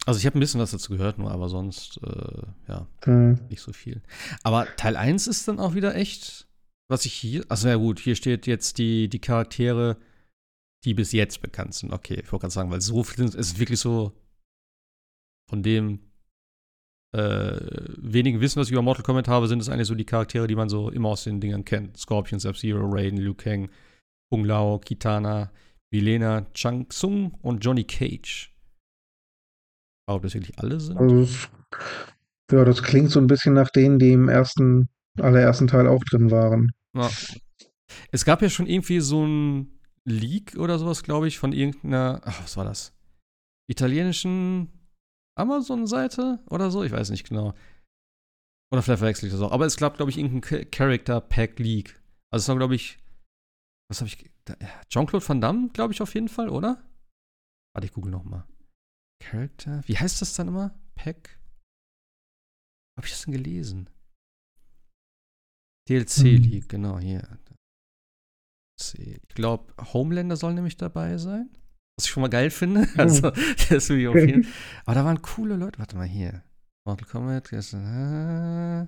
[0.06, 3.40] Also, ich habe ein bisschen was dazu gehört, nur aber sonst, äh, ja, Hm.
[3.50, 4.02] nicht so viel.
[4.44, 6.48] Aber Teil 1 ist dann auch wieder echt,
[6.90, 9.98] was ich hier, also ja gut, hier steht jetzt die, die Charaktere,
[10.86, 11.92] die bis jetzt bekannt sind.
[11.92, 14.14] Okay, ich wollte gerade sagen, weil so viel sind, es ist wirklich so
[15.50, 16.00] von dem
[17.14, 17.58] äh,
[17.98, 20.56] wenigen Wissen, was ich über Mortal Kombat habe, sind es eigentlich so die Charaktere, die
[20.56, 21.98] man so immer aus den Dingern kennt.
[21.98, 23.70] Scorpion, Sub-Zero, Raiden, Liu Kang,
[24.30, 25.52] Kung Lao, Kitana,
[25.92, 28.54] Milena, Chang Tsung und Johnny Cage.
[30.10, 30.98] Ob das wirklich alle sind?
[30.98, 31.28] Also,
[32.52, 34.90] ja, das klingt so ein bisschen nach denen, die im ersten,
[35.20, 36.72] allerersten Teil auch drin waren.
[36.96, 37.10] Ja.
[38.12, 42.44] Es gab ja schon irgendwie so ein Leak oder sowas, glaube ich, von irgendeiner, ach,
[42.44, 42.94] was war das?
[43.70, 44.70] Italienischen
[45.38, 46.84] Amazon-Seite oder so?
[46.84, 47.54] Ich weiß nicht genau.
[48.72, 49.52] Oder vielleicht verwechsel ich das auch.
[49.52, 52.02] Aber es gab, glaube ich, irgendein Cha- Character-Pack-Leak.
[52.34, 52.98] Also es war, glaube ich,
[53.90, 54.30] was habe ich,
[54.90, 56.84] Jean-Claude Van Damme, glaube ich, auf jeden Fall, oder?
[57.74, 58.46] Warte, ich google noch mal.
[59.24, 60.78] Character, wie heißt das dann immer?
[60.96, 61.40] Pack?
[62.98, 63.90] Habe ich das denn gelesen?
[65.90, 66.68] DLC-Leak, Hm.
[66.68, 67.22] genau, hier.
[68.80, 69.22] DLC.
[69.30, 71.50] Ich glaube, Homelander soll nämlich dabei sein.
[71.98, 72.88] Was ich schon mal geil finde.
[72.98, 73.32] Also,
[73.70, 74.48] das will ich auf jeden
[74.86, 75.80] Aber da waren coole Leute.
[75.80, 76.44] Warte mal hier.
[76.86, 77.52] Mortal Kombat.
[77.52, 78.88] äh,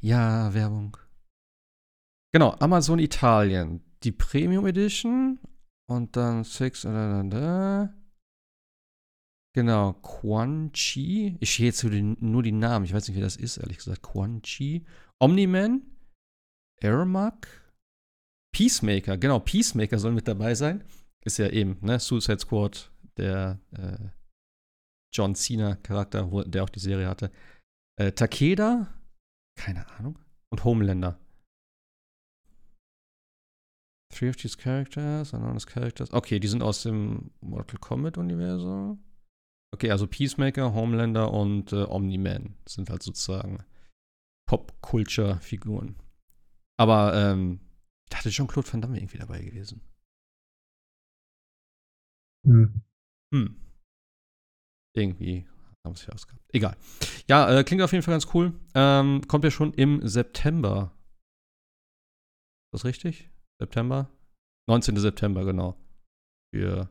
[0.00, 0.96] Ja, Werbung.
[2.32, 3.80] Genau, Amazon Italien.
[4.02, 5.38] Die Premium Edition.
[5.86, 6.82] Und dann Six.
[6.82, 7.94] Da, da.
[9.54, 11.36] Genau, Quan Chi.
[11.38, 12.84] Ich sehe jetzt nur die, nur die Namen.
[12.86, 14.02] Ich weiß nicht, wie das ist, ehrlich gesagt.
[14.02, 14.84] Quan Chi.
[15.20, 15.82] Omni-Man.
[16.82, 17.46] Ermac.
[18.52, 19.16] Peacemaker.
[19.16, 20.82] Genau, Peacemaker soll mit dabei sein.
[21.24, 21.98] Ist ja eben, ne?
[21.98, 24.08] Suicide Squad, der äh,
[25.12, 27.30] John Cena-Charakter, der auch die Serie hatte.
[27.98, 28.92] Äh, Takeda,
[29.56, 30.18] keine Ahnung.
[30.50, 31.18] Und Homelander.
[34.12, 36.12] Three of these characters, anonymous characters.
[36.12, 39.02] Okay, die sind aus dem Mortal Kombat-Universum.
[39.72, 43.64] Okay, also Peacemaker, Homelander und äh, Omni-Man sind halt sozusagen
[44.46, 45.96] Pop-Culture-Figuren.
[46.76, 47.60] Aber ähm,
[48.10, 49.80] da hatte schon Claude Van Damme irgendwie dabei gewesen.
[52.44, 52.82] Hm.
[53.34, 53.56] Hm.
[54.96, 55.46] Irgendwie
[55.84, 56.42] haben sie ausgehabt.
[56.52, 56.76] Egal.
[57.28, 58.52] Ja, äh, klingt auf jeden Fall ganz cool.
[58.74, 60.92] Ähm, kommt ja schon im September.
[62.72, 63.30] Ist das richtig?
[63.60, 64.10] September?
[64.68, 64.96] 19.
[64.96, 65.76] September, genau.
[66.54, 66.88] Für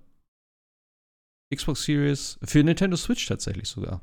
[1.53, 4.01] Xbox Series, für Nintendo Switch tatsächlich sogar.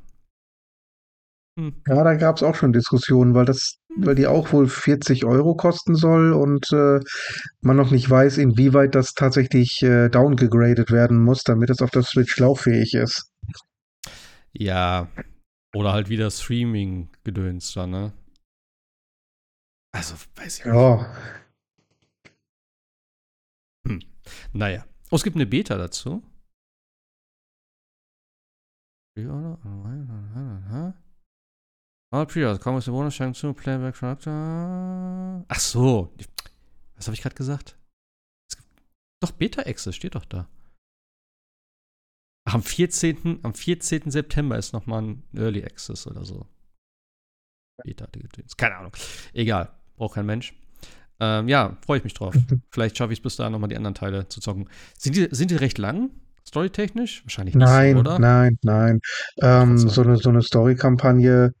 [1.59, 1.81] Hm.
[1.87, 3.77] Ja, da gab es auch schon Diskussionen, weil das.
[3.97, 6.99] Weil die auch wohl 40 Euro kosten soll und äh,
[7.61, 12.03] man noch nicht weiß, inwieweit das tatsächlich äh, downgegradet werden muss, damit es auf der
[12.03, 13.31] Switch lauffähig ist.
[14.53, 15.07] Ja,
[15.73, 18.13] oder halt wieder Streaming-Gedöns da, ne?
[19.93, 20.95] Also, weiß ich ja.
[20.95, 21.05] nicht.
[23.87, 23.99] Hm.
[24.53, 24.85] Naja.
[25.09, 26.23] Oh, es gibt eine Beta dazu.
[32.13, 35.45] All pre kommen aus der Bonusschein zu Playback Charakter.
[35.47, 36.13] Ach so.
[36.95, 37.77] Was habe ich gerade gesagt?
[39.21, 40.49] Doch, Beta Access steht doch da.
[42.43, 43.39] Ach, am 14.
[43.43, 44.11] Am 14.
[44.11, 46.45] September ist nochmal ein Early Access oder so.
[47.83, 48.07] Beta,
[48.57, 48.91] keine Ahnung.
[49.33, 49.69] Egal.
[49.95, 50.53] Braucht kein Mensch.
[51.21, 52.35] Ähm, ja, freue ich mich drauf.
[52.71, 54.67] Vielleicht schaffe ich es bis dahin nochmal die anderen Teile zu zocken.
[54.97, 56.09] Sind die, sind die recht lang?
[56.45, 57.23] Storytechnisch?
[57.23, 58.19] Wahrscheinlich nicht, nein, oder?
[58.19, 58.99] Nein, nein,
[59.41, 61.53] ähm, so eine, so eine Story-Kampagne,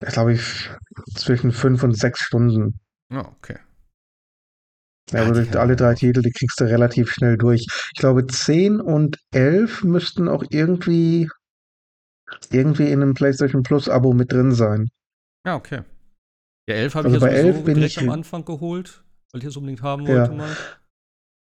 [0.00, 0.70] glaube ich,
[1.14, 2.80] zwischen fünf und sechs Stunden.
[3.10, 3.58] Ja, oh, okay.
[5.10, 7.66] Ja, aber durch alle drei Titel, die kriegst du relativ schnell durch.
[7.94, 11.30] Ich glaube, 10 und 11 müssten auch irgendwie,
[12.50, 14.88] irgendwie in einem PlayStation Plus Abo mit drin sein.
[15.46, 15.82] Ja, okay.
[16.68, 19.02] Ja, 11 habe also ich ja bei 11 bin direkt ich, am Anfang geholt,
[19.32, 20.36] weil ich es unbedingt haben wollte ja.
[20.36, 20.56] mal.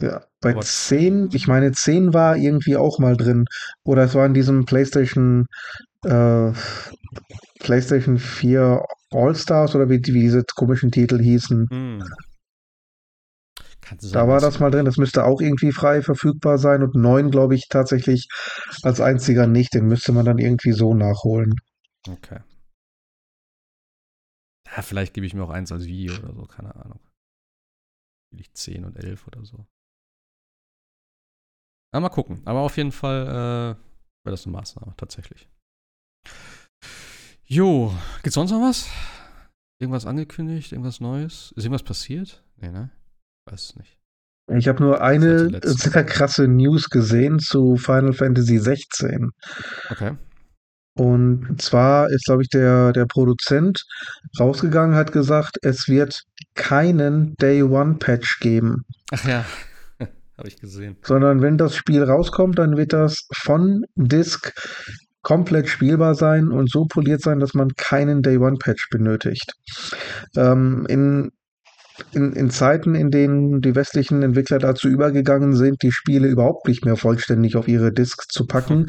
[0.00, 3.44] Ja, bei Aber 10, ich meine, 10 war irgendwie auch mal drin.
[3.84, 5.46] Oder es war in diesem PlayStation,
[6.04, 6.52] äh,
[7.58, 11.68] PlayStation 4 All-Stars oder wie, wie diese komischen Titel hießen.
[11.70, 12.04] Hm.
[14.12, 17.56] Da war das mal drin, das müsste auch irgendwie frei verfügbar sein und 9, glaube
[17.56, 18.28] ich, tatsächlich
[18.82, 19.74] als einziger nicht.
[19.74, 21.56] Den müsste man dann irgendwie so nachholen.
[22.08, 22.40] Okay.
[24.66, 27.00] Ja, vielleicht gebe ich mir auch eins als Video oder so, keine Ahnung.
[28.30, 29.66] Vielleicht 10 und 11 oder so.
[31.92, 32.40] Ja, mal gucken.
[32.44, 35.48] Aber auf jeden Fall äh, wäre das eine Maßnahme, tatsächlich.
[37.52, 38.88] Jo, gibt's sonst noch was?
[39.80, 40.70] Irgendwas angekündigt?
[40.70, 41.52] Irgendwas Neues?
[41.56, 42.44] Ist irgendwas passiert?
[42.60, 42.90] Nee, ne?
[43.44, 43.98] Weiß es nicht.
[44.56, 49.30] Ich habe nur eine sehr krasse News gesehen zu Final Fantasy 16.
[49.90, 50.16] Okay.
[50.96, 53.84] Und zwar ist, glaube ich, der, der Produzent
[54.38, 56.22] rausgegangen, hat gesagt, es wird
[56.54, 58.84] keinen Day One Patch geben.
[59.10, 59.44] Ach ja.
[60.38, 60.98] Habe ich gesehen.
[61.02, 64.52] Sondern wenn das Spiel rauskommt, dann wird das von Disk
[65.22, 69.52] komplett spielbar sein und so poliert sein, dass man keinen Day One Patch benötigt.
[70.36, 71.30] Ähm, in
[72.12, 76.84] in, in Zeiten, in denen die westlichen Entwickler dazu übergegangen sind, die Spiele überhaupt nicht
[76.84, 78.86] mehr vollständig auf ihre Disks zu packen,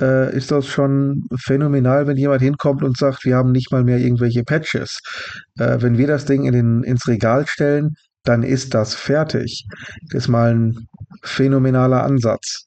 [0.00, 3.98] äh, ist das schon phänomenal, wenn jemand hinkommt und sagt, wir haben nicht mal mehr
[3.98, 5.00] irgendwelche Patches.
[5.58, 7.94] Äh, wenn wir das Ding in den, ins Regal stellen,
[8.24, 9.66] dann ist das fertig.
[10.10, 10.86] Das ist mal ein
[11.22, 12.66] phänomenaler Ansatz.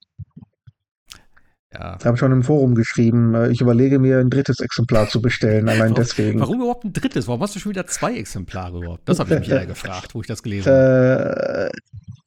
[1.73, 1.98] Ja.
[1.99, 5.68] Ich habe schon im Forum geschrieben, äh, ich überlege mir ein drittes Exemplar zu bestellen,
[5.69, 6.39] allein warum, deswegen.
[6.39, 7.27] Warum überhaupt ein drittes?
[7.27, 9.07] Warum hast du schon wieder zwei Exemplare überhaupt?
[9.07, 11.72] Das habe ich mich ja gefragt, wo ich das gelesen habe.
[11.73, 11.80] Äh,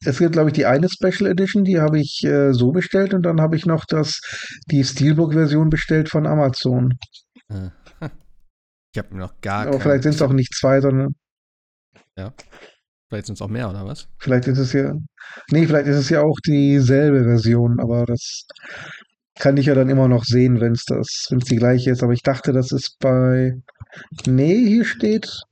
[0.04, 3.22] es gibt, glaube ich, die eine Special Edition, die habe ich äh, so bestellt und
[3.22, 4.20] dann habe ich noch das,
[4.70, 6.94] die Steelbook-Version bestellt von Amazon.
[8.92, 11.14] Ich habe mir noch gar Aber vielleicht sind es auch nicht zwei, sondern.
[12.16, 12.32] Ja.
[13.08, 14.08] Vielleicht sind es auch mehr, oder was?
[14.18, 14.94] Vielleicht ist es ja.
[15.50, 18.46] Nee, vielleicht ist es ja auch dieselbe Version, aber das
[19.40, 22.02] kann ich ja dann immer noch sehen, wenn es das, wenn es die gleiche ist.
[22.02, 23.54] Aber ich dachte, das ist bei.
[24.26, 25.42] Nee, hier steht.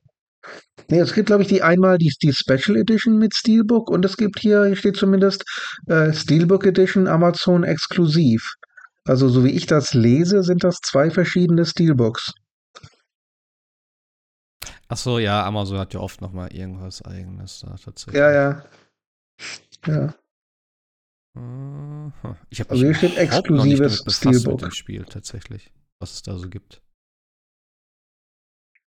[0.90, 4.16] Nee, es gibt, glaube ich, die einmal die, die Special Edition mit Steelbook und es
[4.16, 5.44] gibt hier, hier steht zumindest
[5.86, 8.54] äh, Steelbook Edition Amazon exklusiv.
[9.04, 12.32] Also, so wie ich das lese, sind das zwei verschiedene Steelbooks.
[14.88, 18.18] Ach so, ja, Amazon hat ja oft noch mal irgendwas eigenes da tatsächlich.
[18.18, 18.64] Ja, ja.
[19.86, 20.14] Ja.
[22.50, 24.60] Ich habe also hier steht exklusives Steelbook.
[24.60, 26.82] Mit dem Spiel tatsächlich, was es da so gibt.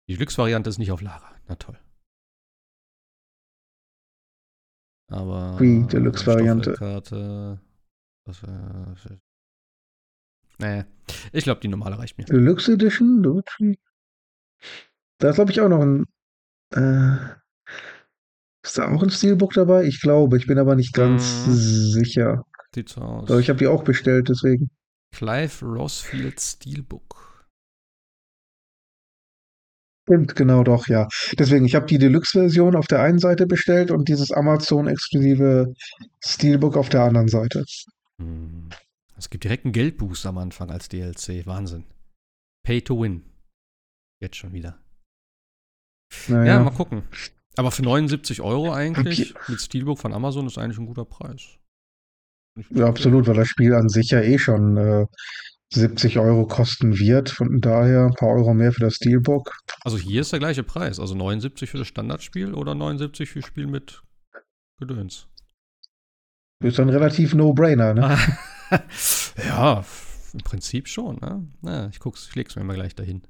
[0.08, 1.36] Die Deluxe-Variante ist nicht auf Lager.
[1.46, 1.78] Na toll.
[5.08, 5.58] Aber.
[5.60, 6.74] Wie Deluxe-Variante?
[6.74, 7.60] Karte.
[8.26, 9.18] Das, äh,
[10.58, 10.84] nee.
[11.32, 12.24] Ich glaube, die normale reicht mir.
[12.24, 13.22] Deluxe Edition?
[15.18, 16.06] Da ist, glaube ich, auch noch ein.
[16.72, 17.39] Äh,
[18.64, 19.84] ist da auch ein Steelbook dabei?
[19.84, 21.52] Ich glaube, ich bin aber nicht ganz Mhm.
[21.54, 22.44] sicher.
[22.74, 23.30] Sieht so aus.
[23.30, 24.70] Aber ich habe die auch bestellt, deswegen.
[25.12, 27.46] Clive Rossfield Steelbook.
[30.08, 31.08] Stimmt, genau doch, ja.
[31.38, 35.72] Deswegen, ich habe die Deluxe-Version auf der einen Seite bestellt und dieses Amazon-exklusive
[36.24, 37.64] Steelbook auf der anderen Seite.
[38.20, 38.70] Hm.
[39.16, 41.46] Es gibt direkt einen Geldboost am Anfang als DLC.
[41.46, 41.84] Wahnsinn.
[42.64, 43.22] Pay to win.
[44.20, 44.80] Jetzt schon wieder.
[46.28, 46.54] Naja.
[46.54, 47.02] Ja, mal gucken.
[47.60, 51.58] Aber für 79 Euro eigentlich mit Steelbook von Amazon ist eigentlich ein guter Preis.
[52.70, 55.06] Ja, absolut, weil das Spiel an sich ja eh schon äh,
[55.74, 57.28] 70 Euro kosten wird.
[57.28, 59.52] Von daher ein paar Euro mehr für das Steelbook.
[59.82, 60.98] Also hier ist der gleiche Preis.
[60.98, 64.00] Also 79 für das Standardspiel oder 79 für Spiel mit
[64.78, 65.28] Gedöns.
[66.64, 68.16] Ist dann relativ No-Brainer, ne?
[69.36, 69.84] ja,
[70.32, 71.16] im Prinzip schon.
[71.16, 71.46] Ne?
[71.60, 73.20] Na, ich guck's, ich leg's mir mal gleich dahin.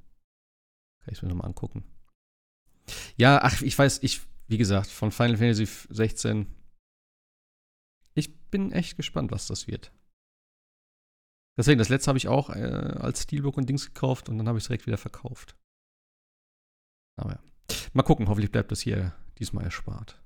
[1.03, 1.83] Kann ich mir nochmal angucken.
[3.17, 6.47] Ja, ach, ich weiß, ich, wie gesagt, von Final Fantasy 16.
[8.13, 9.91] Ich bin echt gespannt, was das wird.
[11.57, 14.57] Deswegen, das letzte habe ich auch äh, als Steelbook und Dings gekauft und dann habe
[14.57, 15.55] ich es direkt wieder verkauft.
[17.19, 17.43] Aber ja.
[17.93, 20.21] Mal gucken, hoffentlich bleibt das hier diesmal erspart.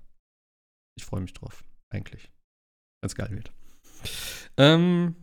[0.97, 2.31] Ich freue mich drauf, eigentlich.
[3.01, 3.51] Wenn es geil wird.
[4.57, 5.15] Ähm,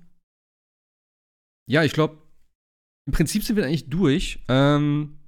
[1.68, 2.18] ja, ich glaube,
[3.06, 4.44] im Prinzip sind wir eigentlich durch.
[4.48, 5.18] Ähm,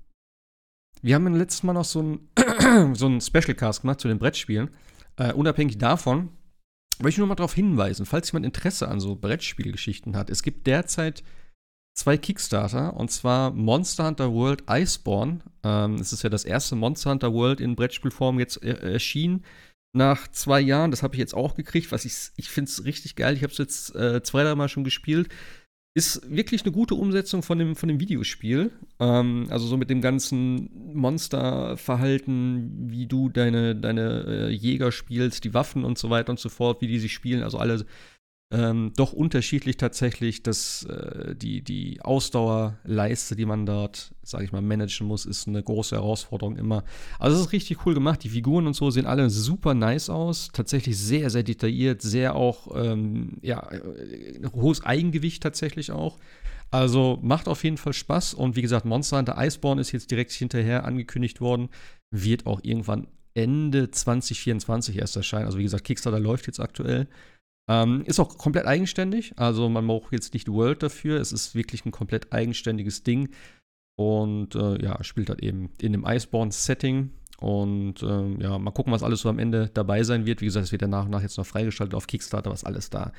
[1.05, 4.71] wir haben letztes Mal noch so ein, so ein Special Cast gemacht zu den Brettspielen.
[5.17, 6.31] Äh, unabhängig davon
[6.99, 10.31] möchte ich nur mal darauf hinweisen, falls jemand Interesse an so Brettspielgeschichten hat.
[10.31, 11.23] Es gibt derzeit
[11.95, 15.41] zwei Kickstarter und zwar Monster Hunter World Iceborne.
[15.63, 19.45] Ähm, es ist ja das erste Monster Hunter World in Brettspielform jetzt äh, erschienen
[19.95, 20.91] nach zwei Jahren.
[20.91, 23.35] Das habe ich jetzt auch gekriegt, was ich, ich finde es richtig geil.
[23.35, 25.29] Ich habe es jetzt äh, zwei, drei Mal schon gespielt.
[25.97, 28.73] Ist wirklich eine gute Umsetzung von dem, von dem Videospiel.
[28.99, 35.55] Ähm, also so mit dem ganzen Monsterverhalten, wie du deine, deine äh, Jäger spielst, die
[35.55, 37.45] Waffen und so weiter und so fort, wie die sich spielen.
[37.45, 37.87] Also alle
[38.55, 40.43] ähm, doch unterschiedlich tatsächlich.
[40.43, 45.63] dass äh, die, die Ausdauerleiste, die man dort, sage ich mal, managen muss, ist eine
[45.63, 46.85] große Herausforderung immer.
[47.19, 48.23] Also es ist richtig cool gemacht.
[48.23, 50.51] Die Figuren und so sehen alle super nice aus.
[50.53, 56.19] Tatsächlich sehr, sehr detailliert, sehr auch, ähm, ja, äh, hohes Eigengewicht tatsächlich auch.
[56.71, 58.35] Also macht auf jeden Fall Spaß.
[58.35, 61.71] Und wie gesagt, Monster Hunter Iceborne ist jetzt direkt hinterher angekündigt worden.
[62.11, 65.47] Wird auch irgendwann Ende 2024 erst erscheinen.
[65.47, 67.09] Also wie gesagt, Kickstarter läuft jetzt aktuell.
[67.69, 71.21] Ähm, ist auch komplett eigenständig, also man braucht jetzt nicht World dafür.
[71.21, 73.31] Es ist wirklich ein komplett eigenständiges Ding.
[73.97, 77.11] Und äh, ja, spielt halt eben in dem Iceborne-Setting.
[77.39, 80.41] Und äh, ja, mal gucken, was alles so am Ende dabei sein wird.
[80.41, 82.91] Wie gesagt, es wird ja nach und nach jetzt noch freigeschaltet auf Kickstarter, was alles
[82.91, 83.13] da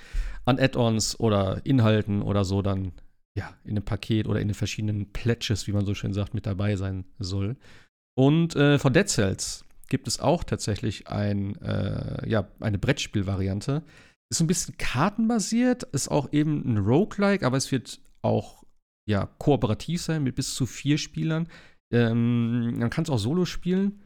[0.45, 2.91] an Add-ons oder Inhalten oder so dann
[3.38, 6.45] ja in einem Paket oder in den verschiedenen Pledges, wie man so schön sagt, mit
[6.45, 7.57] dabei sein soll.
[8.17, 13.84] Und äh, von Dead Cells gibt es auch tatsächlich ein, äh, ja, eine Brettspielvariante.
[14.31, 18.64] Ist ein bisschen kartenbasiert, ist auch eben ein Roguelike, aber es wird auch
[19.07, 21.47] ja, kooperativ sein mit bis zu vier Spielern.
[21.93, 24.02] Ähm, man kann es auch solo spielen.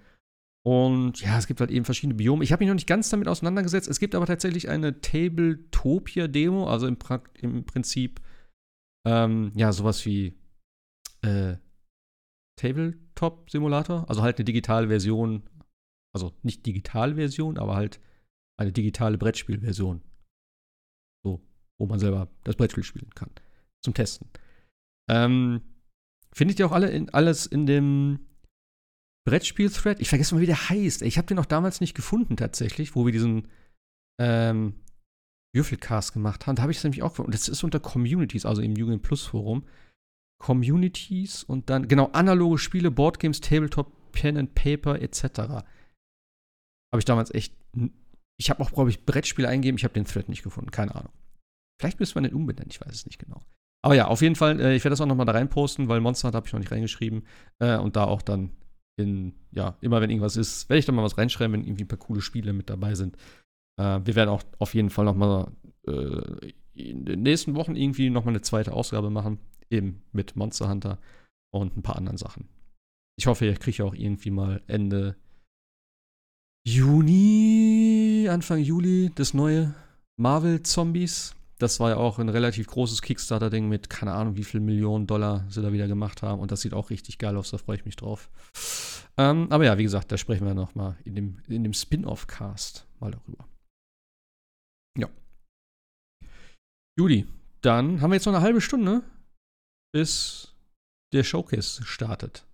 [0.66, 2.44] Und ja, es gibt halt eben verschiedene Biome.
[2.44, 3.88] Ich habe mich noch nicht ganz damit auseinandergesetzt.
[3.88, 8.20] Es gibt aber tatsächlich eine Tabletopia-Demo, also im, pra im Prinzip
[9.08, 10.38] ähm, ja, sowas wie
[11.22, 11.56] äh,
[12.60, 14.10] Tabletop-Simulator.
[14.10, 15.50] Also halt eine digitale Version.
[16.14, 18.02] Also nicht digitale Version, aber halt
[18.60, 20.02] eine digitale Brettspielversion.
[21.80, 23.30] Wo man selber das Brettspiel spielen kann.
[23.84, 24.28] Zum Testen.
[25.10, 25.62] Ähm,
[26.34, 28.20] findet ihr auch alle in, alles in dem
[29.26, 30.00] Brettspiel-Thread?
[30.02, 31.02] Ich vergesse mal, wie der heißt.
[31.02, 33.48] Ich habe den auch damals nicht gefunden, tatsächlich, wo wir diesen
[34.20, 34.76] ähm,
[35.56, 36.56] Würfelcast gemacht haben.
[36.56, 37.30] Da habe ich es nämlich auch gefunden.
[37.30, 39.66] Und das ist unter Communities, also im Jugend Plus Forum.
[40.42, 45.24] Communities und dann, genau, analoge Spiele, Boardgames, Tabletop, Pen and Paper etc.
[45.40, 47.54] Habe ich damals echt
[48.40, 49.78] ich habe auch, glaube ich, Brettspiele eingegeben.
[49.78, 50.72] Ich habe den Thread nicht gefunden.
[50.72, 51.12] Keine Ahnung.
[51.80, 52.70] Vielleicht müsste man den umbenennen.
[52.70, 53.42] Ich weiß es nicht genau.
[53.82, 56.02] Aber ja, auf jeden Fall, äh, ich werde das auch noch mal da reinposten, weil
[56.02, 57.26] Monster habe ich noch nicht reingeschrieben.
[57.60, 58.52] Äh, und da auch dann
[58.98, 61.88] in, ja, immer wenn irgendwas ist, werde ich da mal was reinschreiben, wenn irgendwie ein
[61.88, 63.16] paar coole Spiele mit dabei sind.
[63.80, 65.52] Äh, wir werden auch auf jeden Fall noch mal
[65.88, 69.40] äh, in den nächsten Wochen irgendwie noch mal eine zweite Ausgabe machen.
[69.70, 71.00] Eben mit Monster Hunter
[71.52, 72.50] und ein paar anderen Sachen.
[73.18, 75.16] Ich hoffe, ich kriege auch irgendwie mal Ende
[76.68, 79.74] Juni, Anfang Juli, das neue
[80.18, 81.36] Marvel Zombies.
[81.60, 85.45] Das war ja auch ein relativ großes Kickstarter-Ding mit keine Ahnung, wie viel Millionen Dollar
[85.49, 86.40] sie da wieder gemacht haben.
[86.40, 88.30] Und das sieht auch richtig geil aus, da freue ich mich drauf.
[89.18, 92.88] Ähm, aber ja, wie gesagt, da sprechen wir noch mal in dem, in dem Spin-off-Cast
[92.99, 93.48] mal darüber.
[94.98, 95.10] Ja.
[96.98, 97.27] Juli,
[97.61, 99.03] dann haben wir jetzt noch eine halbe Stunde.
[99.94, 100.53] bis
[101.14, 102.45] der Showcase startet.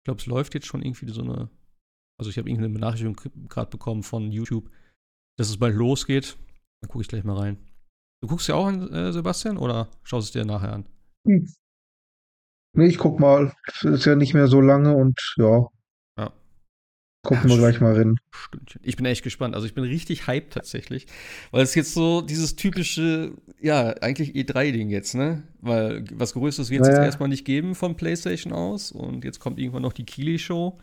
[0.00, 1.50] Ich glaube, es läuft jetzt schon irgendwie so eine.
[2.18, 4.70] Also, ich habe irgendeine Benachrichtigung gerade bekommen von YouTube,
[5.38, 6.36] dass es bald losgeht.
[6.80, 7.65] Dann gucke ich gleich mal rein.
[8.26, 10.84] Du guckst ja auch an, äh, Sebastian, oder schaust es dir nachher an?
[11.28, 11.48] Hm.
[12.76, 13.52] Nee, ich guck mal.
[13.68, 15.68] Es ist ja nicht mehr so lange und ja.
[16.18, 16.32] Ja.
[17.22, 18.16] Gucken Ja, wir gleich mal rein.
[18.32, 18.80] Stündchen.
[18.82, 19.54] Ich bin echt gespannt.
[19.54, 21.06] Also ich bin richtig hyped tatsächlich.
[21.52, 25.44] Weil es jetzt so dieses typische, ja, eigentlich E3-Ding jetzt, ne?
[25.60, 27.02] Weil was Größeres wird es Naja.
[27.02, 28.90] jetzt erstmal nicht geben von PlayStation aus.
[28.90, 30.80] Und jetzt kommt irgendwann noch die Kili-Show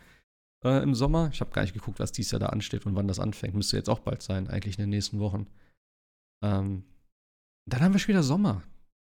[0.63, 1.29] äh, im Sommer.
[1.33, 3.53] Ich habe gar nicht geguckt, was dieses Jahr da ansteht und wann das anfängt.
[3.53, 5.47] Müsste jetzt auch bald sein, eigentlich in den nächsten Wochen.
[6.41, 6.85] Ähm,
[7.69, 8.63] dann haben wir schon wieder Sommer.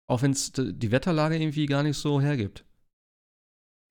[0.08, 2.64] Auch wenn es die Wetterlage irgendwie gar nicht so hergibt.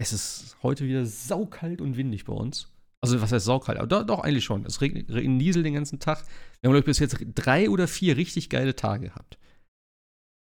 [0.01, 2.71] Es ist heute wieder saukalt und windig bei uns.
[3.03, 3.79] Also, was heißt saukalt?
[3.79, 4.65] Aber doch, doch eigentlich schon.
[4.65, 6.19] Es regnet, regnet den ganzen Tag.
[6.61, 9.39] Wir haben, glaube ich, bis jetzt drei oder vier richtig geile Tage gehabt.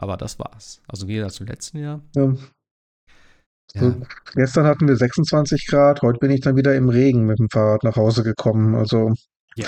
[0.01, 0.83] Aber das war's.
[0.87, 2.03] Also, im Gegensatz zum letzten Jahr.
[2.15, 2.35] Ja.
[3.73, 3.97] So, Ja.
[4.35, 7.83] gestern hatten wir 26 Grad, heute bin ich dann wieder im Regen mit dem Fahrrad
[7.83, 8.75] nach Hause gekommen.
[8.75, 9.15] Also,
[9.57, 9.67] Ja,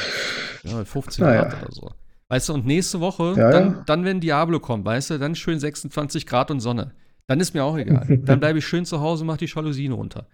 [0.65, 1.45] ja 15 Naja.
[1.45, 1.95] Grad oder so.
[2.29, 3.83] Weißt du, und nächste Woche, Ja, dann, ja.
[3.85, 6.93] dann, wenn Diablo kommt, weißt du, dann schön 26 Grad und Sonne.
[7.29, 8.19] Dann ist mir auch egal.
[8.25, 10.27] dann bleibe ich schön zu Hause und mache die Jalousien runter.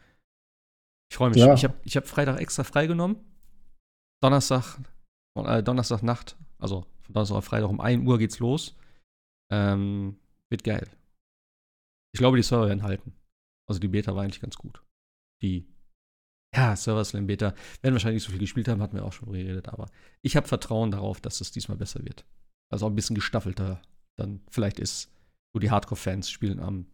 [1.11, 1.39] Ich freue mich.
[1.39, 1.53] Ja.
[1.53, 3.17] Ich habe ich hab Freitag extra freigenommen.
[4.23, 4.79] Donnerstag,
[5.35, 8.77] äh, Donnerstagnacht, also von Donnerstag auf Freitag um 1 Uhr geht's los.
[9.51, 10.17] Ähm,
[10.49, 10.89] wird geil.
[12.15, 13.13] Ich glaube, die Server werden halten.
[13.69, 14.83] Also die Beta war eigentlich ganz gut.
[15.43, 15.67] Die
[16.55, 19.27] ja, Server Slam Beta werden wahrscheinlich nicht so viel gespielt haben, hatten wir auch schon
[19.27, 22.27] drüber geredet, aber ich habe Vertrauen darauf, dass es diesmal besser wird.
[22.71, 23.81] Also auch ein bisschen gestaffelter
[24.19, 25.11] dann vielleicht ist.
[25.55, 26.87] So die Hardcore-Fans spielen am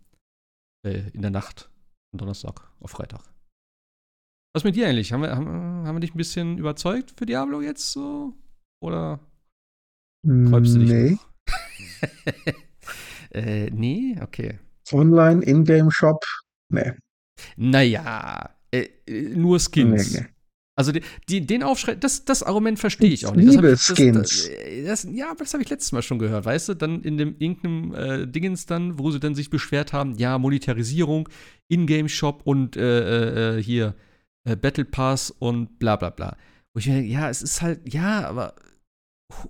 [0.84, 1.70] äh, in der Nacht
[2.10, 3.22] von Donnerstag auf Freitag.
[4.54, 5.12] Was mit dir eigentlich?
[5.12, 5.46] Haben wir, haben,
[5.86, 8.34] haben wir dich ein bisschen überzeugt für Diablo jetzt so?
[8.80, 9.20] Oder
[10.24, 11.10] träumst du dich nee.
[11.10, 11.28] noch?
[13.30, 14.58] äh, nee, okay.
[14.92, 16.24] Online, Ingame-Shop,
[16.72, 16.92] nee.
[17.56, 20.12] Naja, äh, äh, nur Skins.
[20.12, 20.26] Nee, nee.
[20.76, 23.48] Also die, die, den Aufschrei, das, das Argument verstehe ich auch nicht.
[23.48, 24.48] Das liebe ich, das, Skins.
[24.84, 26.74] Das, das, ja, aber das habe ich letztes Mal schon gehört, weißt du?
[26.74, 31.28] Dann in dem irgendeinem äh, Dingens dann, wo sie dann sich beschwert haben, ja, Monetarisierung,
[31.66, 33.96] Ingame-Shop und äh, äh, hier
[34.44, 36.36] äh, Battle Pass und bla bla bla.
[36.72, 38.54] Wo ich mir denke, ja, es ist halt, ja, aber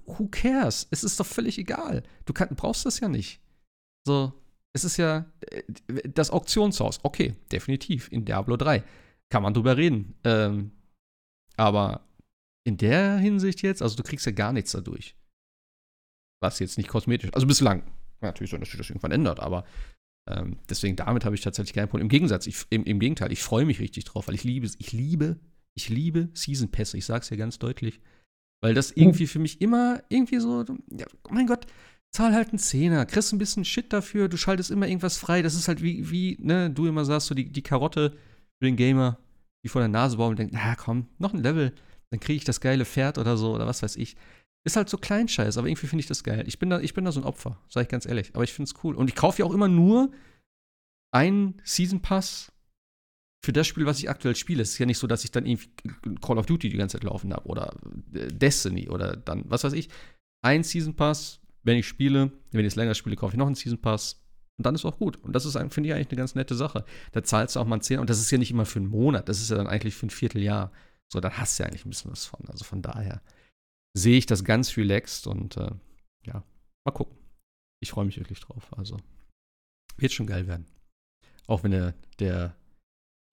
[0.06, 0.88] who, cares?
[0.90, 2.04] Es ist doch völlig egal.
[2.24, 3.42] Du kann, brauchst das ja nicht.
[4.06, 4.32] So,
[4.72, 5.62] es ist ja äh,
[6.08, 7.00] das Auktionshaus.
[7.02, 8.08] Okay, definitiv.
[8.10, 8.82] In Diablo 3.
[9.30, 10.14] Kann man drüber reden.
[10.24, 10.72] Ähm,
[11.56, 12.06] aber
[12.64, 15.16] in der Hinsicht jetzt, also du kriegst ja gar nichts dadurch.
[16.40, 17.82] Was jetzt nicht kosmetisch, also bislang.
[18.20, 19.64] Natürlich soll natürlich das irgendwann ändert, aber
[20.28, 22.06] ähm, deswegen damit habe ich tatsächlich kein Problem.
[22.06, 24.92] Im Gegensatz, ich, im, im Gegenteil, ich freue mich richtig drauf, weil ich liebe, ich
[24.92, 25.40] liebe,
[25.74, 26.98] ich liebe Season Pässe.
[26.98, 28.00] Ich sage es ja ganz deutlich,
[28.60, 31.66] weil das irgendwie für mich immer irgendwie so, ja, mein Gott,
[32.10, 35.42] zahl halt einen Zehner, kriegst ein bisschen Shit dafür, du schaltest immer irgendwas frei.
[35.42, 38.16] Das ist halt wie, wie ne, du immer sagst, so die, die Karotte
[38.58, 39.18] für den Gamer,
[39.64, 41.74] die vor der Nase bauen und denkt, na komm, noch ein Level,
[42.10, 44.16] dann kriege ich das geile Pferd oder so oder was weiß ich.
[44.64, 46.44] Ist halt so Kleinscheiß, aber irgendwie finde ich das geil.
[46.46, 48.34] Ich bin da, ich bin da so ein Opfer, sage ich ganz ehrlich.
[48.34, 48.96] Aber ich finde es cool.
[48.96, 50.10] Und ich kaufe ja auch immer nur
[51.14, 52.52] einen Season Pass
[53.44, 54.62] für das Spiel, was ich aktuell spiele.
[54.62, 55.70] Es ist ja nicht so, dass ich dann irgendwie
[56.20, 57.74] Call of Duty die ganze Zeit laufen habe oder
[58.12, 59.88] äh, Destiny oder dann, was weiß ich.
[60.44, 63.54] Ein Season Pass, wenn ich spiele, wenn ich es länger spiele, kaufe ich noch einen
[63.54, 64.20] Season Pass.
[64.58, 65.16] Und dann ist auch gut.
[65.22, 66.84] Und das ist, ein- finde ich, eigentlich eine ganz nette Sache.
[67.12, 68.00] Da zahlst du auch mal einen Zehner.
[68.00, 69.28] Und das ist ja nicht immer für einen Monat.
[69.28, 70.72] Das ist ja dann eigentlich für ein Vierteljahr.
[71.12, 72.40] So, dann hast du ja eigentlich ein bisschen was von.
[72.48, 73.22] Also von daher
[73.96, 75.70] sehe ich das ganz relaxed und äh,
[76.26, 76.42] ja,
[76.84, 77.16] mal gucken.
[77.80, 78.68] Ich freue mich wirklich drauf.
[78.76, 78.96] Also
[79.96, 80.66] wird schon geil werden.
[81.46, 82.54] Auch wenn der, der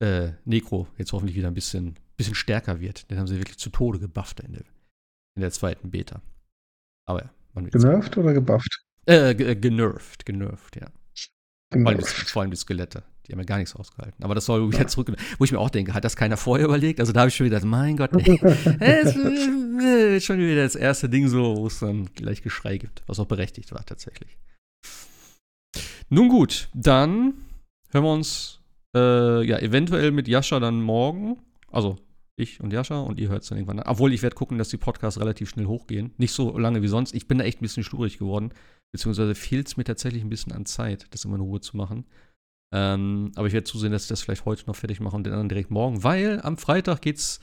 [0.01, 3.09] äh, Necro jetzt hoffentlich wieder ein bisschen, bisschen stärker wird.
[3.09, 4.63] Den haben sie wirklich zu Tode gebufft in der,
[5.35, 6.21] in der zweiten Beta.
[7.07, 8.83] Aber ja, man wird Genervt oder gebufft?
[9.07, 10.87] äh, äh, genervt, genervt, ja.
[11.83, 13.03] Vor allem, die, vor allem die Skelette.
[13.27, 14.23] Die haben ja gar nichts ausgehalten.
[14.23, 15.11] Aber das soll wieder zurück.
[15.37, 16.99] Wo ich mir auch denke, hat das keiner vorher überlegt?
[16.99, 18.39] Also da habe ich schon wieder gedacht, mein Gott, ey,
[18.79, 23.03] es wird schon wieder das erste Ding so, wo es dann gleich Geschrei gibt.
[23.07, 24.37] Was auch berechtigt war, tatsächlich.
[26.09, 27.33] Nun gut, dann
[27.91, 28.59] hören wir uns
[28.95, 31.39] äh, ja eventuell mit Jascha dann morgen.
[31.71, 31.97] Also
[32.35, 33.87] ich und Jascha und ihr hört es dann irgendwann an.
[33.87, 36.13] Obwohl ich werde gucken, dass die Podcasts relativ schnell hochgehen.
[36.17, 37.13] Nicht so lange wie sonst.
[37.15, 38.51] Ich bin da echt ein bisschen sturig geworden.
[38.91, 42.05] Beziehungsweise fehlt es mir tatsächlich ein bisschen an Zeit, das immer in Ruhe zu machen.
[42.73, 45.33] Ähm, aber ich werde zusehen, dass ich das vielleicht heute noch fertig mache und den
[45.33, 47.39] anderen direkt morgen, weil am Freitag geht's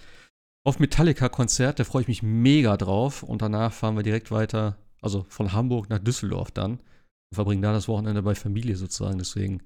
[0.64, 3.22] auf Metallica-Konzert, da freue ich mich mega drauf.
[3.22, 6.72] Und danach fahren wir direkt weiter, also von Hamburg nach Düsseldorf dann.
[6.72, 9.18] Und verbringen da das Wochenende bei Familie sozusagen.
[9.18, 9.62] Deswegen,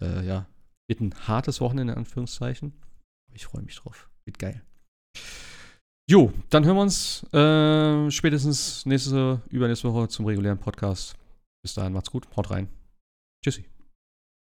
[0.00, 0.46] äh, ja,
[0.88, 2.72] wird ein hartes Wochenende in Anführungszeichen.
[3.28, 4.11] Aber ich freue mich drauf.
[4.24, 4.62] Wird geil.
[6.10, 11.14] Jo, dann hören wir uns äh, spätestens nächste, übernächste Woche zum regulären Podcast.
[11.62, 12.68] Bis dahin, macht's gut, haut rein.
[13.42, 13.71] Tschüssi.